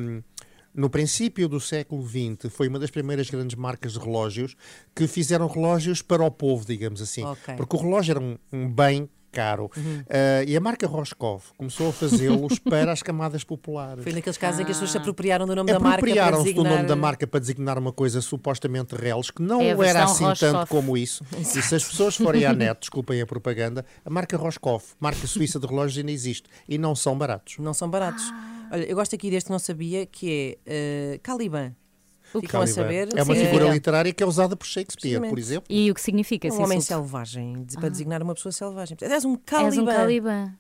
no 0.74 0.90
princípio 0.90 1.48
do 1.48 1.60
século 1.60 2.08
XX, 2.08 2.52
foi 2.52 2.68
uma 2.68 2.80
das 2.80 2.90
primeiras 2.90 3.30
grandes 3.30 3.56
marcas 3.56 3.94
de 3.94 4.00
relógios 4.00 4.56
que 4.96 5.08
fizeram 5.08 5.48
relógios 5.48 6.02
para 6.02 6.24
o 6.24 6.32
povo, 6.32 6.66
digamos 6.66 7.02
assim. 7.02 7.24
Ok. 7.24 7.56
Porque 7.56 7.76
o 7.76 7.80
relógio 7.80 8.12
era 8.12 8.20
um, 8.20 8.38
um 8.52 8.72
bem 8.72 9.10
caro. 9.32 9.70
Eh, 10.10 10.46
e 10.48 10.58
a 10.58 10.60
marca 10.60 10.86
Roscoff 10.88 11.52
começou 11.58 11.90
a 11.90 11.94
fazê-los 11.94 12.60
para 12.60 12.92
as 12.92 13.02
camadas 13.02 13.44
populares. 13.44 14.04
Foi 14.04 14.14
naqueles 14.14 14.38
casos 14.38 14.60
em 14.60 14.66
que 14.66 14.72
as 14.72 14.78
pessoas 14.78 14.92
se 14.92 14.98
apropriaram 14.98 15.46
do 15.48 15.56
nome 15.56 15.72
da 15.72 15.80
marca 15.80 16.00
para 16.02 16.12
Apropriaram-se 16.12 16.44
do 16.44 16.46
designar... 16.54 16.74
nome 16.78 16.88
da 16.88 16.96
marca 16.96 17.26
para 17.28 17.40
designar 17.40 17.78
uma 17.80 17.92
coisa 17.94 18.22
supostamente 18.22 18.96
reles, 18.96 19.32
que 19.32 19.42
não 19.42 19.62
É 19.62 19.70
era 19.70 20.04
assim 20.04 20.26
Roscoff. 20.26 20.40
tanto 20.54 20.68
como 20.68 20.98
isso. 20.98 21.24
E 21.40 21.44
se 21.46 21.76
as 21.76 21.84
pessoas 21.84 22.16
forem 22.16 22.46
à 22.46 22.54
net, 22.54 22.80
desculpem 22.82 23.22
a 23.22 23.26
propaganda, 23.26 23.86
a 24.06 24.10
marca 24.10 24.36
Roscoff, 24.38 24.94
marca 25.00 25.26
suíça 25.28 25.60
de 25.60 25.68
relógios, 25.68 25.98
ainda 25.98 26.12
existe. 26.12 26.50
E 26.68 26.78
não 26.78 26.96
são 26.96 27.18
baratos. 27.18 27.58
Não 27.60 27.74
são 27.74 27.90
baratos. 27.90 28.24
Olha, 28.72 28.84
eu 28.84 28.96
gosto 28.96 29.14
aqui 29.16 29.30
deste 29.30 29.48
que 29.48 29.52
não 29.52 29.60
sabia, 29.60 30.06
que 30.06 30.58
é 30.66 31.16
uh, 31.16 31.20
Caliban. 31.22 31.74
A 32.40 32.48
Caliban. 32.48 32.68
saber. 32.74 33.10
É 33.16 33.24
uma 33.24 33.36
figura 33.36 33.70
literária 33.70 34.14
que 34.14 34.24
é 34.24 34.26
usada 34.26 34.56
por 34.56 34.66
Shakespeare, 34.66 35.20
por 35.30 35.38
exemplo. 35.40 35.66
E 35.70 35.90
o 35.92 35.94
que 35.94 36.02
significa 36.02 36.48
esse 36.48 36.58
Um 36.58 36.64
homem 36.64 36.78
insulto? 36.78 37.04
selvagem, 37.04 37.66
para 37.80 37.90
designar 37.90 38.22
uma 38.24 38.34
pessoa 38.34 38.52
selvagem. 38.52 38.98
És 39.02 39.26
um 39.26 39.34
És 39.34 39.40
Caliban. 39.46 39.82
um 39.84 39.86
Caliban. 39.96 40.54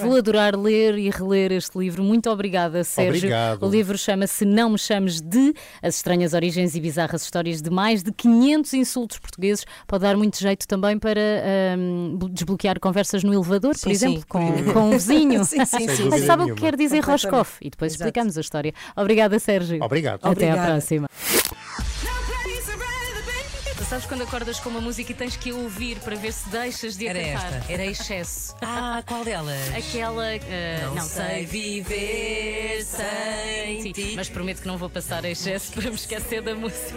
Vou 0.00 0.16
adorar 0.16 0.56
ler 0.56 0.96
e 0.98 1.10
reler 1.10 1.52
este 1.52 1.78
livro. 1.78 2.02
Muito 2.02 2.30
obrigada, 2.30 2.82
Sérgio. 2.84 3.18
Obrigado. 3.18 3.62
O 3.66 3.70
livro 3.70 3.96
chama-se 3.98 4.44
Não 4.44 4.70
Me 4.70 4.78
Chames 4.78 5.20
de 5.20 5.54
As 5.82 5.96
Estranhas 5.96 6.34
Origens 6.34 6.74
e 6.74 6.80
Bizarras 6.80 7.22
Histórias 7.22 7.60
de 7.62 7.70
Mais 7.70 8.02
de 8.02 8.12
500 8.12 8.74
Insultos 8.74 9.18
Portugueses. 9.18 9.64
Pode 9.86 10.02
dar 10.02 10.16
muito 10.16 10.38
jeito 10.38 10.66
também 10.66 10.98
para 10.98 11.20
ahm, 11.20 12.18
desbloquear 12.30 12.78
conversas 12.80 13.22
no 13.22 13.32
elevador, 13.32 13.72
por 13.72 13.78
Sim, 13.78 13.90
exemplo, 13.90 14.20
sim. 14.20 14.26
com, 14.28 14.72
com 14.72 14.80
um 14.80 14.90
vizinho. 14.90 15.44
Sim, 15.46 15.64
sim, 15.64 15.88
sim. 15.88 16.04
dúvida 16.04 16.26
Sabe 16.26 16.44
o 16.44 16.54
que 16.54 16.60
quer 16.60 16.76
dizer. 16.76 17.02
Roscoff? 17.04 17.58
E 17.60 17.70
depois 17.70 17.92
Exato. 17.92 18.08
explicamos 18.08 18.36
a 18.36 18.40
história. 18.40 18.72
Obrigada, 18.96 19.38
Sérgio. 19.38 19.82
Obrigado. 19.82 20.20
Até 20.22 20.28
Obrigada. 20.30 20.62
à 20.62 20.66
próxima. 20.66 21.08
Sabes 23.88 24.04
quando 24.06 24.22
acordas 24.22 24.58
com 24.58 24.68
uma 24.68 24.80
música 24.80 25.12
e 25.12 25.14
tens 25.14 25.36
que 25.36 25.52
ouvir 25.52 26.00
para 26.00 26.16
ver 26.16 26.32
se 26.32 26.48
deixas 26.48 26.96
de 26.96 27.06
Era 27.06 27.20
esta. 27.20 27.72
Era 27.72 27.84
excesso. 27.86 28.56
Ah, 28.68 29.02
qual 29.06 29.24
delas? 29.24 29.68
Aquela. 29.74 30.34
eh, 30.34 30.80
Não 30.86 30.96
não, 30.96 31.02
sei 31.04 31.44
viver 31.46 32.82
sem 32.84 33.82
Sim, 33.82 33.92
ti. 33.92 34.12
Mas 34.16 34.28
prometo 34.28 34.62
que 34.62 34.66
não 34.66 34.76
vou 34.76 34.88
passar 34.90 35.24
a 35.24 35.30
excesso 35.30 35.72
para 35.72 35.88
me 35.90 35.94
esquecer 35.94 36.42
da 36.42 36.54
música. 36.54 36.94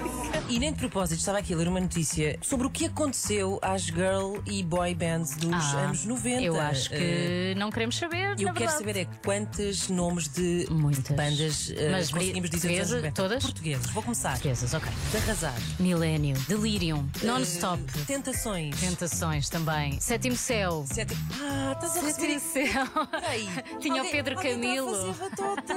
E 0.49 0.57
nem 0.57 0.71
de 0.73 0.79
propósito, 0.79 1.19
estava 1.19 1.37
aqui 1.37 1.53
a 1.53 1.57
ler 1.57 1.67
uma 1.67 1.79
notícia 1.79 2.37
sobre 2.41 2.65
o 2.67 2.69
que 2.69 2.85
aconteceu 2.85 3.59
às 3.61 3.83
girl 3.83 4.37
e 4.47 4.63
boy 4.63 4.95
bands 4.95 5.35
dos 5.35 5.53
Ah, 5.53 5.77
anos 5.81 6.05
90. 6.05 6.41
Eu 6.41 6.59
acho 6.59 6.89
Eh, 6.93 7.53
que 7.53 7.59
não 7.59 7.69
queremos 7.71 7.97
saber. 7.97 8.35
eu 8.39 8.47
na 8.47 8.53
quero 8.53 8.53
verdade. 8.53 8.77
saber 8.77 8.97
é 8.97 9.07
quantos 9.23 9.89
nomes 9.89 10.27
de 10.29 10.65
Muitas. 10.71 11.15
bandas 11.15 11.73
eh, 11.75 11.89
Mas 11.91 12.09
conseguimos 12.09 12.49
dizer 12.49 12.67
dos 12.69 12.77
anos 12.77 12.89
portuguesa- 12.89 12.95
90. 12.97 13.21
todas? 13.21 13.43
Portugueses. 13.43 13.85
Vou 13.91 14.03
começar. 14.03 14.31
Portuguesas, 14.31 14.73
ok. 14.73 14.89
De 15.11 15.17
arrasar. 15.17 15.55
Milênio, 15.79 16.35
Delirium, 16.79 17.05
Non-Stop, 17.23 17.81
Eh, 17.93 18.03
tentações. 18.07 18.79
Tentações 18.79 19.49
também, 19.49 19.99
Sétimo 19.99 20.37
Céu. 20.37 20.85
Sete... 20.87 21.13
Ah, 21.41 21.73
estás 21.73 21.97
a 21.97 22.11
Sétimo. 22.13 22.39
Céu. 22.39 22.87
Tinha 23.81 24.01
o 24.01 24.09
Pedro 24.09 24.39
a 24.39 24.41
Camilo. 24.41 25.13
fazer 25.13 25.29
batota. 25.29 25.73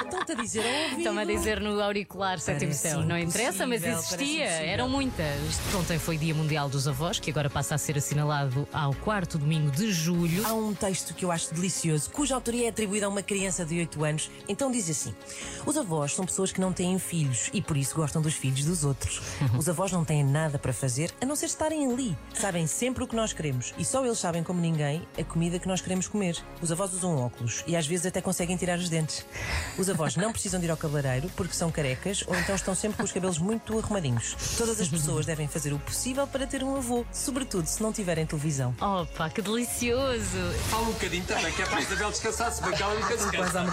Estão-te 0.00 0.32
a 0.32 0.34
dizer 0.34 0.64
ao 0.64 0.72
ouvido. 0.84 0.98
Estão 0.98 1.18
a 1.18 1.24
dizer 1.24 1.60
no 1.60 1.80
auricular 1.82 2.38
Sétimo 2.40 2.72
Céu. 2.72 3.02
Não 3.02 3.18
interessa, 3.18 3.66
mas 3.66 3.84
existia. 3.84 4.44
Eram 4.46 4.88
muitas. 4.88 5.36
Ontem 5.74 5.98
foi 5.98 6.16
Dia 6.16 6.34
Mundial 6.34 6.70
dos 6.70 6.88
Avós, 6.88 7.18
que 7.20 7.30
agora 7.30 7.50
passa 7.50 7.74
a 7.74 7.78
ser 7.78 7.98
assinalado 7.98 8.66
ao 8.72 8.94
quarto 8.94 9.36
domingo 9.36 9.70
de 9.70 9.92
julho. 9.92 10.46
Há 10.46 10.54
um 10.54 10.72
texto 10.74 11.12
que 11.12 11.24
eu 11.26 11.30
acho 11.30 11.52
delicioso, 11.54 12.10
cuja 12.10 12.34
autoria 12.34 12.64
é 12.64 12.68
atribuída 12.70 13.04
a 13.04 13.08
uma 13.10 13.22
criança 13.22 13.62
de 13.64 13.78
8 13.78 14.02
anos. 14.04 14.30
Então 14.48 14.70
diz 14.70 14.88
assim: 14.88 15.14
Os 15.66 15.76
avós 15.76 16.14
são 16.14 16.24
pessoas 16.24 16.50
que 16.50 16.60
não 16.62 16.72
têm 16.72 16.98
filhos 16.98 17.50
e 17.52 17.60
por 17.60 17.76
isso 17.76 17.94
gostam 17.94 18.22
dos 18.22 18.32
filhos 18.34 18.64
dos 18.64 18.84
outros. 18.84 19.20
Os 19.58 19.68
avós 19.68 19.92
não 19.92 20.02
têm 20.04 20.24
nada 20.24 20.45
para 20.50 20.72
fazer 20.72 21.12
a 21.20 21.26
não 21.26 21.34
ser 21.34 21.46
estarem 21.46 21.90
ali. 21.90 22.16
Sabem 22.34 22.66
sempre 22.66 23.02
o 23.02 23.06
que 23.06 23.16
nós 23.16 23.32
queremos 23.32 23.74
e 23.76 23.84
só 23.84 24.04
eles 24.04 24.18
sabem, 24.18 24.42
como 24.42 24.60
ninguém, 24.60 25.06
a 25.18 25.24
comida 25.24 25.58
que 25.58 25.66
nós 25.66 25.80
queremos 25.80 26.06
comer. 26.06 26.36
Os 26.62 26.70
avós 26.70 26.94
usam 26.94 27.16
óculos 27.18 27.64
e 27.66 27.76
às 27.76 27.86
vezes 27.86 28.06
até 28.06 28.20
conseguem 28.20 28.56
tirar 28.56 28.78
os 28.78 28.88
dentes. 28.88 29.26
Os 29.76 29.90
avós 29.90 30.16
não 30.16 30.32
precisam 30.32 30.60
de 30.60 30.66
ir 30.66 30.70
ao 30.70 30.76
cabeleireiro 30.76 31.30
porque 31.36 31.54
são 31.54 31.70
carecas 31.70 32.24
ou 32.26 32.34
então 32.36 32.54
estão 32.54 32.74
sempre 32.74 32.96
com 32.96 33.02
os 33.02 33.12
cabelos 33.12 33.38
muito 33.38 33.78
arrumadinhos. 33.78 34.36
Todas 34.56 34.80
as 34.80 34.88
pessoas 34.88 35.26
devem 35.26 35.48
fazer 35.48 35.72
o 35.72 35.78
possível 35.78 36.26
para 36.26 36.46
ter 36.46 36.62
um 36.62 36.76
avô, 36.76 37.04
sobretudo 37.12 37.66
se 37.66 37.82
não 37.82 37.92
tiverem 37.92 38.24
televisão. 38.24 38.74
Opa, 38.80 39.28
que 39.30 39.42
delicioso! 39.42 40.38
Fala 40.70 40.82
um 40.82 40.92
bocadinho 40.92 41.24
também, 41.24 41.52
que 41.52 41.62
é 41.62 41.66
para 41.66 41.78
a 41.78 41.80
Isabel 41.80 42.10
descansar, 42.10 42.52
se 42.52 42.62
bem 42.62 42.72
que 42.72 42.82
ela 42.82 42.94
nunca 42.94 43.16
descansa. 43.16 43.66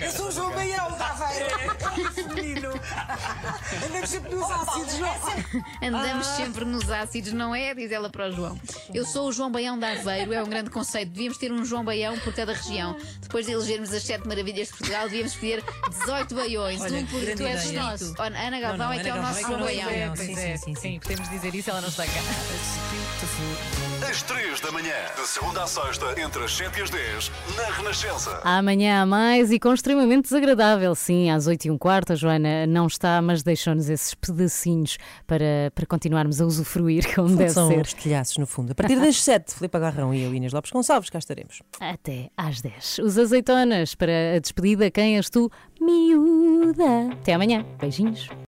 Eu 0.00 0.12
sou 0.12 0.28
o 0.28 0.32
João 0.32 0.52
Baião, 0.52 0.90
da 0.96 1.08
Aveiro. 1.08 2.34
Menino. 2.34 2.70
Andamos 3.86 4.10
sempre 4.10 4.34
nos 4.34 4.50
ácidos, 4.50 4.98
não 4.98 5.88
Andamos 5.88 6.07
sempre 6.22 6.64
nos 6.64 6.90
ácidos, 6.90 7.32
não 7.32 7.54
é? 7.54 7.74
Diz 7.74 7.90
ela 7.92 8.08
para 8.10 8.28
o 8.28 8.32
João. 8.32 8.58
Eu 8.92 9.04
sou 9.04 9.28
o 9.28 9.32
João 9.32 9.50
Baião 9.50 9.78
da 9.78 9.92
Aveiro, 9.92 10.32
é 10.32 10.42
um 10.42 10.48
grande 10.48 10.70
conceito. 10.70 11.10
Devíamos 11.10 11.38
ter 11.38 11.52
um 11.52 11.64
João 11.64 11.84
Baião 11.84 12.18
por 12.20 12.32
cada 12.34 12.52
região. 12.52 12.96
Depois 13.20 13.46
de 13.46 13.52
elegermos 13.52 13.92
as 13.92 14.02
sete 14.02 14.26
maravilhas 14.26 14.68
de 14.68 14.74
Portugal, 14.74 15.04
devíamos 15.04 15.32
escolher 15.32 15.62
18 15.90 16.34
baiões. 16.34 16.80
Olha, 16.80 16.98
um 16.98 17.06
por 17.06 17.20
tu 17.20 17.42
és 17.42 17.64
ideia. 17.64 17.82
nosso. 17.82 18.14
Ana 18.18 18.60
Galvão 18.60 18.78
Não, 18.78 18.86
não, 18.86 18.92
é 18.92 18.98
que 18.98 19.08
é 19.08 19.12
o 19.12 19.16
Ana 19.16 19.28
nosso 19.28 19.40
Galvão 19.42 19.58
João 19.58 19.68
é 19.68 19.74
que 19.74 19.80
é 19.80 19.84
o 19.84 19.88
nosso 19.88 19.88
Baião. 19.88 19.88
João 19.88 20.14
Baião. 20.14 20.14
Pois 20.16 20.28
Sim, 20.28 20.40
é, 20.40 20.56
sim, 20.56 20.74
sim, 20.74 20.80
sim, 20.80 21.00
podemos 21.00 21.28
dizer 21.30 21.54
isso, 21.54 21.70
ela 21.70 21.80
não 21.80 21.88
está 21.88 22.04
cá. 22.06 23.87
Às 24.10 24.22
3 24.22 24.60
da 24.60 24.72
manhã, 24.72 24.94
de 25.16 25.26
segunda 25.26 25.62
à 25.62 25.66
sexta, 25.66 26.18
entre 26.20 26.42
as 26.42 26.56
7 26.56 26.78
e 26.78 26.82
as 26.82 26.90
10, 26.90 27.30
na 27.56 27.64
Renascença. 27.76 28.40
Amanhã 28.42 29.02
há 29.02 29.06
mais 29.06 29.50
e 29.52 29.58
com 29.60 29.72
extremamente 29.74 30.22
desagradável. 30.24 30.94
Sim, 30.94 31.30
às 31.30 31.46
8 31.46 31.66
e 31.66 31.70
um 31.70 31.76
quarto, 31.76 32.12
a 32.12 32.16
Joana 32.16 32.66
não 32.66 32.86
está, 32.86 33.20
mas 33.20 33.42
deixou-nos 33.42 33.88
esses 33.90 34.14
pedacinhos 34.14 34.96
para, 35.26 35.70
para 35.74 35.84
continuarmos 35.86 36.40
a 36.40 36.46
usufruir 36.46 37.04
como 37.14 37.36
deve 37.36 37.50
São 37.50 37.68
ser. 37.68 37.80
os 37.82 37.92
telhaços, 37.92 38.38
no 38.38 38.46
fundo. 38.46 38.72
A 38.72 38.74
partir 38.74 38.98
das 38.98 39.22
7, 39.22 39.54
Filipe 39.54 39.76
Agarrão 39.76 40.14
e 40.14 40.22
eu, 40.22 40.34
Inês 40.34 40.52
Lopes 40.52 40.70
Gonçalves, 40.70 41.10
cá 41.10 41.18
estaremos. 41.18 41.60
Até 41.78 42.30
às 42.36 42.60
10. 42.62 43.00
Os 43.00 43.18
azeitonas 43.18 43.94
para 43.94 44.36
a 44.36 44.38
despedida. 44.38 44.90
Quem 44.90 45.16
és 45.16 45.28
tu? 45.28 45.50
Miúda. 45.80 47.12
Até 47.12 47.34
amanhã. 47.34 47.64
Beijinhos. 47.78 48.28